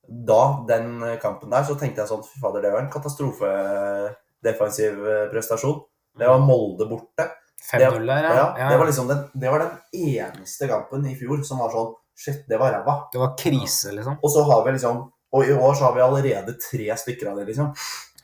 Da, 0.08 0.64
den 0.68 1.02
kampen 1.20 1.50
der, 1.52 1.64
så 1.68 1.74
tenkte 1.76 2.00
jeg 2.00 2.08
sånn 2.08 2.22
Fy 2.24 2.38
fader, 2.40 2.62
det 2.64 2.70
var 2.72 2.80
en 2.80 2.88
katastrofedefensiv 2.92 4.94
eh, 5.06 5.28
prestasjon. 5.32 5.80
Det 6.18 6.26
var 6.28 6.38
Molde 6.40 6.86
borte. 6.88 7.26
5-0 7.72 8.06
der, 8.06 8.22
Ja, 8.24 8.34
ja. 8.34 8.54
ja. 8.58 8.68
Det 8.70 8.76
var 8.78 8.86
liksom 8.86 9.08
den, 9.10 9.18
det 9.34 9.50
var 9.50 9.58
den 9.64 9.70
eneste 9.92 10.68
kampen 10.70 11.06
i 11.10 11.16
fjor 11.18 11.42
som 11.44 11.58
var 11.62 11.70
sånn 11.74 11.94
Shit, 12.18 12.40
det 12.50 12.58
var 12.58 12.72
ræva. 12.74 12.94
Det 13.12 13.18
var 13.20 13.36
krise, 13.38 13.92
liksom. 13.94 14.16
Og 14.22 14.30
så 14.32 14.42
har 14.48 14.64
vi 14.66 14.72
liksom 14.74 15.04
Og 15.36 15.44
i 15.46 15.52
år 15.54 15.74
så 15.78 15.84
har 15.86 15.94
vi 15.94 16.00
allerede 16.02 16.54
tre 16.58 16.96
stykker 16.98 17.28
av 17.30 17.36
det, 17.38 17.44
liksom. 17.52 17.68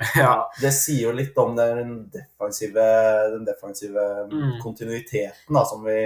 Ja. 0.19 0.49
Det 0.61 0.73
sier 0.75 1.03
jo 1.11 1.15
litt 1.15 1.37
om 1.39 1.55
den 1.55 2.11
defensive, 2.11 2.83
den 3.37 3.45
defensive 3.47 4.03
Mm. 4.33 4.57
kontinuiteten 4.63 5.55
da, 5.55 5.63
som 5.69 5.85
vi 5.87 5.99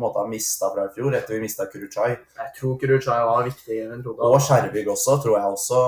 på 0.00 0.06
en 0.06 0.06
måte 0.06 0.22
har 0.22 0.28
mista 0.32 0.70
fra 0.72 0.86
i 0.88 0.92
fjor, 0.94 1.14
etter 1.18 1.36
vi 1.36 1.40
mista 1.44 1.66
Kuruchai. 1.68 2.14
Jeg 2.40 2.52
tror 2.56 2.78
Kuruchai 2.80 3.18
var 3.28 3.44
viktigere 3.44 3.94
enn. 3.98 4.02
Og 4.16 4.40
Skjervig 4.40 4.86
også, 4.88 5.18
tror 5.22 5.36
jeg 5.36 5.52
også 5.52 5.80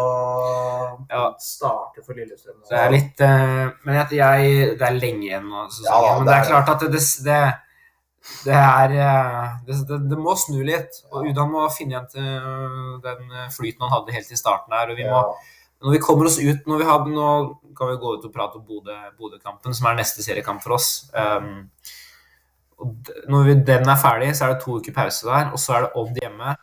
ja. 1.11 1.25
Starter 1.41 2.05
for 2.07 2.19
Lillestrøm. 2.21 2.61
Det 2.69 2.79
er 2.79 2.93
litt 2.93 3.21
eh, 3.25 3.73
Men 3.87 3.99
jeg, 4.03 4.19
jeg, 4.21 4.77
det 4.81 4.87
er 4.89 4.99
lenge 5.01 5.27
igjen 5.31 5.49
nå. 5.49 5.65
sesongen, 5.73 6.09
Ja 6.09 6.17
men 6.19 6.27
det 6.29 6.33
det 6.33 6.39
er 6.39 6.45
er- 6.45 6.51
klart 6.53 6.75
at 6.75 6.85
det, 6.85 6.91
det, 6.93 7.07
det, 7.25 7.41
det 8.45 8.59
er 8.59 8.95
eh, 9.07 9.49
det, 9.67 9.79
det, 9.89 10.01
det 10.13 10.19
må 10.21 10.37
snu 10.39 10.61
litt. 10.67 11.01
Og 11.11 11.27
Udan 11.33 11.51
må 11.51 11.65
finne 11.75 11.97
igjen 11.97 12.13
til 12.13 12.29
øh, 12.29 13.01
den 13.09 13.35
flyten 13.57 13.83
han 13.89 13.97
hadde 13.97 14.15
helt 14.19 14.31
i 14.31 14.39
starten 14.39 14.77
her. 14.77 14.93
Og 14.93 15.01
vi 15.01 15.09
må, 15.09 15.25
ja, 15.25 15.59
når 15.83 15.97
vi 15.97 16.03
kommer 16.05 16.29
oss 16.31 16.37
ut 16.39 16.69
når 16.71 16.79
vi 16.79 16.87
har, 16.87 17.09
Nå 17.11 17.29
kan 17.75 17.89
vi 17.91 17.97
gå 17.99 18.11
ut 18.19 18.25
og 18.29 18.33
prate 18.35 18.59
om 18.61 18.63
Bodø- 18.69 19.11
Bodø-kampen, 19.19 19.75
som 19.75 19.87
er 19.91 19.97
neste 19.99 20.23
seriekamp 20.23 20.61
for 20.63 20.77
oss. 20.77 21.09
Um, 21.17 21.71
og 22.83 23.11
når 23.31 23.45
vi, 23.49 23.55
den 23.69 23.89
er 23.89 23.99
ferdig, 24.01 24.31
så 24.37 24.47
er 24.49 24.55
det 24.55 24.63
to 24.65 24.79
uker 24.81 24.95
pause 24.97 25.27
der, 25.29 25.51
og 25.55 25.61
så 25.63 25.77
er 25.79 25.85
det 25.87 25.91
Odd 26.03 26.19
hjemme. 26.23 26.55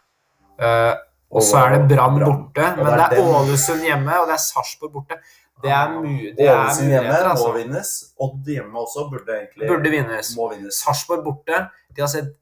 Uh, 0.59 0.95
og 1.31 1.43
så 1.45 1.61
er 1.61 1.75
det 1.77 1.83
Brann 1.91 2.17
borte, 2.19 2.65
men 2.79 2.89
det 2.89 3.05
er 3.05 3.21
Ålesund 3.21 3.83
hjemme, 3.85 4.15
og 4.19 4.27
det 4.27 4.35
er 4.35 4.43
Sarpsborg 4.43 4.91
borte. 4.97 5.19
Det 5.63 5.71
er, 5.75 5.91
mulig. 5.93 6.33
Ålesund 6.39 6.89
hjemme 6.93 7.15
altså. 7.19 7.47
må 7.47 7.53
vinnes. 7.57 7.89
Odd 8.25 8.47
hjemme 8.55 8.79
også 8.79 9.05
burde 9.11 9.35
egentlig 9.37 9.67
Burde 9.69 9.91
vinnes. 9.93 10.33
vinnes. 10.37 10.79
Sarpsborg 10.83 11.23
borte. 11.25 11.63
De 11.95 12.01
har 12.01 12.11
sett 12.11 12.35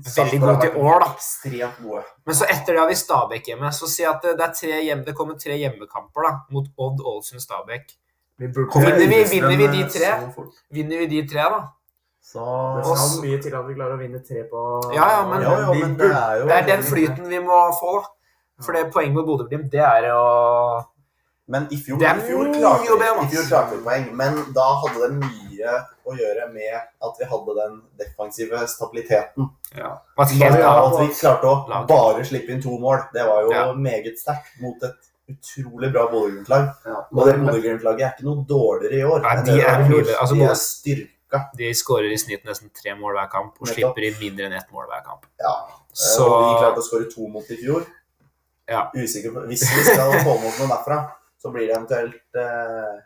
veldig 0.00 0.38
gode 0.40 0.60
til 0.62 0.76
år, 0.80 1.02
da. 1.04 1.10
Men 2.26 2.38
så 2.38 2.46
etter 2.48 2.72
det 2.72 2.80
har 2.80 2.88
vi 2.88 2.94
Stabæk 3.00 3.50
hjemme. 3.52 3.72
Så 3.76 3.88
si 3.90 4.06
at 4.08 4.22
det, 4.24 4.36
det, 4.38 4.50
tre 4.56 4.78
hjemme, 4.86 5.04
det 5.04 5.14
kommer 5.18 5.36
tre 5.38 5.58
hjemmekamper 5.60 6.26
da, 6.28 6.32
mot 6.54 6.70
Odd, 6.78 7.02
Ålesund, 7.12 7.42
Stabæk. 7.42 7.90
Vi 8.40 8.46
Vinner 8.48 9.06
vi- 9.10 9.24
vinner 9.34 9.56
vi 9.56 9.66
de 9.68 9.82
eh, 9.82 9.90
tre? 9.92 10.10
Vinner 10.72 10.98
vi 11.02 11.06
de 11.06 11.26
tre, 11.28 11.42
da? 11.42 11.60
Så 12.30 12.42
Det 12.76 12.84
skal 12.86 13.22
mye 13.24 13.38
til 13.42 13.54
at 13.58 13.64
vi 13.66 13.74
klarer 13.74 13.96
å 13.96 13.98
vinne 13.98 14.20
tre 14.26 14.44
på 14.50 14.60
Ja, 14.94 15.06
ja, 15.16 15.22
men- 15.26 15.42
Ja, 15.42 15.58
ja, 15.60 15.72
men 15.72 15.96
det 15.98 16.10
er 16.14 16.34
jo 16.40 16.46
Det 16.46 16.56
er 16.60 16.66
den 16.66 16.82
flyten 16.86 17.26
vi 17.28 17.38
må 17.42 17.58
få. 17.80 18.04
For 18.62 18.72
det 18.72 18.92
poenget 18.92 19.14
med 19.16 19.24
Bodø-Glimt, 19.26 19.70
det 19.72 19.80
er 19.80 20.10
å 20.14 20.84
Men 21.48 21.66
i 21.72 21.76
fjor, 21.82 21.98
er 22.00 22.14
i 22.14 22.20
fjor, 22.22 22.46
klarte, 22.54 22.84
i 22.84 23.28
fjor 23.32 23.46
klarte 23.48 23.70
vi 23.74 23.82
poeng, 23.82 24.04
men 24.14 24.36
da 24.54 24.66
hadde 24.84 25.00
det 25.02 25.10
mye 25.18 25.72
å 26.06 26.14
gjøre 26.14 26.44
med 26.52 26.76
at 27.02 27.18
vi 27.18 27.24
hadde 27.32 27.54
den 27.56 27.82
defensive 27.98 28.60
stabiliteten. 28.68 29.50
ja. 29.76 29.90
At 30.16 30.28
vi 30.30 30.38
klarte 30.38 31.42
å 31.42 31.86
bare 31.88 32.22
slippe 32.24 32.50
inn 32.50 32.62
to 32.62 32.78
mål. 32.78 33.02
Det 33.12 33.26
var 33.26 33.42
jo 33.42 33.50
Ja. 33.50 33.72
meget 33.72 34.14
sterkt 34.22 34.60
mot 34.62 34.76
et 34.84 34.94
utrolig 35.28 35.92
bra 35.92 36.06
Bodø-Glimt-lag. 36.06 36.70
Ja. 36.86 36.94
Og 37.12 37.26
det 37.26 37.34
Bodø-Glimt-laget 37.40 38.00
er 38.06 38.12
ikke 38.14 38.24
noe 38.30 38.44
dårligere 38.46 38.94
i 38.94 39.02
år. 39.02 39.20
Nei, 39.20 39.36
de 39.42 39.50
det 39.50 39.64
er. 39.66 40.16
Altså, 40.20 40.34
de 40.34 40.42
er 40.44 40.54
styrka. 40.54 41.10
De 41.56 41.70
skårer 41.74 42.12
i 42.12 42.18
snitt 42.18 42.44
nesten 42.44 42.70
tre 42.74 42.94
mål 42.98 43.14
hver 43.18 43.28
kamp 43.30 43.54
og 43.60 43.66
Nettopp. 43.68 43.74
slipper 43.76 44.06
inn 44.08 44.18
mindre 44.20 44.46
enn 44.50 44.56
ett 44.58 44.70
mål 44.72 44.86
hver 44.90 45.04
kamp. 45.06 45.26
Ja. 45.38 45.54
Så 45.92 46.24
Og 46.26 46.42
vi 46.46 46.58
klarte 46.62 46.82
å 46.82 46.86
skåre 46.86 47.08
to 47.12 47.28
mot 47.28 47.50
i 47.50 47.56
fjor. 47.60 47.86
Ja. 48.70 48.90
Usikker 48.94 49.32
på 49.34 49.46
Hvis 49.50 49.62
vi 49.76 49.82
skal 49.86 50.12
få 50.22 50.34
mot 50.42 50.58
noe 50.60 50.68
derfra, 50.70 50.98
så 51.42 51.50
blir 51.50 51.66
det 51.66 51.76
eventuelt 51.76 52.38
eh, 52.38 52.98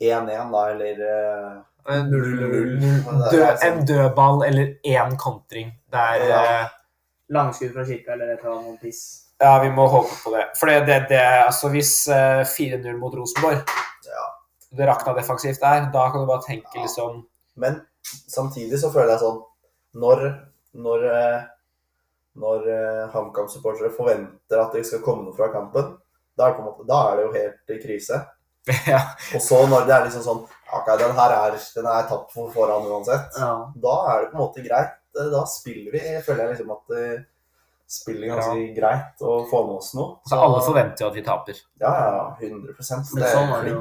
1-1, 0.00 0.52
da, 0.52 0.62
eller 0.70 1.00
eh, 1.06 1.56
en, 1.96 2.10
0-0. 2.12 3.30
død, 3.32 3.64
en 3.66 3.80
dødball 3.86 4.44
eller 4.46 4.74
én 4.86 5.16
kontring. 5.20 5.72
Det 5.92 5.98
er 6.00 6.28
Ja. 6.28 6.42
eh, 6.62 6.68
Langskudd 7.30 7.72
fra 7.72 7.84
kirka 7.86 8.12
eller 8.12 8.32
et 8.34 8.40
eller 8.44 8.56
annet 8.58 8.80
piss. 8.82 9.26
Ja, 9.40 9.58
vi 9.62 9.68
må 9.70 9.86
håpe 9.88 10.16
på 10.24 10.32
det. 10.34 10.46
For 10.58 10.66
det, 10.66 10.80
det, 10.86 10.96
det 11.08 11.20
altså 11.46 11.68
hvis 11.70 12.08
eh, 12.08 12.42
4-0 12.44 12.96
mot 12.98 13.14
Rosenborg 13.14 13.60
Ja. 14.08 14.24
Det 14.76 14.86
rakna 14.88 15.14
defensivt 15.14 15.60
der. 15.60 15.86
Da 15.92 16.10
kan 16.10 16.20
du 16.20 16.26
bare 16.26 16.42
tenke 16.46 16.66
Ja. 16.74 16.82
liksom 16.82 17.26
Men 17.60 17.80
samtidig 18.08 18.80
så 18.80 18.90
føler 18.94 19.14
jeg 19.14 19.22
sånn 19.22 19.40
Når, 20.00 20.20
når, 20.80 21.06
eh, 21.10 21.40
når 22.40 22.68
eh, 22.70 23.08
HamKam-supportere 23.14 23.90
forventer 23.94 24.62
at 24.62 24.76
det 24.76 24.84
skal 24.86 25.02
komme 25.04 25.26
noe 25.26 25.34
fra 25.36 25.48
kampen, 25.52 25.96
da 26.38 26.46
er, 26.46 26.54
det 26.56 26.64
måte, 26.64 26.86
da 26.88 27.00
er 27.08 27.18
det 27.18 27.24
jo 27.24 27.32
helt 27.34 27.74
i 27.74 27.80
krise. 27.82 28.20
ja. 28.92 29.00
Og 29.34 29.42
så 29.42 29.58
når 29.66 29.88
det 29.88 29.94
er 29.96 30.06
liksom 30.06 30.24
sånn 30.24 30.40
Ok, 30.70 30.86
den 31.00 31.16
her 31.16 31.32
er, 31.34 31.56
den 31.74 31.86
er 31.90 32.04
tapt 32.06 32.30
for 32.30 32.52
foran 32.54 32.86
uansett. 32.86 33.34
Ja. 33.40 33.50
Da 33.82 33.94
er 34.12 34.20
det 34.22 34.30
på 34.30 34.38
en 34.38 34.44
måte 34.44 34.62
greit. 34.62 34.94
Eh, 35.18 35.30
Da 35.32 35.42
spiller 35.50 35.90
vi. 35.96 36.02
Jeg 36.14 36.22
føler 36.22 36.44
jeg 36.44 36.54
liksom 36.54 36.70
at 36.76 36.94
det 36.94 37.06
spiller 37.90 38.30
ganske 38.30 38.68
greit 38.76 39.24
å 39.26 39.40
få 39.50 39.64
med 39.66 39.80
oss 39.80 39.90
noe. 39.98 40.20
Så 40.30 40.38
alle 40.38 40.60
forventer 40.62 41.02
jo 41.02 41.10
at 41.10 41.16
vi 41.18 41.24
taper. 41.26 41.58
Ja, 41.82 41.90
ja, 41.90 42.20
100% 42.38 43.10
Det 43.16 43.24
er 43.26 43.34
sånn 43.34 43.50
er 43.56 43.72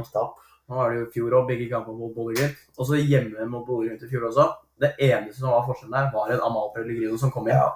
Nå 0.69 0.77
var 0.77 0.91
det 0.93 0.99
jo 0.99 1.05
i 1.07 1.11
fjor 1.15 1.35
òg, 1.39 1.47
begge 1.49 1.65
kamper 1.71 1.95
mot 1.97 2.11
Bodø-Glimt. 2.13 2.57
Og 2.77 2.85
så 2.85 2.99
hjemme 3.01 3.45
mot 3.49 3.65
Bodø-Glimt 3.67 4.03
i 4.05 4.09
fjor 4.11 4.27
også. 4.29 4.45
Det 4.79 4.91
eneste 5.01 5.41
som 5.41 5.49
var 5.51 5.65
forskjellen 5.67 5.95
der, 5.97 6.11
var 6.13 6.29
en 6.35 6.43
Amal 6.45 6.69
Pellegrino 6.75 7.17
som 7.19 7.31
kom 7.33 7.49
inn. 7.49 7.57
Ja. 7.57 7.71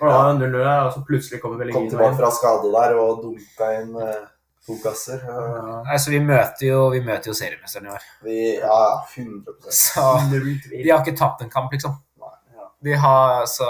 Og 0.00 0.06
da 0.08 0.14
var 0.14 0.30
det 0.38 0.46
0-0 0.48 0.62
her, 0.64 0.86
og 0.86 0.92
så 0.94 1.02
plutselig 1.08 1.40
kommer 1.42 1.58
Kom 1.58 1.64
Pellegrino 1.66 1.90
tilbake 1.92 2.16
fra 2.20 2.30
skade 2.32 2.70
der 2.76 2.96
og 3.02 3.20
dunka 3.24 3.68
inn 3.80 3.92
eh, 4.06 4.24
to 4.66 4.78
kasser. 4.82 5.20
Ja. 5.26 5.76
Nei, 5.88 5.98
så 6.00 6.14
vi 6.14 6.22
møter 6.22 6.66
jo, 6.70 6.80
vi 6.94 7.02
møter 7.04 7.32
jo 7.32 7.36
seriemesteren 7.36 7.90
i 7.90 7.94
år. 7.96 8.06
Vi, 8.24 8.38
ja, 8.62 8.80
100 9.16 9.76
Så 9.82 10.06
de 10.32 10.90
har 10.90 11.02
ikke 11.02 11.18
tapt 11.18 11.42
en 11.44 11.52
kamp, 11.52 11.74
liksom. 11.74 11.98
Ja. 12.22 12.70
De 12.86 12.96
har 13.04 13.40
altså 13.42 13.68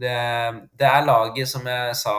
det, 0.00 0.16
det 0.76 0.88
er 0.88 1.04
laget, 1.06 1.48
som 1.48 1.64
jeg 1.70 1.94
sa 1.96 2.14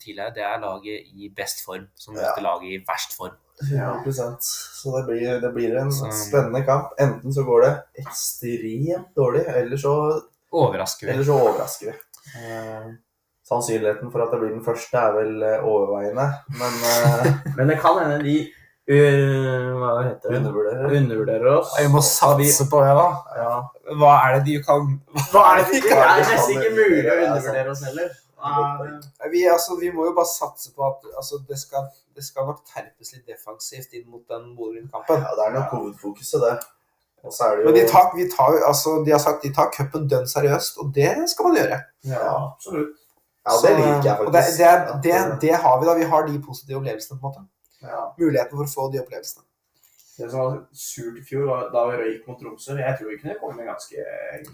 tidligere, 0.00 0.32
det 0.36 0.44
er 0.46 0.60
laget 0.62 1.08
i 1.12 1.28
best 1.36 1.64
form 1.66 1.88
som 2.00 2.14
møter 2.16 2.40
Ja. 2.40 2.46
laget 2.52 2.70
i 2.78 2.84
verst 2.86 3.16
form. 3.18 3.34
100 3.70 4.36
Så 4.40 4.92
det 4.96 5.04
blir, 5.08 5.40
det 5.40 5.50
blir 5.54 5.76
en 5.80 5.92
Så- 5.92 6.10
spennende 6.12 6.64
kamp. 6.66 6.92
Enten 7.00 7.32
så 7.32 7.42
går 7.46 7.62
det 7.62 7.72
ekstremt 8.04 9.14
dårlig, 9.16 9.44
eller 9.48 9.76
så, 9.76 9.94
Overrasker 10.52 11.06
vi. 11.06 11.12
eller 11.12 11.24
så 11.24 11.38
overrasker 11.40 11.86
vi. 11.86 11.92
Eh, 12.40 12.90
sannsynligheten 13.48 14.10
for 14.12 14.22
at 14.24 14.30
det 14.32 14.40
blir 14.40 14.52
den 14.54 14.64
første, 14.64 14.96
er 14.96 15.12
vel 15.12 15.42
eh, 15.42 15.64
overveiende, 15.64 16.28
men 16.58 16.72
eh, 16.90 17.32
Men 17.56 17.68
det 17.68 17.80
kan 17.80 17.98
hende 18.00 18.22
de 18.24 18.36
uh, 18.90 19.78
Hva 19.80 19.90
heter 20.04 20.30
det? 20.30 20.38
undervurderer. 20.38 20.96
Undervurderer 20.96 21.46
oss. 21.58 21.74
Vi 21.80 21.88
må 21.88 22.00
satse 22.04 22.66
på 22.70 22.80
det, 22.84 22.94
da. 22.98 23.08
Ja. 23.40 23.54
Hva 24.00 24.12
er 24.26 24.38
det 24.38 24.44
de 24.48 24.58
kan 24.64 25.00
Hva 25.32 25.44
er 25.54 25.62
det 25.62 25.70
de 25.72 25.80
Det 25.88 25.98
er 25.98 26.20
nesten 26.20 26.54
ikke 26.58 26.74
mulig 26.76 27.04
å 27.04 27.16
undervurdere 27.26 27.70
oss 27.70 27.84
heller. 27.88 28.10
Eh, 28.38 29.30
vi, 29.32 29.44
altså, 29.48 29.76
vi 29.80 29.90
må 29.94 30.08
jo 30.08 30.14
bare 30.16 30.30
satse 30.30 30.72
på 30.74 30.86
at 30.86 31.04
altså, 31.16 31.40
det, 31.48 31.58
skal, 31.60 31.86
det 32.16 32.24
skal 32.26 32.48
nok 32.50 32.64
terpes 32.68 33.14
litt 33.14 33.26
defensivt 33.30 33.94
inn 33.94 34.08
mot 34.10 34.24
den 34.30 34.50
Bodø-Glimt-kampen. 34.56 35.22
Ja, 35.22 35.36
det 35.38 35.46
er 35.46 35.54
nok 35.58 35.76
hovedfokuset, 35.76 36.42
det. 36.42 36.56
Og 37.24 37.32
så 37.32 37.46
er 37.46 37.56
det 37.56 37.62
jo 37.62 37.70
Men 37.70 37.78
de, 37.78 37.86
tar, 37.88 38.10
vi 38.16 38.26
tar, 38.36 38.58
altså, 38.68 38.98
de 39.06 39.14
har 39.14 39.22
sagt 39.22 39.46
de 39.46 39.52
tar 39.54 39.70
cupen 39.72 40.04
dønn 40.10 40.28
seriøst, 40.28 40.82
og 40.82 40.92
det 40.94 41.14
skal 41.32 41.48
man 41.48 41.56
gjøre. 41.60 41.80
Ja, 42.10 42.26
absolutt. 42.50 43.00
Ja, 43.44 43.56
det 43.60 43.72
liker 43.78 44.06
jeg 44.08 44.18
Og 44.26 44.32
det, 44.32 44.42
faktisk. 44.42 44.58
det, 44.58 45.00
det, 45.04 45.40
det 45.40 45.56
har 45.64 45.80
vi 45.80 45.88
da. 45.88 45.94
Vi 45.98 46.12
har 46.12 46.26
de 46.26 46.38
positive 46.46 46.78
opplevelsene. 46.78 47.18
på 47.20 47.26
en 47.26 47.32
måte. 47.32 47.42
Ja. 47.84 48.04
Muligheten 48.18 48.56
for 48.56 48.64
å 48.64 48.72
få 48.72 48.86
de 48.92 49.00
opplevelsene. 49.02 49.44
Det 50.14 50.28
som 50.30 50.40
var 50.44 50.58
surt 50.78 51.16
i 51.18 51.22
fjor, 51.26 51.44
var 51.50 51.62
da 51.74 51.80
vi 51.90 51.96
røyk 51.98 52.26
mot 52.28 52.36
Tromsø 52.38 52.76
Jeg 52.78 52.94
tror 52.98 53.08
vi 53.10 53.16
kunne 53.18 53.34
komme 53.40 53.64
ganske 53.66 54.02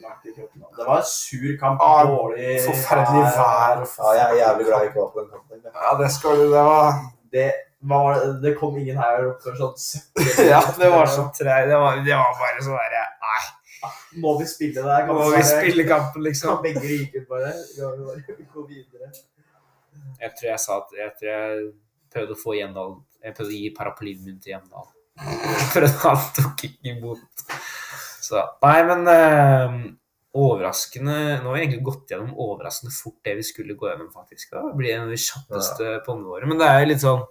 langt 0.00 0.24
i 0.24 0.32
kroppen. 0.36 0.62
Det 0.78 0.86
var 0.88 1.02
en 1.02 1.08
sur 1.10 1.50
kamp. 1.60 1.82
Ah, 1.84 2.04
dårlig 2.08 2.54
Forferdelig 2.64 3.24
vær. 3.26 3.82
Ja, 4.00 4.12
jeg 4.16 4.24
er 4.30 4.38
jævlig 4.40 4.66
glad 4.70 4.78
jeg 4.84 4.88
ikke 4.92 5.00
var 5.02 5.10
på 5.16 5.20
den 5.20 5.30
kampen. 5.34 5.66
Ja, 5.74 5.90
det 6.02 6.08
skal 6.16 6.38
du. 6.40 6.46
Det 6.54 6.62
var 6.70 6.86
Det, 7.32 7.48
var, 7.92 8.22
det 8.42 8.54
kom 8.58 8.78
ingen 8.80 8.96
her 8.98 9.26
opp 9.28 9.42
før 9.44 9.58
sånn 9.60 9.76
70. 9.76 10.48
Ja, 10.52 10.60
det 10.80 10.88
var 10.94 11.06
så 11.12 11.26
treigt. 11.36 11.68
Det, 11.70 11.76
var- 11.84 12.00
det 12.08 12.16
var 12.16 12.38
bare 12.40 12.64
sånn 12.64 12.78
derre 12.80 13.04
Nei, 13.24 13.90
Må 14.24 14.32
vi 14.40 14.46
spille 14.50 14.80
det 14.82 14.96
her? 14.96 15.06
må 15.12 15.28
vi 15.32 15.42
spille 15.46 15.84
kampen, 15.88 16.22
liksom. 16.26 16.56
Kan 16.56 16.64
begge 16.64 16.82
ryke 16.88 17.20
ut 17.22 17.28
bare 17.28 17.52
gå 18.56 18.64
videre. 18.68 19.12
Jeg 20.20 20.32
tror 20.40 20.48
jeg 20.50 20.60
sa 20.64 20.76
at 20.82 20.96
jeg, 20.98 21.12
tror 21.20 21.30
jeg 21.30 21.68
prøvde 22.12 22.34
å 22.36 22.40
få 22.42 22.56
Gjendal 22.58 22.96
Jeg 23.24 23.36
prøvde 23.36 23.52
å 23.54 23.60
gi 23.60 23.70
paraplyen 23.78 24.24
min 24.26 24.40
til 24.40 24.52
Gjendal. 24.56 24.88
For 25.72 25.86
han 26.04 26.22
tok 26.36 26.64
ikke 26.68 26.94
imot. 26.94 27.44
Så 28.24 28.40
Nei, 28.62 28.78
men 28.86 29.08
eh, 29.10 29.76
overraskende 30.38 31.16
Nå 31.40 31.50
har 31.50 31.56
vi 31.56 31.62
egentlig 31.64 31.82
gått 31.88 32.12
gjennom 32.12 32.36
overraskende 32.38 32.94
fort 32.94 33.18
det 33.26 33.36
vi 33.40 33.46
skulle 33.46 33.76
gå 33.78 33.90
gjennom, 33.90 34.10
faktisk. 34.14 34.54
Det 34.54 34.78
blir 34.78 34.94
en 34.94 35.06
av 35.08 35.12
de 35.12 35.20
kjappeste 35.20 35.94
ponnene 36.06 36.30
våre. 36.30 36.50
Men 36.50 36.60
det 36.60 36.70
er 36.70 36.82
jo 36.82 36.90
litt 36.92 37.04
sånn 37.04 37.22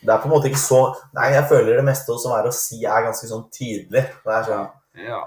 Det 0.00 0.12
er 0.14 0.22
på 0.22 0.30
en 0.30 0.34
måte 0.36 0.50
ikke 0.50 0.62
så 0.62 0.82
Nei, 1.18 1.32
jeg 1.36 1.48
føler 1.50 1.80
det 1.80 1.88
meste 1.88 2.16
som 2.22 2.36
er 2.38 2.48
å 2.48 2.54
si, 2.54 2.80
er 2.84 3.08
ganske 3.08 3.28
sånn 3.30 3.48
tydelig. 3.54 4.06
Det 4.24 4.38
er 4.38 4.48
sånn 4.48 4.70
Ja. 5.08 5.24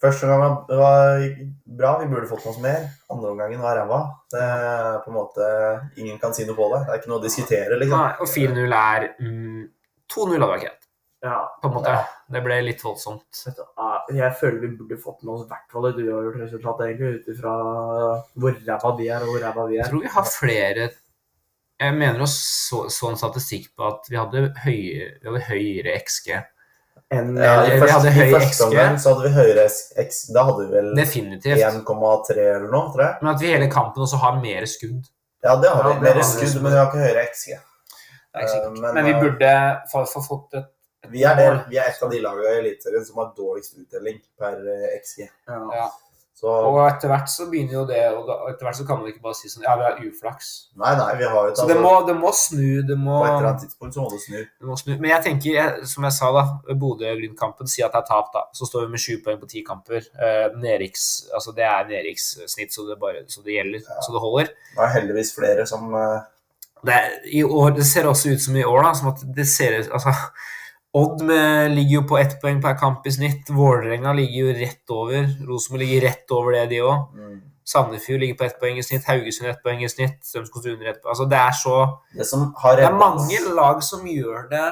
Første 0.00 0.24
omgang 0.24 0.62
var 0.72 1.18
bra, 1.68 1.90
vi 2.00 2.06
burde 2.08 2.28
fått 2.28 2.46
noe 2.48 2.62
mer. 2.64 2.86
Andre 3.12 3.34
omgangen 3.34 3.60
var 3.60 3.76
ræva. 3.76 3.98
Det 4.32 4.40
er 4.40 5.02
på 5.04 5.12
en 5.12 5.18
måte 5.18 5.48
Ingen 6.00 6.16
kan 6.22 6.32
si 6.36 6.46
noe 6.48 6.56
på 6.56 6.70
det. 6.72 6.86
Det 6.86 6.94
er 6.94 7.02
ikke 7.02 7.12
noe 7.12 7.20
å 7.20 7.24
diskutere, 7.26 7.76
liksom. 7.76 8.00
Nei, 8.00 8.14
og 8.16 8.30
4-0 8.32 8.76
er 8.78 9.06
mm, 9.20 9.66
2-0 10.14 10.46
av 10.46 10.54
greit, 10.56 10.79
Ja. 11.22 11.38
på 11.60 11.68
en 11.68 11.74
måte. 11.74 11.94
Det 12.32 12.40
ble 12.44 12.60
litt 12.64 12.80
voldsomt. 12.84 13.42
Ah, 13.76 13.98
Jeg 14.08 14.32
føler 14.40 14.60
vi 14.62 14.68
burde 14.78 14.96
fått 15.02 15.22
med 15.22 15.34
oss 15.34 15.42
i 15.44 15.48
hvert 15.50 15.66
fall 15.74 15.88
et 15.90 15.98
uavgjort 16.00 16.38
resultat, 16.40 16.80
egentlig, 16.86 17.10
ut 17.20 17.28
ifra 17.34 17.52
hvor 18.40 18.54
ræva 18.66 18.92
de 18.96 19.08
er, 19.08 19.20
og 19.26 19.34
hvor 19.34 19.42
ræva 19.44 19.66
vi 19.68 19.76
Jeg 19.76 19.84
er. 19.84 19.90
tror 19.90 20.00
vi 20.06 20.14
har 20.14 20.24
flere 20.32 20.86
Jeg 21.80 21.94
mener 21.96 22.20
å 22.20 22.26
så, 22.28 22.86
så 22.92 23.08
en 23.10 23.16
statistikk 23.16 23.70
på 23.76 23.86
at 23.88 24.08
vi 24.10 24.16
hadde, 24.16 24.46
høye, 24.64 25.04
vi 25.20 25.28
hadde 25.28 25.44
høyere 25.48 25.94
XG. 26.04 26.34
Enn 27.10 27.30
Ja, 27.40 27.54
vi 27.64 27.76
I 27.76 27.78
første, 27.80 27.94
hadde 27.94 28.10
høy 28.16 28.34
XG. 28.40 28.98
så 29.00 29.14
hadde 29.14 29.22
vi 29.28 29.30
høyere 29.36 29.64
XG. 30.04 30.34
Da 30.36 30.44
hadde 30.44 30.66
vi 30.66 30.74
vel 30.76 30.90
1,3 31.00 32.36
eller 32.56 32.68
noe, 32.70 32.92
tror 32.92 33.02
jeg. 33.06 33.14
Men 33.22 33.34
at 33.34 33.40
vi 33.40 33.52
hele 33.54 33.70
kampen 33.72 34.04
også 34.04 34.20
har 34.20 34.36
mer 34.42 34.66
skudd. 34.68 35.08
Ja, 35.44 35.56
det 35.56 35.70
har 35.72 35.82
vi. 35.88 35.94
Ja, 35.94 36.00
Mer 36.14 36.20
skudd, 36.22 36.60
men 36.62 36.72
vi 36.72 36.78
har 36.78 36.86
ikke 36.90 37.00
høyere 37.04 37.24
XG. 37.32 37.56
Det 37.56 38.36
er 38.36 38.44
ikke 38.44 38.52
sikkert. 38.52 38.76
Eh, 38.76 38.82
men, 38.82 38.94
Men 38.94 39.04
vi 39.08 39.12
eh, 39.16 39.20
burde 39.24 39.54
få, 39.90 40.04
få 40.12 40.20
fått 40.28 40.54
et 40.60 40.68
Vi 41.08 41.22
er, 41.24 41.34
del, 41.38 41.58
vi 41.70 41.78
er 41.80 41.88
et 41.88 42.02
av 42.04 42.10
de 42.12 42.20
lagene 42.20 42.50
i 42.52 42.58
Eliteserien 42.60 43.04
som 43.08 43.16
har 43.22 43.32
dårligst 43.36 43.78
utdeling 43.80 44.20
per 44.38 44.60
eh, 44.68 44.94
XG. 45.00 45.26
ja. 45.48 45.64
Ja. 45.74 45.88
Så 46.40 46.48
Og 46.48 46.78
etter 46.88 47.10
hvert 47.10 47.28
så 47.28 47.44
begynner 47.50 47.74
jo 47.74 47.80
det 47.84 47.98
Og 48.16 48.28
etter 48.48 48.64
hvert 48.64 48.76
så 48.78 48.84
kan 48.88 48.96
man 48.96 49.10
ikke 49.10 49.20
bare 49.20 49.36
si 49.36 49.50
sånn 49.52 49.60
Ja, 49.66 49.74
vi 49.76 49.82
har 49.84 49.98
uflaks. 50.08 50.46
Nei, 50.80 50.94
nei, 50.96 51.08
vi 51.18 51.26
har 51.28 51.50
jo 51.50 51.56
Så 51.58 51.66
det 51.68 51.74
må, 51.76 51.90
det 52.08 52.14
må 52.16 52.30
snu. 52.32 52.80
Det 52.88 52.96
må, 52.96 53.18
På 53.18 53.26
et 53.26 53.34
eller 53.34 53.48
annet 53.50 53.64
tidspunkt 53.66 53.92
så 53.98 54.00
må 54.06 54.08
det 54.14 54.20
snu. 54.22 54.38
det 54.38 54.68
må 54.70 54.76
snu. 54.80 54.94
Men 55.02 55.10
jeg 55.10 55.22
tenker, 55.26 55.50
jeg, 55.58 55.84
som 55.90 56.06
jeg 56.08 56.16
sa 56.16 56.30
da, 56.38 56.44
Bodø-Glimt-kampen 56.80 57.68
sier 57.68 57.90
at 57.90 57.92
det 57.92 58.00
er 58.00 58.08
tap, 58.08 58.30
da. 58.32 58.46
Så 58.56 58.64
står 58.70 58.86
vi 58.86 58.94
med 58.94 59.02
sju 59.04 59.18
poeng 59.26 59.36
på 59.42 59.50
ti 59.52 59.60
kamper. 59.68 60.00
Eh, 60.16 60.56
neriks, 60.62 61.04
altså 61.36 61.52
det 61.58 61.66
er 61.68 61.84
nedrikssnitt, 61.92 62.72
så 62.72 62.86
det, 62.88 62.96
bare, 63.04 63.20
så 63.28 63.44
det 63.44 63.58
gjelder. 63.58 63.84
Ja. 63.84 64.00
Så 64.08 64.16
det 64.16 64.24
holder. 64.24 64.54
Det 64.78 64.84
er 64.86 64.94
heldigvis 64.96 65.34
flere 65.36 65.66
som 65.68 65.92
eh, 65.92 66.24
det, 66.88 66.96
er- 67.02 67.20
i 67.36 67.44
år, 67.44 67.76
det 67.76 67.84
ser 67.90 68.08
også 68.08 68.32
ut 68.32 68.46
som 68.48 68.56
i 68.56 68.64
år, 68.64 68.80
da, 68.88 68.94
som 68.96 69.12
at 69.12 69.26
det 69.36 69.44
ser 69.50 69.76
ut 69.82 69.92
altså, 69.92 70.16
Odd 70.92 71.20
med, 71.22 71.70
ligger 71.76 72.00
jo 72.00 72.02
på 72.10 72.18
ett 72.18 72.32
poeng 72.42 72.58
per 72.62 72.74
kamp 72.78 73.04
i 73.06 73.12
snitt. 73.14 73.50
Vålerenga 73.54 74.12
ligger 74.16 74.48
jo 74.48 74.54
rett 74.58 74.90
over. 74.90 75.28
Rosenborg 75.46 75.84
ligger 75.84 76.08
rett 76.08 76.32
over 76.34 76.52
det, 76.56 76.64
de 76.72 76.80
òg. 76.82 77.04
mm, 77.14 77.36
Sandefjord 77.70 78.20
ligger 78.24 78.34
på 78.40 78.44
ett 78.48 78.58
poeng 78.58 78.78
i 78.78 78.82
snitt. 78.82 79.04
Haugesund 79.06 79.50
ett 79.52 79.62
poeng 79.62 79.84
i 79.84 79.88
snitt. 79.88 80.18
Strømskog 80.26 80.66
under 80.72 80.90
ett 80.90 80.98
poeng. 81.02 81.12
Altså, 81.14 81.28
det 81.30 81.38
er 81.38 81.54
så 81.54 81.76
Det 82.16 82.26
som 82.26 82.52
har 82.58 82.76
Det 82.76 82.84
er 82.88 82.98
mange 82.98 83.38
lag 83.54 83.82
som 83.86 84.02
gjør 84.06 84.48
det 84.50 84.64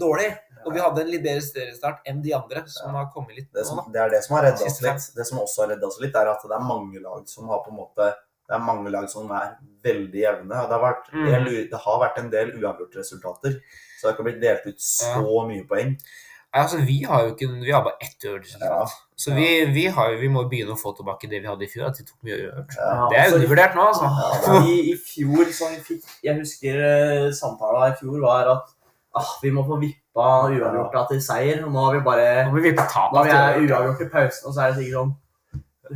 dårlig. 0.00 0.30
Og 0.64 0.72
vi 0.72 0.80
hadde 0.80 1.02
en 1.02 1.10
litt 1.12 1.22
bedre 1.22 1.42
seriestart 1.44 2.00
enn 2.08 2.22
de 2.24 2.32
andre, 2.32 2.62
som 2.66 2.94
har 2.96 3.10
kommet 3.12 3.36
litt 3.36 3.50
det, 3.52 3.66
nå, 3.68 3.76
da. 3.76 3.92
det 3.92 4.00
er 4.00 4.10
det 4.14 4.24
som 4.24 4.36
har 4.36 4.44
redda 4.46 4.64
oss 4.64 4.80
litt. 4.80 5.10
Det 5.14 5.26
som 5.28 5.38
også 5.42 5.60
har 5.60 5.68
redda 5.74 5.86
oss 5.86 6.00
litt, 6.00 6.14
er 6.16 6.30
at 6.32 6.40
det 6.48 6.56
er 6.56 6.64
mange 6.64 7.02
lag 7.04 7.28
som 7.28 7.48
har 7.52 7.60
på 7.66 7.68
en 7.74 7.76
måte 7.82 8.14
Det 8.48 8.52
er 8.56 8.60
mange 8.60 8.90
lag 8.92 9.04
som 9.08 9.30
er 9.32 9.58
veldig 9.84 10.20
jevne. 10.20 10.52
og 10.56 10.68
Det 10.68 10.76
har 10.76 10.80
vært, 10.80 11.06
Mm. 11.12 11.70
det 11.70 11.80
har 11.84 12.00
vært 12.00 12.18
en 12.18 12.30
del 12.30 12.50
uavgjorte 12.52 12.96
resultater. 12.98 13.60
Så 14.04 14.10
det 14.10 14.12
har 14.12 14.18
ikke 14.18 14.28
blitt 14.28 14.42
delt 14.42 14.68
ut 14.68 14.84
så 14.84 15.24
mye 15.48 15.64
poeng. 15.70 15.96
Nei, 15.96 16.60
Altså, 16.60 16.78
vi 16.86 17.00
har 17.02 17.24
jo 17.24 17.32
ikke 17.32 17.48
Vi 17.64 17.72
har 17.74 17.80
bare 17.82 18.04
ett 18.04 18.26
resultat. 18.28 18.92
Så 19.16 19.32
vi, 19.34 19.64
vi, 19.74 19.86
har, 19.86 20.14
vi 20.20 20.28
må 20.28 20.44
begynne 20.50 20.74
å 20.74 20.78
få 20.78 20.92
tilbake 20.94 21.30
det 21.30 21.40
vi 21.40 21.48
hadde 21.48 21.64
i 21.66 21.70
fjor, 21.70 21.88
at 21.88 21.98
de 21.98 22.04
tok 22.06 22.20
mye. 22.26 22.36
Ja. 22.36 22.62
Det 22.68 23.16
er 23.16 23.24
altså, 23.24 23.40
undervurdert 23.40 23.74
nå, 23.78 23.88
altså. 23.90 24.10
Ja, 24.46 24.60
I, 24.68 24.76
I 24.92 24.94
fjor 24.98 25.50
som 25.54 25.74
vi 25.74 25.82
fikk 25.88 26.08
Jeg 26.26 26.38
husker 26.38 26.78
eh, 26.84 27.28
samtalen 27.34 27.94
i 27.94 27.98
fjor 27.98 28.22
var 28.22 28.52
at 28.52 28.72
ah, 29.18 29.34
vi 29.42 29.50
må 29.54 29.66
få 29.66 29.80
vippa 29.82 30.28
uavgjorta 30.50 31.06
til 31.10 31.22
seier. 31.26 31.64
Nå 31.64 31.74
har 31.88 31.98
vi 31.98 32.06
bare 32.06 32.30
Nå 32.50 32.54
vi. 32.60 32.74
Nå 32.74 33.26
er 33.26 33.60
uavgjort 33.64 34.06
i 34.06 34.10
pausen, 34.14 34.46
og 34.46 34.54
så 34.54 34.66
er 34.66 34.74
det 34.74 34.82
sikkert 34.82 35.00
sånn 35.00 35.14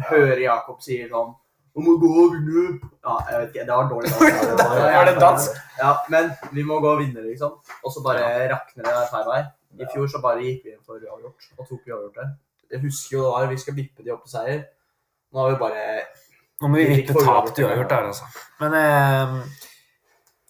hører 0.08 0.40
Jakob 0.42 0.80
sier 0.84 1.08
sånn 1.12 1.34
Nå 1.78 1.84
må 1.86 1.94
gå 2.02 2.08
og 2.24 2.32
vinne. 2.34 2.64
Ja, 3.06 3.14
jeg 3.30 3.40
vet 3.44 3.52
ikke. 3.54 3.66
Det 3.68 3.76
var 3.78 3.88
dårlig. 3.92 4.10
Ja, 4.10 4.30
det 4.58 4.64
var- 4.66 4.92
Var 4.98 5.04
det 5.08 5.14
dans? 5.22 5.46
Ja, 5.78 5.92
men 6.10 6.32
vi 6.56 6.64
må 6.66 6.80
gå 6.82 6.90
og 6.96 6.98
vinne, 7.04 7.22
liksom. 7.28 7.54
Og 7.84 7.92
så 7.94 8.02
bare 8.02 8.24
rakner 8.50 8.88
det 8.88 9.06
feil 9.12 9.28
vei. 9.30 9.40
I 9.78 9.86
fjor 9.92 10.08
så 10.10 10.18
bare 10.24 10.42
gikk 10.42 10.64
vi 10.66 10.72
inn 10.74 10.82
for 10.82 10.98
uavgjort 10.98 11.46
og 11.58 11.68
tok 11.68 11.86
uavgjort 11.92 12.18
der. 12.18 12.32
Jeg 12.72 12.80
husker 12.82 13.14
jo 13.16 13.22
det 13.22 13.30
var 13.36 13.46
vi 13.52 13.60
skal 13.62 13.76
vippe 13.78 14.02
de 14.04 14.10
opp 14.16 14.24
til 14.26 14.32
seier. 14.34 14.64
Nå 15.32 15.40
har 15.44 15.52
vi 15.54 15.58
bare 15.60 15.86
Nå 16.60 16.68
må 16.72 16.80
vi 16.80 16.86
Vi 16.88 16.96
vippe 17.02 17.14
får 17.14 17.26
tap 17.28 17.50
til 17.54 17.68
uavgjort 17.68 17.92
der, 17.94 18.08
altså. 18.10 18.24
Men 18.60 18.74
eh, 18.74 19.36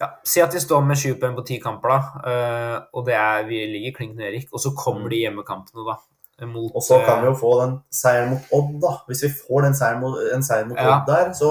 ja, 0.01 0.09
si 0.24 0.41
at 0.41 0.55
vi 0.55 0.62
står 0.62 0.87
med 0.87 0.97
sju 0.97 1.11
poeng 1.20 1.35
på 1.37 1.45
ti 1.51 1.59
kamper, 1.61 1.93
da. 1.93 1.99
eh, 2.31 2.76
og 2.95 3.05
det 3.11 3.14
er, 3.18 3.43
vi 3.51 3.59
ligger 3.74 3.97
klink 3.99 4.16
nedrykk. 4.16 4.49
Og 4.55 4.62
så 4.64 4.72
kommer 4.79 5.11
de 5.12 5.20
hjemmekampene, 5.26 5.85
da. 5.91 5.99
Mot, 6.47 6.70
Og 6.74 6.82
så 6.86 7.01
kan 7.05 7.18
eh, 7.18 7.22
vi 7.24 7.26
jo 7.32 7.34
få 7.41 7.49
den 7.64 7.72
seieren 7.91 8.28
mot 8.30 8.53
Odd, 8.55 8.74
da. 8.84 8.93
Hvis 9.09 9.24
vi 9.24 9.30
får 9.34 9.62
den 9.66 9.74
seieren 9.74 10.01
mot, 10.05 10.18
en 10.34 10.43
seier 10.47 10.68
mot 10.70 10.78
Ja. 10.78 10.93
Odd 11.01 11.07
der, 11.11 11.32
så 11.34 11.49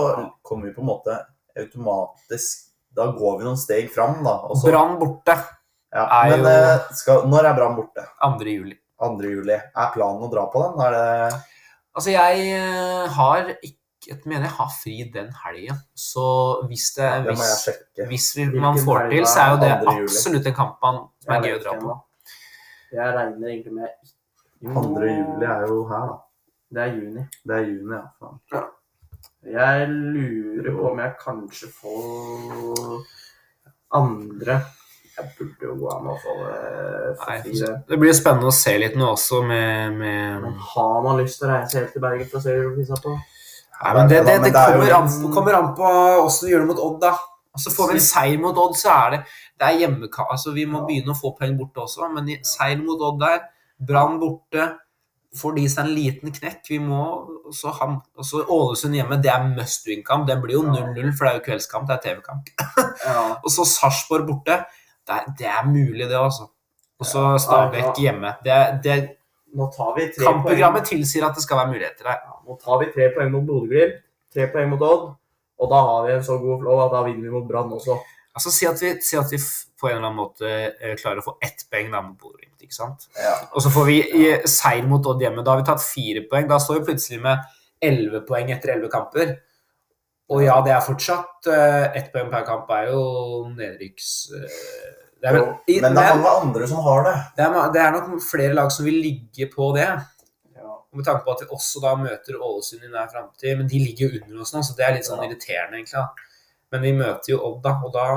kommer 0.47 0.69
vi 0.69 0.73
på 0.77 0.79
en 0.79 0.87
måte 0.87 1.17
automatisk 1.59 2.69
Da 2.95 3.05
går 3.13 3.37
vi 3.39 3.45
noen 3.45 3.59
steg 3.59 3.89
fram, 3.93 4.23
da. 4.25 4.37
Også. 4.47 4.71
Brann 4.71 4.95
borte. 5.01 5.35
Ja, 5.93 6.05
Er 6.23 6.29
men 6.31 6.39
jo- 6.39 6.47
eh, 6.51 6.93
skal, 6.97 7.27
når 7.29 7.45
er 7.45 7.53
Brann 7.59 7.75
borte? 7.75 8.05
2. 8.23 8.45
juli. 8.47 8.77
2. 8.99 9.21
juli. 9.21 9.53
Er 9.53 9.91
planen 9.93 10.23
å 10.25 10.31
dra 10.31 10.47
på 10.49 10.63
den? 10.63 10.81
Er 10.87 10.91
det 10.95 11.41
Altså, 11.97 12.11
jeg 12.11 12.47
eh, 12.53 13.07
har 13.09 13.47
ikke 13.61 13.75
Jeg 14.07 14.21
mener 14.25 14.43
jeg 14.47 14.55
har 14.55 14.69
fri 14.71 15.11
den 15.13 15.29
helga, 15.43 15.75
så 15.93 16.63
hvis 16.69 16.93
det 16.95 17.25
Det 17.25 17.33
må 17.35 17.43
jeg 17.43 17.51
hvis, 17.51 17.63
sjekke. 17.65 18.07
hvis 18.07 18.27
vi, 18.37 18.45
man 18.59 18.77
får 18.77 19.09
til, 19.11 19.25
så 19.25 19.39
er 19.41 19.49
jo 19.51 19.57
det 19.57 19.71
absolutt 19.93 20.45
en 20.47 20.53
kamp 20.53 20.77
man, 20.81 20.99
som 21.19 21.33
er 21.35 21.41
gøy 21.41 21.55
å 21.57 21.63
dra 21.63 21.73
på. 21.81 21.95
Jeg 22.93 23.15
regner 23.17 23.47
egentlig 23.49 23.73
med 23.73 23.89
2. 24.63 24.83
juli 25.07 25.45
er 25.45 25.67
jo 25.69 25.83
her, 25.91 26.07
da. 26.11 26.17
Det 26.73 26.81
er 26.83 26.95
juni. 26.97 27.23
Det 27.47 27.55
er 27.55 27.67
juni, 27.69 27.93
ja. 27.95 28.01
Faen. 28.19 28.39
Jeg 29.47 29.85
lurer 29.89 30.73
på 30.75 30.89
om 30.91 30.99
jeg 30.99 31.13
kanskje 31.21 31.67
får 31.77 32.97
andre 33.95 34.57
Jeg 35.17 35.29
burde 35.37 35.63
jo 35.69 35.75
gå 35.79 35.87
an 35.93 36.09
å 36.11 36.15
få 36.21 36.33
det 36.41 36.57
Nei, 37.21 37.37
for 37.45 37.77
det 37.93 37.99
blir 38.01 38.13
spennende 38.17 38.49
å 38.51 38.55
se 38.55 38.73
litt 38.81 38.97
nå 38.99 39.07
også 39.13 39.39
med, 39.47 39.95
med 39.97 40.49
har 40.73 40.99
man 41.05 41.21
lyst 41.21 41.39
til 41.39 41.47
å 41.47 41.53
reise 41.55 41.79
helt 41.79 41.93
til 41.95 42.03
Bergen 42.03 42.27
for 42.29 42.41
å 42.41 42.43
se 42.43 42.53
Europisa 42.57 42.99
på? 43.01 43.15
Nei, 43.15 43.93
men 43.97 44.11
det, 44.11 44.19
det, 44.27 44.35
det, 44.43 44.51
det 44.51 44.61
er 44.61 44.73
kommer, 44.75 44.93
an, 44.97 45.07
litt- 45.09 45.33
kommer 45.37 45.57
an 45.61 45.71
på 45.77 45.89
åssen 46.25 46.47
du 46.47 46.51
gjør 46.53 46.65
det 46.65 46.69
mot 46.73 46.83
Odd, 46.89 46.99
da. 47.05 47.13
Og 47.57 47.63
så 47.63 47.73
får 47.73 47.91
vi 47.93 47.97
en 48.01 48.05
seier 48.09 48.41
mot 48.43 48.57
Odd, 48.61 48.75
så 48.77 48.91
er 48.93 49.15
det 49.15 49.19
Det 49.57 49.65
er 49.71 49.79
hjemmeka... 49.85 50.27
Altså, 50.35 50.51
vi 50.57 50.65
må 50.69 50.83
begynne 50.85 51.13
å 51.15 51.17
få 51.17 51.31
poeng 51.39 51.55
borte 51.57 51.85
også, 51.87 52.09
men 52.13 52.29
i- 52.35 52.41
seier 52.45 52.77
mot 52.83 53.01
Odd 53.09 53.21
der, 53.23 53.45
Brann 53.77 54.19
borte 54.21 54.73
Får 55.37 55.53
de 55.57 55.63
seg 55.69 55.83
en 55.83 55.91
liten 55.93 56.31
knekk. 56.33 56.61
Vi 56.71 56.77
må 56.81 56.97
også 57.49 57.73
ha 57.77 57.87
også 58.17 58.45
Ålesund 58.47 58.95
hjemme, 58.95 59.19
det 59.21 59.29
er 59.29 59.43
must 59.51 59.85
win-kamp. 59.85 60.23
Det 60.25 60.37
blir 60.41 60.55
jo 60.55 60.63
0-0, 60.65 61.11
for 61.13 61.27
det 61.27 61.29
er 61.29 61.35
jo 61.35 61.43
kveldskamp. 61.45 61.85
Det 61.89 61.97
er 61.97 62.03
TV-kamp. 62.05 62.47
Ja. 63.03 63.25
Og 63.43 63.51
så 63.53 63.67
Sarpsborg 63.67 64.25
borte. 64.25 64.55
Det 65.05 65.17
er, 65.19 65.27
det 65.37 65.49
er 65.51 65.67
mulig, 65.67 66.07
det, 66.07 66.17
altså. 66.17 66.47
Og 66.97 67.05
så 67.05 67.27
Stabæk 67.43 67.99
hjemme. 68.01 68.33
Det, 68.45 68.57
det, 68.83 68.97
kampprogrammet 70.23 70.85
tilsier 70.85 71.27
at 71.27 71.35
det 71.35 71.43
skal 71.43 71.61
være 71.61 71.73
muligheter 71.75 72.03
der. 72.09 72.19
Ja, 72.25 72.39
nå 72.47 72.57
tar 72.63 72.81
vi 72.81 72.89
tre 72.95 73.11
poeng 73.15 73.31
mot 73.31 73.45
Bodø-Glimt, 73.47 74.01
tre 74.33 74.47
poeng 74.51 74.69
mot 74.73 74.81
Odd, 74.81 75.07
og 75.57 75.71
da 75.71 75.81
har 75.89 76.07
vi 76.07 76.15
en 76.17 76.23
så 76.23 76.37
god 76.41 76.61
flow 76.63 76.81
at 76.83 76.93
da 76.93 77.03
vinner 77.05 77.27
vi 77.27 77.33
mot 77.33 77.47
Brann 77.47 77.73
også. 77.73 77.99
Altså, 78.37 78.53
Si 78.53 78.69
at 78.69 78.81
vi, 78.83 78.93
si 79.01 79.17
at 79.19 79.33
vi 79.33 79.39
på 79.77 79.89
en 79.89 79.97
eller 79.97 80.07
annen 80.07 80.19
måte 80.21 80.47
eh, 80.47 80.93
klarer 80.97 81.21
å 81.21 81.25
få 81.25 81.35
ett 81.43 81.65
poeng 81.71 81.91
da 81.93 82.01
mot 82.05 82.17
Bodø-Glimt. 82.21 82.61
ikke 82.63 82.77
sant? 82.77 83.09
Ja. 83.17 83.35
Og 83.51 83.65
så 83.65 83.71
får 83.73 83.89
vi 83.89 83.97
seier 84.49 84.87
mot 84.89 85.05
Odd 85.09 85.21
hjemme. 85.21 85.43
Da 85.45 85.53
har 85.53 85.61
vi 85.61 85.67
tatt 85.67 85.83
fire 85.83 86.23
poeng. 86.29 86.47
Da 86.49 86.61
står 86.61 86.79
vi 86.79 86.87
plutselig 86.91 87.19
med 87.25 87.43
elleve 87.83 88.23
poeng 88.27 88.49
etter 88.53 88.73
elleve 88.73 88.93
kamper. 88.93 89.35
Og 90.33 90.43
ja, 90.43 90.57
det 90.65 90.73
er 90.75 90.83
fortsatt 90.83 91.47
uh, 91.47 91.85
ett 91.95 92.09
poeng 92.11 92.31
per 92.31 92.45
kamp 92.47 92.71
er 92.75 92.91
jo 92.91 93.03
nedrykks... 93.53 94.09
Uh, 94.33 94.95
det, 95.17 95.29
er 95.29 95.33
vel, 95.37 95.45
i, 95.65 95.79
Men 95.81 95.95
det 95.97 96.03
er 96.03 96.19
mange 96.19 96.33
andre 96.43 96.67
som 96.69 96.83
har 96.85 97.05
det. 97.07 97.15
det, 97.37 97.45
er, 97.45 97.71
det 97.73 97.81
er 97.81 97.95
nok 97.95 98.19
flere 98.21 98.57
lag 98.57 98.69
som 98.73 98.85
vil 98.85 98.99
ligge 99.01 99.47
på 99.49 99.71
det. 99.77 99.87
Ja. 100.57 100.73
Med 100.93 101.07
tanke 101.07 101.23
på 101.25 101.33
at 101.33 101.41
vi 101.41 101.47
også 101.55 101.81
da 101.81 101.95
møter 101.97 102.37
Ålesund 102.37 102.83
i 102.85 102.91
nær 102.91 103.07
framtid. 103.13 103.55
Men 103.57 103.71
de 103.71 103.81
ligger 103.81 104.05
jo 104.05 104.19
under 104.19 104.43
oss 104.43 104.53
nå, 104.53 104.61
så 104.67 104.75
det 104.77 104.85
er 104.85 104.97
litt 104.97 105.07
sånn 105.07 105.23
irriterende, 105.25 105.79
egentlig. 105.79 106.26
Men 106.73 106.83
vi 106.83 106.91
møter 106.97 107.31
jo 107.31 107.39
Odd, 107.47 107.61
da, 107.63 107.77
og 107.83 107.93
da 107.95 108.07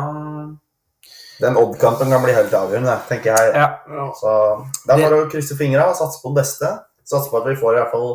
Den 1.41 1.57
Odd-kampen 1.57 2.11
kan 2.13 2.25
bli 2.25 2.35
helt 2.37 2.55
avgjørende, 2.55 2.97
tenker 3.09 3.37
jeg. 3.37 3.53
Ja. 3.57 4.09
Så 4.19 4.33
det 4.85 4.97
er 4.97 5.05
bare 5.07 5.23
å 5.23 5.31
krysse 5.31 5.57
fingra 5.59 5.89
og 5.93 5.97
satse 5.99 6.21
på 6.23 6.33
det 6.33 6.43
beste. 6.43 6.73
Satse 7.07 7.31
på 7.33 7.41
at 7.41 7.49
vi 7.49 7.57
får 7.59 7.79
i 7.79 7.81
hvert 7.81 7.95
fall 7.95 8.11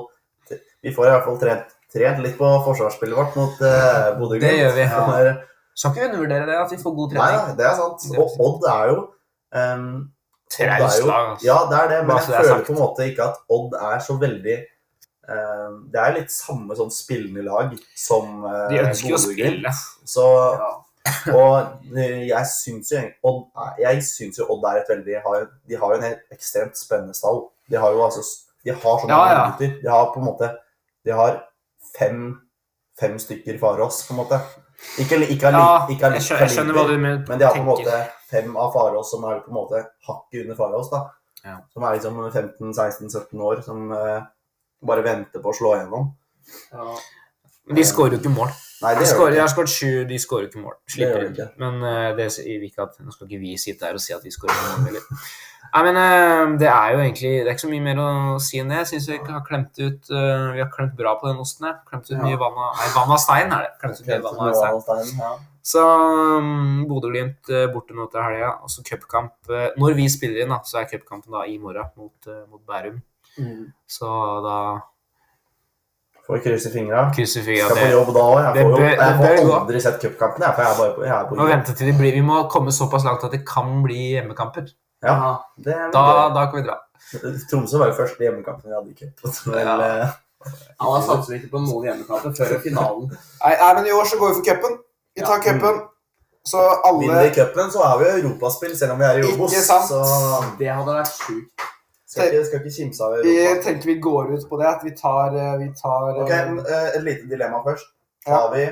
vi 0.86 0.94
får 0.94 1.08
i 1.08 1.14
hvert 1.16 1.26
fall 1.26 1.38
trent, 1.42 1.72
trent 1.90 2.20
litt 2.22 2.36
på 2.38 2.50
forsvarsspillet 2.68 3.18
vårt 3.18 3.38
mot 3.40 3.62
eh, 3.66 4.12
Bodø-Glimt. 4.20 4.46
Det 4.46 4.58
gjør 4.60 4.76
vi. 4.76 4.84
Ja. 4.86 5.32
Skal 5.76 5.96
ikke 5.96 6.10
undervurdere 6.12 6.46
det, 6.48 6.58
at 6.62 6.72
vi 6.72 6.78
får 6.80 6.94
god 7.00 7.16
trening. 7.16 7.40
nei, 7.48 7.56
det 7.58 7.66
er 7.66 7.74
sant. 7.80 8.06
Og 8.16 8.36
Odd 8.46 8.68
er 8.72 8.92
jo 8.92 9.00
um, 9.02 9.88
Traust 10.56 11.02
lag, 11.04 11.32
altså. 11.34 11.48
Ja, 11.48 11.58
det 11.72 11.80
er 11.80 11.90
det, 11.92 11.98
men 12.06 12.22
jeg 12.22 12.38
er 12.38 12.46
føler 12.46 12.64
på 12.68 12.76
en 12.76 12.80
måte 12.80 13.08
ikke 13.10 13.26
at 13.26 13.42
Odd 13.52 13.74
er 13.82 14.04
så 14.06 14.16
veldig 14.22 14.60
Det 15.92 16.00
er 16.02 16.14
litt 16.20 16.32
samme 16.32 16.76
sånn 16.78 16.92
spillende 16.94 17.44
lag 17.46 17.74
som 17.98 18.44
uh, 18.46 18.68
De 18.70 18.82
ønsker 18.84 19.10
jo 19.10 19.18
å 19.20 19.24
spille. 19.24 19.72
Så, 20.06 20.26
Ja. 20.60 20.72
og 21.38 21.98
eh, 21.98 22.24
jeg 22.32 22.48
syns 22.50 22.90
jo 22.92 23.02
Odd, 23.30 23.44
jo 24.40 24.46
Odd 24.50 24.64
er 24.72 24.80
et 24.80 24.88
veldig 24.90 25.20
har, 25.22 25.44
De 25.70 25.78
har 25.78 25.92
jo 25.94 26.00
en 26.00 26.06
helt 26.08 26.34
ekstremt 26.34 26.78
spennende 26.80 27.14
stall. 27.14 27.44
De 27.70 27.78
har 27.78 27.94
jo 27.94 28.02
altså 28.06 28.24
De 28.66 28.74
har 28.74 29.02
så 29.04 29.10
Ja, 29.10 29.20
ja. 29.30 29.44
gutter. 29.52 29.76
De 29.84 29.92
har 29.94 30.08
på 30.14 30.20
en 30.24 30.26
måte 30.26 30.50
De 31.06 31.14
har 31.14 31.44
fem, 31.94 32.40
fem 33.00 33.20
stykker 33.22 33.60
Farås, 33.62 34.02
på 34.08 34.16
en 34.16 34.22
måte. 34.24 34.40
Ikke, 35.00 35.20
ikke, 35.30 35.52
Ja, 35.54 35.86
ikke 35.88 36.10
jeg 36.16 36.26
skjønner, 36.26 36.42
jeg 36.42 36.56
skjønner 36.56 36.74
hva 36.74 36.88
du 36.88 36.98
men- 36.98 37.26
Men 37.30 37.40
de 37.40 37.46
har 37.46 37.54
på 37.54 37.62
en 37.62 37.70
måte 37.70 38.00
fem 38.32 38.58
av 38.58 38.74
Farås 38.74 39.12
som 39.12 39.24
er 39.30 39.40
på 39.46 39.54
en 39.54 39.60
måte 39.62 39.86
hakket 40.08 40.42
under 40.42 40.56
Farås. 40.56 40.90
da. 40.90 41.04
Ja. 41.46 41.58
Som 41.72 41.84
er 41.84 41.94
liksom 42.00 42.18
15-16-17 42.32 43.40
år, 43.40 43.62
som 43.62 43.92
eh, 43.92 44.22
bare 44.88 45.06
venter 45.06 45.44
på 45.44 45.52
å 45.52 45.58
slå 45.58 45.76
igjennom. 45.78 46.12
Ja. 46.72 46.96
Men 47.66 47.80
de 47.80 47.86
skårer 47.88 48.18
jo 48.18 48.22
ikke 48.22 48.34
mål. 48.36 48.54
Nei, 48.84 48.92
De 48.94 49.02
det 49.02 49.08
skårer, 49.10 49.32
gjør 49.32 49.40
jeg 49.40 49.42
har 49.46 49.52
skåret 49.54 49.72
sju, 49.72 49.92
de 50.10 50.18
skårer 50.22 50.48
ikke 50.50 50.62
mål. 50.62 50.76
Slipper 50.92 51.24
de 51.24 51.30
inn. 51.32 51.52
Men 51.62 51.78
uh, 51.82 52.10
det 52.18 52.28
sier 52.36 52.60
vi 52.62 52.70
ikke 52.70 52.86
at, 52.86 52.98
nå 53.02 53.14
skal 53.14 53.30
ikke 53.30 53.42
vi 53.42 53.56
sitte 53.62 53.88
her 53.88 53.98
og 53.98 54.04
si 54.04 54.14
at 54.14 54.26
vi 54.26 54.34
skårer 54.36 54.60
mål. 54.60 54.90
Eller. 54.92 55.08
Nei, 55.72 55.82
men 55.88 55.98
uh, 55.98 56.54
det 56.62 56.68
er 56.70 56.92
jo 56.94 57.00
egentlig 57.02 57.32
Det 57.32 57.48
er 57.48 57.56
ikke 57.56 57.64
så 57.64 57.72
mye 57.72 57.86
mer 57.88 58.02
å 58.04 58.10
si 58.44 58.60
enn 58.62 58.70
det. 58.70 58.84
Jeg 58.84 58.92
syns 58.92 59.08
vi 59.10 59.18
har 59.32 59.42
klemt 59.48 59.82
ut 59.82 60.12
uh, 60.14 60.52
Vi 60.54 60.62
har 60.62 60.70
klemt 60.76 60.94
bra 61.00 61.16
på 61.22 61.32
den 61.32 61.42
osten 61.42 61.70
her. 61.70 61.80
Klemt 61.90 62.12
ut 62.12 62.14
Ja. 62.18 62.22
mye 62.22 62.40
vann 62.44 62.62
av 62.68 62.78
Nei, 62.84 62.92
vann 63.00 63.16
av 63.16 63.24
stein 63.24 63.58
er 63.58 63.66
det. 63.66 63.74
Klemt 63.82 64.04
ut 64.04 64.12
mye 64.12 64.22
vann 64.28 64.44
av 64.46 64.60
stein. 64.60 64.86
Stein, 64.86 65.24
ja. 65.24 65.34
Så 65.66 65.82
um, 65.82 66.86
Bodø-Glimt 66.92 67.50
uh, 67.50 67.66
borte 67.74 67.98
nå 67.98 68.06
til 68.14 68.22
helga. 68.28 68.54
Og 68.62 68.70
så 68.76 68.86
cupkamp 68.86 69.56
Når 69.82 69.98
vi 69.98 70.12
spiller 70.14 70.44
inn, 70.44 70.54
da, 70.54 70.62
så 70.68 70.84
er 70.84 70.92
cupkampen 70.92 71.40
i 71.48 71.58
morgen 71.64 71.90
mot, 71.98 72.34
mot 72.52 72.62
Bærum. 72.68 73.02
Mm. 73.40 73.64
Så 73.88 74.10
da 74.46 74.58
Får 76.26 76.40
krysse 76.42 76.72
fingra. 76.74 77.12
Krysse 77.14 77.42
fingra. 77.46 77.68
Skal 77.70 77.84
på 77.84 77.92
jobb 77.92 78.08
da 78.16 78.22
òg. 78.26 78.38
Jeg 78.42 78.64
får, 78.66 78.80
jo, 78.80 78.86
jeg 78.88 79.44
gå. 79.46 79.52
aldri 79.60 79.82
sett 79.84 80.00
cupkampene. 80.02 80.48
jeg, 80.48 80.66
jeg 80.66 80.78
bare 80.80 81.10
jeg 81.12 81.28
på 81.30 81.36
Må 81.38 81.46
vente 81.52 81.76
til 81.78 81.92
de 81.92 81.94
blir 82.00 82.16
Vi 82.18 82.24
må 82.26 82.40
komme 82.50 82.74
såpass 82.74 83.06
langt 83.06 83.24
at 83.28 83.36
det 83.36 83.44
kan 83.46 83.84
bli 83.84 84.00
hjemmekamper. 84.16 84.72
Ja, 85.06 85.36
det 85.62 85.76
er 85.76 85.92
Da, 85.94 86.06
da 86.34 86.48
kan 86.50 86.62
vi 86.62 86.66
dra. 86.66 86.80
Tromsø 87.52 87.78
var 87.78 87.92
jo 87.92 87.98
første 88.00 88.26
hjemmekampen 88.26 88.72
vi 88.72 88.74
hadde 88.74 88.90
i 88.90 88.98
cup. 88.98 89.22
Ja. 89.54 89.76
eh, 89.86 90.16
Ja, 90.82 90.86
da 91.08 91.20
ikke 91.38 91.52
på 91.52 91.62
noen 91.62 91.86
hjemmekamper 91.92 92.34
før 92.38 92.58
finalen. 92.64 93.06
Nei, 93.44 93.54
nei, 93.62 93.70
men 93.78 93.88
i 93.92 93.94
år 93.94 94.10
så 94.10 94.18
går 94.18 94.34
vi 94.34 94.40
for 94.40 94.50
cupen. 94.50 94.80
Vi 95.16 95.22
tar 95.22 95.38
Ja. 95.38 95.44
cupen. 95.52 95.80
Så 96.46 96.62
Vinner 97.00 97.24
vi 97.24 97.32
cupen, 97.38 97.72
så 97.74 97.82
er 97.86 97.98
vi 98.02 98.06
i 98.10 98.22
europaspill, 98.22 98.76
selv 98.78 98.94
om 98.94 99.00
vi 99.00 99.06
er 99.06 99.22
i 99.22 99.24
Obos. 99.30 99.54
Ikke 99.54 99.62
sant. 99.66 99.90
Så 99.90 100.02
Det 100.60 100.70
hadde 100.74 100.94
vært 100.98 101.14
sjukt. 101.22 101.70
Skal 102.16 102.32
ikke, 102.32 102.46
skal 102.48 102.62
ikke 102.62 102.76
kimse 102.78 103.04
av 103.04 103.16
vi 103.26 103.36
tenker 103.64 103.90
vi 103.90 103.96
går 104.00 104.34
ut 104.34 104.50
på 104.50 104.60
det, 104.62 104.68
at 104.70 104.84
vi 104.86 104.92
tar, 104.96 105.36
eh, 105.36 105.58
vi 105.60 105.70
tar 105.76 106.22
Ok, 106.24 106.30
men, 106.32 106.60
eh, 106.60 106.88
Et 106.96 107.04
lite 107.04 107.28
dilemma 107.30 107.64
først. 107.66 107.92
Tar 108.26 108.52
vi 108.54 108.64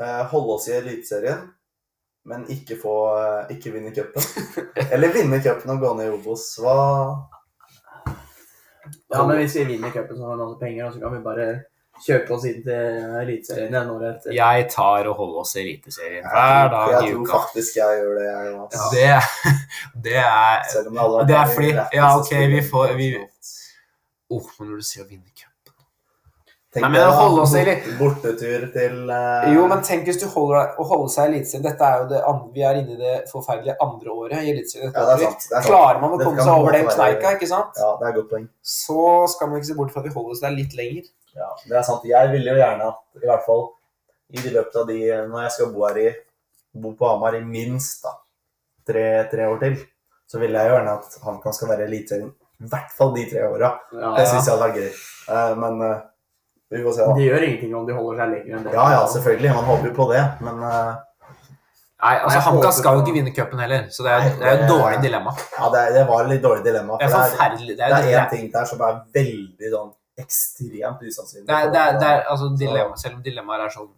eh, 0.00 0.22
holde 0.32 0.54
oss 0.54 0.68
i 0.68 0.76
Eliteserien, 0.78 1.42
men 2.30 2.46
ikke, 2.52 2.78
få, 2.78 2.94
eh, 3.18 3.56
ikke 3.56 3.74
vinne 3.74 3.92
cupen? 3.96 4.22
Eller 4.92 5.12
vinne 5.12 5.42
cupen 5.42 5.74
og 5.74 5.82
gå 5.82 5.92
ned 5.98 6.08
i 6.08 6.14
Obos? 6.14 6.46
Hva 6.62 6.76
Ja, 9.10 9.26
men 9.26 9.36
hvis 9.42 9.58
vi 9.58 9.66
vinner 9.74 9.92
cupen, 9.92 10.16
så 10.16 10.24
har 10.30 10.36
vi 10.36 10.44
masse 10.44 10.60
penger, 10.62 10.86
og 10.86 10.94
så 10.94 11.02
kan 11.02 11.12
vi 11.16 11.24
bare 11.26 11.48
kjøpe 12.06 12.34
oss 12.36 12.44
inn 12.48 12.62
til 12.64 13.16
Eliteserien 13.20 13.74
igjen 13.74 13.90
året 13.94 14.16
etter. 14.16 14.32
Jeg 14.36 14.66
tar 14.72 15.08
og 15.10 15.16
holder 15.20 15.40
oss 15.42 15.54
i 15.56 15.60
Eliteserien 15.64 16.22
Jeg 16.24 16.32
hver 16.32 16.70
dag 16.74 16.88
i 16.88 16.94
Jeg 16.94 17.14
tror 17.14 17.26
faktisk 17.34 17.76
jeg 17.80 18.00
gjør 18.00 18.14
det, 18.20 18.26
jeg 18.30 18.54
òg. 18.54 18.78
Ja. 18.78 18.88
Det, 18.94 19.54
det 20.08 20.16
er 20.24 20.64
Selv 20.72 20.86
om 20.88 20.94
det 20.94 21.02
hadde 21.04 21.18
vært 21.18 21.28
Det 21.28 21.36
er 21.40 21.54
fordi- 21.54 21.98
ja, 22.00 22.08
ok, 22.18 22.32
vi 22.54 22.60
får- 22.72 22.96
vi- 22.96 23.26
oh, 24.30 24.50
men 24.58 24.68
Når 24.70 24.76
du 24.76 24.82
sier 24.92 25.04
å 25.04 25.08
vinne 25.10 25.30
cupen 25.34 25.49
Tenk 26.70 26.84
Nei, 26.84 26.90
men 26.94 27.02
å 27.02 27.14
holde 27.16 27.42
oss 27.42 27.52
i 27.58 27.64
litt. 27.66 27.86
Bortetur 27.98 28.64
til 28.70 29.08
uh... 29.10 29.46
Jo, 29.50 29.64
men 29.66 29.80
tenk 29.82 30.04
hvis 30.06 30.20
du 30.20 30.28
holder 30.30 30.54
deg, 30.54 30.76
å 30.78 30.84
holde 30.86 31.10
seg 31.10 31.24
i 31.24 31.32
Eliteserien. 31.32 31.64
Dette 31.64 31.88
er 31.88 31.96
jo 31.98 32.04
det 32.12 32.20
andre, 32.30 32.50
Vi 32.54 32.62
er 32.68 32.78
inne 32.78 32.94
i 32.94 32.98
det 33.00 33.14
forferdelige 33.32 33.74
andre 33.82 34.12
året 34.14 34.44
i 34.44 34.52
Eliteserien. 34.52 34.92
Ja, 34.94 35.02
det 35.08 35.16
er 35.16 35.24
sant. 35.24 35.46
Det 35.50 35.56
er. 35.58 35.64
Klarer 35.66 35.98
man 36.04 36.14
å 36.14 36.20
komme 36.20 36.44
seg 36.46 36.52
over 36.54 36.76
den 36.78 36.86
kneika, 36.86 37.32
ikke 37.34 37.48
sant? 37.50 37.80
Ja, 37.82 37.88
det 37.98 38.06
er 38.06 38.14
godt 38.20 38.30
poeng. 38.30 38.46
så 38.62 39.06
skal 39.32 39.50
man 39.50 39.58
ikke 39.58 39.70
se 39.72 39.76
bort 39.80 39.90
fra 39.90 40.04
at 40.04 40.06
vi 40.06 40.14
holder 40.14 40.36
oss 40.36 40.44
der 40.44 40.54
litt 40.54 40.76
lenger. 40.78 41.10
Ja, 41.34 41.48
det 41.64 41.80
er 41.80 41.86
sant. 41.88 42.06
Jeg 42.06 42.30
ville 42.36 42.54
jo 42.54 42.62
gjerne 42.62 42.90
at, 42.92 43.02
i 43.18 43.26
hvert 43.26 43.46
fall 43.48 43.66
i 44.30 44.38
de 44.44 44.52
løpet 44.54 44.76
av 44.78 44.86
de 44.86 44.98
Når 45.26 45.42
jeg 45.42 45.54
skal 45.56 45.72
bo 45.74 45.82
her 45.88 45.98
i 45.98 46.10
Bo 46.70 46.92
på 46.94 47.08
Hamar 47.10 47.34
i 47.34 47.42
minst 47.42 48.04
da, 48.06 48.12
tre, 48.86 49.04
tre 49.32 49.48
år 49.50 49.58
til, 49.64 49.74
så 50.30 50.38
vil 50.38 50.54
jeg 50.54 50.70
jo 50.70 50.76
gjerne 50.76 50.92
at 51.00 51.18
HamKam 51.24 51.56
skal 51.56 51.72
være 51.72 51.88
Eliteserien 51.90 52.30
i 52.60 52.68
hvert 52.68 52.92
fall 52.92 53.14
de 53.16 53.24
tre 53.24 53.42
åra. 53.48 53.72
Ja, 53.96 54.12
Det 54.18 54.26
syns 54.28 54.46
jeg 54.46 54.52
hadde 54.52 54.66
vært 54.66 54.78
gøy. 54.78 54.90
Uh, 55.30 55.52
men 55.62 55.84
eh, 55.86 56.02
vi 56.70 56.82
får 56.86 56.96
se, 56.96 57.06
da. 57.06 57.14
Det 57.18 57.28
gjør 57.28 57.46
ingenting 57.46 57.76
om 57.76 57.86
de 57.86 57.94
holder 57.96 58.18
seg 58.20 58.34
lenger 58.34 58.56
enn 58.56 58.66
det. 58.66 58.74
Ja, 58.76 58.88
ja, 58.94 58.98
selvfølgelig. 59.14 59.54
Man 59.56 59.64
håper 59.70 59.88
jo 59.90 59.94
på 59.96 60.10
det, 60.12 60.24
men 60.46 60.66
eh, 60.70 60.90
Nei, 62.00 62.14
altså 62.16 62.38
Hamka 62.40 62.50
HamKam 62.54 62.72
skal 62.72 62.96
jo 62.96 63.00
ikke 63.02 63.12
vinne 63.12 63.32
cupen 63.36 63.60
heller, 63.60 63.88
så 63.92 64.04
det 64.06 64.12
er, 64.14 64.22
Nei, 64.24 64.28
det 64.40 64.46
er 64.48 64.62
et 64.62 64.70
dårlig 64.70 65.00
dilemma. 65.02 65.32
ja, 65.58 65.66
det, 65.74 65.80
det 65.96 66.04
var 66.08 66.22
et 66.22 66.30
litt 66.32 66.44
dårlig 66.46 66.62
dilemma. 66.64 66.96
Det 67.00 67.08
er 67.08 67.10
For 67.12 67.34
det 67.34 67.46
er. 67.46 67.56
Det 67.60 67.74
det 67.76 67.88
er, 67.88 67.96
er 67.96 68.06
én 68.12 68.20
er, 68.20 68.28
ting 68.30 68.46
der 68.54 68.68
som 68.70 68.84
er 68.86 69.00
veldig 69.18 69.72
sånn 69.74 69.90
ekstremt 70.22 71.02
usannsynlig. 71.04 71.46
det 71.50 71.56
er, 71.58 71.72
det 71.74 71.80
er, 71.80 71.98
det 72.00 72.08
er 72.08 72.22
altså, 72.32 72.48
dilemma, 72.62 72.96
Selv 73.02 73.18
om 73.18 73.26
dilemmaer 73.26 73.66
er 73.66 73.74
sånn 73.74 73.90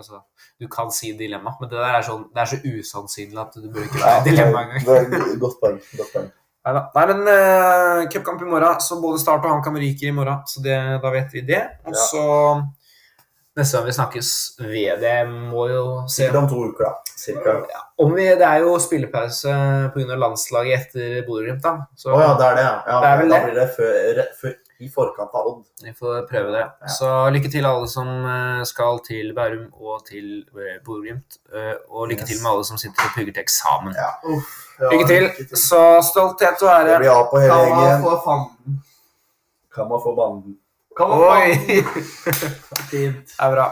Altså, 0.00 0.20
du 0.60 0.68
kan 0.70 0.92
si 0.94 1.10
dilemma, 1.18 1.54
men 1.60 1.68
det 1.68 1.76
der 1.76 1.96
er, 1.98 2.04
sånn, 2.06 2.22
det 2.34 2.40
er 2.40 2.48
så 2.52 2.58
usannsynlig 2.62 3.40
at 3.42 3.56
du 3.58 3.66
bør 3.74 3.88
ikke 3.88 4.00
være 4.00 4.20
dilemma 4.28 4.62
engang. 4.62 4.86
Er 4.94 5.40
godt 5.42 5.56
poeng. 5.60 5.80
Godt 5.98 6.12
poeng. 6.14 6.28
Neida. 6.66 6.82
Nei, 6.94 7.06
men 7.08 7.20
uh, 7.24 8.08
cupkamp 8.12 8.42
i 8.44 8.48
morgen, 8.50 8.80
så 8.84 8.98
både 9.00 9.20
Start 9.22 9.44
og 9.46 9.54
HamKam 9.54 9.78
ryker 9.80 10.10
i 10.10 10.12
morgen, 10.16 10.42
så 10.46 10.60
det, 10.64 10.76
da 11.02 11.10
vet 11.14 11.32
vi 11.32 11.40
det. 11.48 11.62
Og 11.88 11.94
Ja. 11.96 12.02
så 12.10 12.24
neste 13.56 13.76
gang 13.78 13.86
vi 13.88 13.94
snakkes 13.96 14.28
ved 14.60 15.00
det, 15.02 15.14
må 15.28 15.64
jo 15.70 15.84
se 16.06 16.22
Sikkert 16.26 16.36
om 16.42 16.48
to 16.52 16.60
uker, 16.68 16.84
da. 16.84 17.14
Cirka. 17.20 17.54
Ja. 17.68 17.80
om 18.04 18.12
vi, 18.16 18.28
Det 18.36 18.46
er 18.46 18.60
jo 18.64 18.76
spillepause 18.80 19.54
pga. 19.94 20.16
landslaget 20.16 20.80
etter 20.86 21.24
Bodø-Glimt, 21.26 21.62
da. 21.64 21.74
Så 21.96 22.12
ja, 22.12 22.30
det 22.38 22.46
er 22.46 22.54
det, 22.60 22.64
ja. 22.64 22.76
ja 22.92 23.00
Det 23.00 23.08
er 23.10 23.18
vel 23.22 23.28
da 23.28 23.36
det. 23.36 23.44
blir 23.44 23.60
det 23.60 23.68
før, 23.76 24.22
før, 24.40 24.54
i 24.80 24.88
forkant 24.88 25.34
av 25.34 25.46
Odd. 25.50 25.64
vi 25.84 25.92
får 25.92 26.26
prøve 26.30 26.52
det. 26.54 26.62
Ja. 26.82 26.88
Så 26.98 27.08
lykke 27.34 27.50
til 27.52 27.66
alle 27.68 27.88
som 27.88 28.08
eh, 28.24 28.62
skal 28.64 29.00
til 29.06 29.34
Bærum 29.36 29.66
og 29.80 30.04
til 30.06 30.44
eh, 30.56 30.78
Bodø-Glimt. 30.84 31.36
eh, 31.54 31.74
Og 31.90 32.08
lykke 32.08 32.20
Yes. 32.24 32.28
til 32.30 32.38
med 32.42 32.50
alle 32.52 32.64
som 32.64 32.78
sitter 32.78 33.04
og 33.04 33.12
pugger 33.16 33.32
til 33.32 33.42
eksamen. 33.42 33.94
Ja. 33.94 34.10
Ja, 34.80 34.90
Lykke 34.94 35.06
til. 35.12 35.56
Så 35.56 35.80
stolthet 36.10 36.62
og 36.62 36.86
Det 36.88 36.98
blir 37.02 37.10
A 37.12 37.22
på 37.30 37.38
hele 37.40 37.52
Kan 37.52 37.76
man 37.76 38.02
få 38.02 38.16
fanden? 38.24 38.82
Kan 39.74 39.88
man 39.88 40.00
få 40.02 40.14
banden. 40.16 40.56
Kan 40.96 41.08
man 41.08 41.18
få 41.18 41.30
Oi! 41.30 41.82
Fint. 42.90 43.26
Det 43.26 43.38
er 43.40 43.54
bra. 43.54 43.68